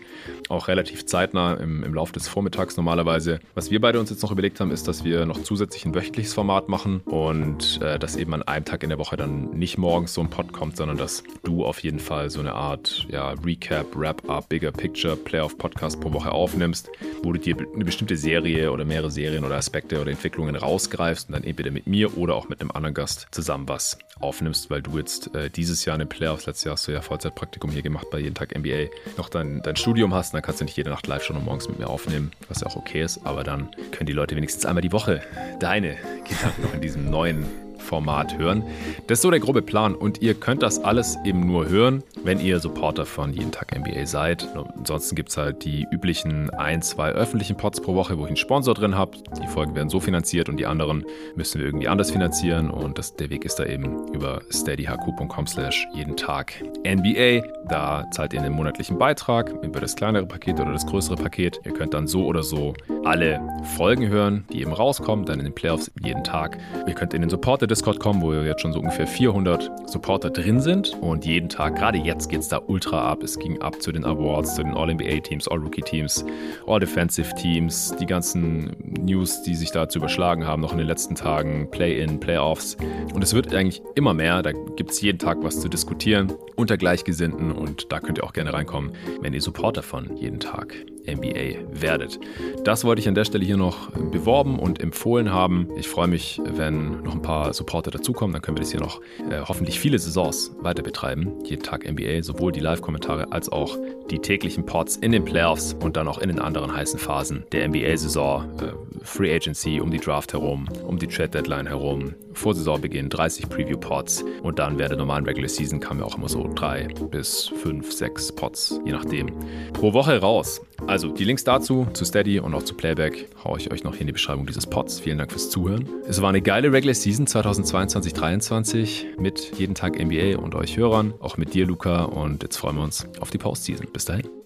auch 0.48 0.68
relativ 0.68 1.06
zeitnah 1.06 1.54
im, 1.54 1.82
im 1.82 1.94
Laufe 1.94 2.12
des 2.12 2.28
Vormittags 2.28 2.76
normalerweise. 2.76 3.40
Was 3.54 3.70
wir 3.70 3.80
beide 3.80 4.00
uns 4.00 4.11
jetzt 4.11 4.22
noch 4.22 4.32
überlegt 4.32 4.61
haben, 4.61 4.70
ist, 4.70 4.88
dass 4.88 5.04
wir 5.04 5.26
noch 5.26 5.42
zusätzlich 5.42 5.84
ein 5.84 5.94
wöchentliches 5.94 6.34
Format 6.34 6.68
machen 6.68 7.00
und 7.04 7.80
äh, 7.82 7.98
dass 7.98 8.16
eben 8.16 8.34
an 8.34 8.42
einem 8.42 8.64
Tag 8.64 8.82
in 8.82 8.88
der 8.88 8.98
Woche 8.98 9.16
dann 9.16 9.50
nicht 9.50 9.78
morgens 9.78 10.14
so 10.14 10.20
ein 10.20 10.30
Pod 10.30 10.52
kommt, 10.52 10.76
sondern 10.76 10.96
dass 10.96 11.22
du 11.44 11.64
auf 11.64 11.80
jeden 11.80 11.98
Fall 11.98 12.30
so 12.30 12.40
eine 12.40 12.54
Art 12.54 13.06
ja, 13.11 13.34
Recap, 13.44 13.94
Wrap-Up, 13.94 14.48
Bigger 14.48 14.72
Picture, 14.72 15.16
Playoff-Podcast 15.16 16.00
pro 16.00 16.12
Woche 16.12 16.32
aufnimmst, 16.32 16.90
wo 17.22 17.32
du 17.32 17.38
dir 17.38 17.56
eine 17.74 17.84
bestimmte 17.84 18.16
Serie 18.16 18.47
Serie 18.49 18.72
oder 18.72 18.84
mehrere 18.84 19.11
Serien 19.11 19.44
oder 19.44 19.57
Aspekte 19.57 20.01
oder 20.01 20.11
Entwicklungen 20.11 20.57
rausgreifst 20.57 21.28
und 21.28 21.34
dann 21.34 21.44
entweder 21.44 21.70
mit 21.70 21.86
mir 21.86 22.16
oder 22.16 22.34
auch 22.34 22.49
mit 22.49 22.61
einem 22.61 22.70
anderen 22.70 22.94
Gast 22.94 23.28
zusammen 23.30 23.68
was 23.68 23.99
aufnimmst, 24.20 24.70
weil 24.70 24.80
du 24.80 24.96
jetzt 24.96 25.34
äh, 25.34 25.51
dieses 25.51 25.84
Jahr 25.84 25.96
in 25.96 26.01
den 26.01 26.09
Playoffs, 26.09 26.46
letztes 26.46 26.64
Jahr 26.64 26.72
hast 26.72 26.88
du 26.88 26.92
ja 26.92 27.03
Vollzeitpraktikum 27.03 27.70
hier 27.70 27.82
gemacht 27.82 28.07
bei 28.11 28.18
jeden 28.18 28.34
Tag 28.34 28.57
NBA, 28.57 28.86
noch 29.18 29.28
dein, 29.28 29.61
dein 29.62 29.76
Studium 29.76 30.14
hast, 30.14 30.32
dann 30.32 30.42
kannst 30.42 30.61
du 30.61 30.64
nicht 30.64 30.76
jede 30.76 30.90
Nacht 30.90 31.07
live 31.07 31.22
schon 31.22 31.36
und 31.36 31.44
morgens 31.44 31.68
mit 31.68 31.78
mir 31.78 31.88
aufnehmen, 31.88 32.32
was 32.49 32.62
ja 32.62 32.66
auch 32.68 32.76
okay 32.76 33.03
ist, 33.03 33.20
aber 33.24 33.44
dann 33.44 33.68
können 33.92 34.07
die 34.07 34.12
Leute 34.14 34.34
wenigstens 34.34 34.64
einmal 34.64 34.82
die 34.82 34.92
Woche 34.92 35.22
deine 35.61 35.96
Gedanken 36.26 36.62
noch 36.62 36.74
in 36.74 36.80
diesem 36.80 37.11
neuen 37.11 37.67
Format 37.89 38.36
hören. 38.36 38.62
Das 39.07 39.18
ist 39.18 39.22
so 39.22 39.30
der 39.30 39.41
grobe 39.41 39.62
Plan 39.62 39.95
und 39.95 40.20
ihr 40.20 40.34
könnt 40.34 40.62
das 40.62 40.78
alles 40.84 41.16
eben 41.24 41.47
nur 41.47 41.68
hören, 41.68 42.03
wenn 42.22 42.39
ihr 42.39 42.61
Supporter 42.61 43.07
von 43.07 43.32
Jeden 43.32 43.51
Tag 43.51 43.76
NBA 43.76 44.07
seid. 44.07 44.47
Ansonsten 44.76 45.16
gibt 45.16 45.30
es 45.30 45.39
halt 45.39 45.64
die 45.64 45.86
üblichen 45.91 46.51
ein, 46.51 46.82
zwei 46.82 47.11
öffentlichen 47.11 47.57
Pods 47.57 47.80
pro 47.80 47.95
Woche, 47.95 48.18
wo 48.18 48.24
ich 48.24 48.28
einen 48.28 48.36
Sponsor 48.36 48.74
drin 48.74 48.95
habe. 48.95 49.16
Die 49.43 49.47
Folgen 49.47 49.74
werden 49.74 49.89
so 49.89 50.01
finanziert 50.01 50.49
und 50.49 50.59
die 50.59 50.66
anderen 50.66 51.05
müssen 51.34 51.59
wir 51.59 51.66
irgendwie 51.66 51.89
anders 51.89 52.11
finanzieren 52.11 52.70
und 52.70 52.99
das, 52.99 53.16
der 53.16 53.30
Weg 53.30 53.45
ist 53.45 53.59
da 53.59 53.64
eben 53.64 54.07
über 54.12 54.43
steadyhq.com 54.51 55.47
slash 55.47 55.89
jeden 55.95 56.16
Tag 56.16 56.53
NBA. 56.86 57.43
Da 57.68 58.05
zahlt 58.11 58.34
ihr 58.34 58.43
einen 58.43 58.55
monatlichen 58.55 58.99
Beitrag 58.99 59.51
über 59.62 59.80
das 59.80 59.97
kleinere 59.97 60.26
Paket 60.26 60.61
oder 60.61 60.72
das 60.72 60.86
größere 60.86 61.16
Paket. 61.16 61.61
Ihr 61.64 61.72
könnt 61.72 61.95
dann 61.95 62.07
so 62.07 62.26
oder 62.26 62.43
so 62.43 62.74
alle 63.05 63.41
Folgen 63.76 64.09
hören, 64.09 64.45
die 64.53 64.61
eben 64.61 64.72
rauskommen, 64.72 65.24
dann 65.24 65.39
in 65.39 65.47
den 65.47 65.55
Playoffs 65.55 65.91
jeden 66.03 66.24
Tag. 66.24 66.59
Ihr 66.86 66.95
könnt 66.95 67.14
in 67.14 67.22
den 67.22 67.30
Supporter 67.30 67.66
Discord 67.79 68.01
kommen, 68.01 68.20
wo 68.22 68.33
jetzt 68.33 68.61
schon 68.61 68.72
so 68.72 68.81
ungefähr 68.81 69.07
400 69.07 69.89
Supporter 69.89 70.31
drin 70.31 70.61
sind. 70.61 70.97
Und 71.01 71.24
jeden 71.24 71.49
Tag, 71.49 71.76
gerade 71.76 71.97
jetzt, 71.97 72.29
geht 72.29 72.41
es 72.41 72.49
da 72.49 72.61
ultra 72.66 73.09
ab. 73.09 73.22
Es 73.22 73.39
ging 73.39 73.62
ab 73.62 73.81
zu 73.81 73.93
den 73.93 74.05
Awards, 74.05 74.57
zu 74.57 74.64
den 74.64 74.74
All-NBA-Teams, 74.74 75.47
All-Rookie-Teams, 75.47 76.24
All-Defensive-Teams, 76.66 77.95
die 78.01 78.07
ganzen 78.07 78.74
News, 79.01 79.43
die 79.43 79.55
sich 79.55 79.70
da 79.70 79.89
zu 79.89 80.01
überschlagen 80.01 80.45
haben, 80.45 80.61
noch 80.61 80.72
in 80.72 80.79
den 80.79 80.89
letzten 80.89 81.14
Tagen, 81.14 81.70
Play-In, 81.70 82.18
Playoffs. 82.18 82.76
Und 83.14 83.22
es 83.22 83.33
wird 83.33 83.55
eigentlich 83.55 83.81
immer 83.95 84.12
mehr. 84.12 84.43
Da 84.43 84.51
gibt 84.51 84.91
es 84.91 85.01
jeden 85.01 85.20
Tag 85.20 85.39
was 85.43 85.61
zu 85.61 85.68
diskutieren 85.68 86.33
unter 86.57 86.76
Gleichgesinnten. 86.76 87.53
Und 87.53 87.93
da 87.93 88.01
könnt 88.01 88.18
ihr 88.18 88.24
auch 88.24 88.33
gerne 88.33 88.53
reinkommen, 88.53 88.91
wenn 89.20 89.35
ihr 89.35 89.41
Supporter 89.41 89.85
von 89.85 90.16
jeden 90.16 90.41
Tag 90.41 90.74
NBA 91.14 91.80
werdet. 91.80 92.18
Das 92.64 92.84
wollte 92.84 93.00
ich 93.00 93.09
an 93.09 93.14
der 93.14 93.24
Stelle 93.24 93.44
hier 93.44 93.56
noch 93.56 93.90
beworben 93.90 94.59
und 94.59 94.80
empfohlen 94.80 95.32
haben. 95.32 95.68
Ich 95.76 95.88
freue 95.88 96.09
mich, 96.09 96.40
wenn 96.44 97.02
noch 97.02 97.14
ein 97.14 97.22
paar 97.22 97.52
Supporter 97.52 97.90
dazukommen. 97.90 98.32
Dann 98.32 98.42
können 98.42 98.56
wir 98.56 98.62
das 98.62 98.70
hier 98.70 98.80
noch 98.80 99.00
äh, 99.30 99.40
hoffentlich 99.46 99.80
viele 99.80 99.98
Saisons 99.98 100.52
weiter 100.61 100.82
betreiben. 100.82 101.32
Jeden 101.44 101.62
Tag 101.62 101.88
NBA, 101.90 102.22
sowohl 102.22 102.52
die 102.52 102.61
Live-Kommentare 102.61 103.32
als 103.32 103.50
auch 103.50 103.76
die 104.11 104.18
täglichen 104.18 104.66
Pods 104.66 104.96
in 104.96 105.12
den 105.12 105.24
Playoffs 105.24 105.74
und 105.80 105.96
dann 105.96 106.09
auch 106.09 106.18
in 106.18 106.28
den 106.28 106.40
anderen 106.40 106.74
heißen 106.74 106.98
Phasen 106.98 107.44
der 107.52 107.68
NBA-Saison. 107.68 108.44
Äh, 108.61 108.88
Free 109.02 109.34
Agency 109.34 109.80
um 109.80 109.90
die 109.90 109.98
Draft 109.98 110.32
herum, 110.32 110.68
um 110.86 110.98
die 110.98 111.06
Trade-Deadline 111.06 111.66
herum, 111.66 112.14
vor 112.32 112.54
Saisonbeginn 112.54 113.09
30 113.09 113.48
Preview-Pods 113.48 114.24
und 114.42 114.59
dann 114.59 114.78
während 114.78 114.92
der 114.92 114.98
normalen 114.98 115.24
Regular 115.24 115.48
Season 115.48 115.80
kamen 115.80 116.00
ja 116.00 116.06
auch 116.06 116.16
immer 116.16 116.28
so 116.28 116.50
drei 116.54 116.88
bis 117.11 117.48
fünf, 117.48 117.92
sechs 117.92 118.32
Pods, 118.32 118.80
je 118.84 118.92
nachdem, 118.92 119.30
pro 119.72 119.92
Woche 119.92 120.20
raus. 120.20 120.61
Also 120.87 121.09
die 121.09 121.24
Links 121.24 121.45
dazu, 121.45 121.87
zu 121.93 122.05
Steady 122.05 122.41
und 122.41 122.55
auch 122.55 122.62
zu 122.62 122.74
Playback, 122.74 123.29
haue 123.45 123.59
ich 123.59 123.70
euch 123.72 123.85
noch 123.85 123.93
hier 123.93 124.03
in 124.03 124.07
die 124.07 124.12
Beschreibung 124.12 124.47
dieses 124.47 124.66
Pods. 124.66 125.01
Vielen 125.01 125.18
Dank 125.18 125.31
fürs 125.31 125.51
Zuhören. 125.51 125.89
Es 126.07 126.22
war 126.22 126.29
eine 126.29 126.41
geile 126.41 126.72
Regular 126.72 126.95
Season 126.95 127.26
2022-23 127.26 129.18
mit 129.18 129.59
jeden 129.59 129.74
Tag 129.74 129.99
NBA 129.99 130.39
und 130.39 130.55
euch 130.55 130.76
Hörern, 130.76 131.14
auch 131.20 131.37
mit 131.37 131.55
dir, 131.55 131.66
Luca. 131.66 132.05
Und 132.05 132.43
jetzt 132.43 132.57
freuen 132.57 132.76
wir 132.76 132.85
uns 132.85 133.07
auf 133.20 133.31
die 133.31 133.39
Postseason. 133.39 133.87
Bis 133.93 134.05
dahin. 134.05 134.38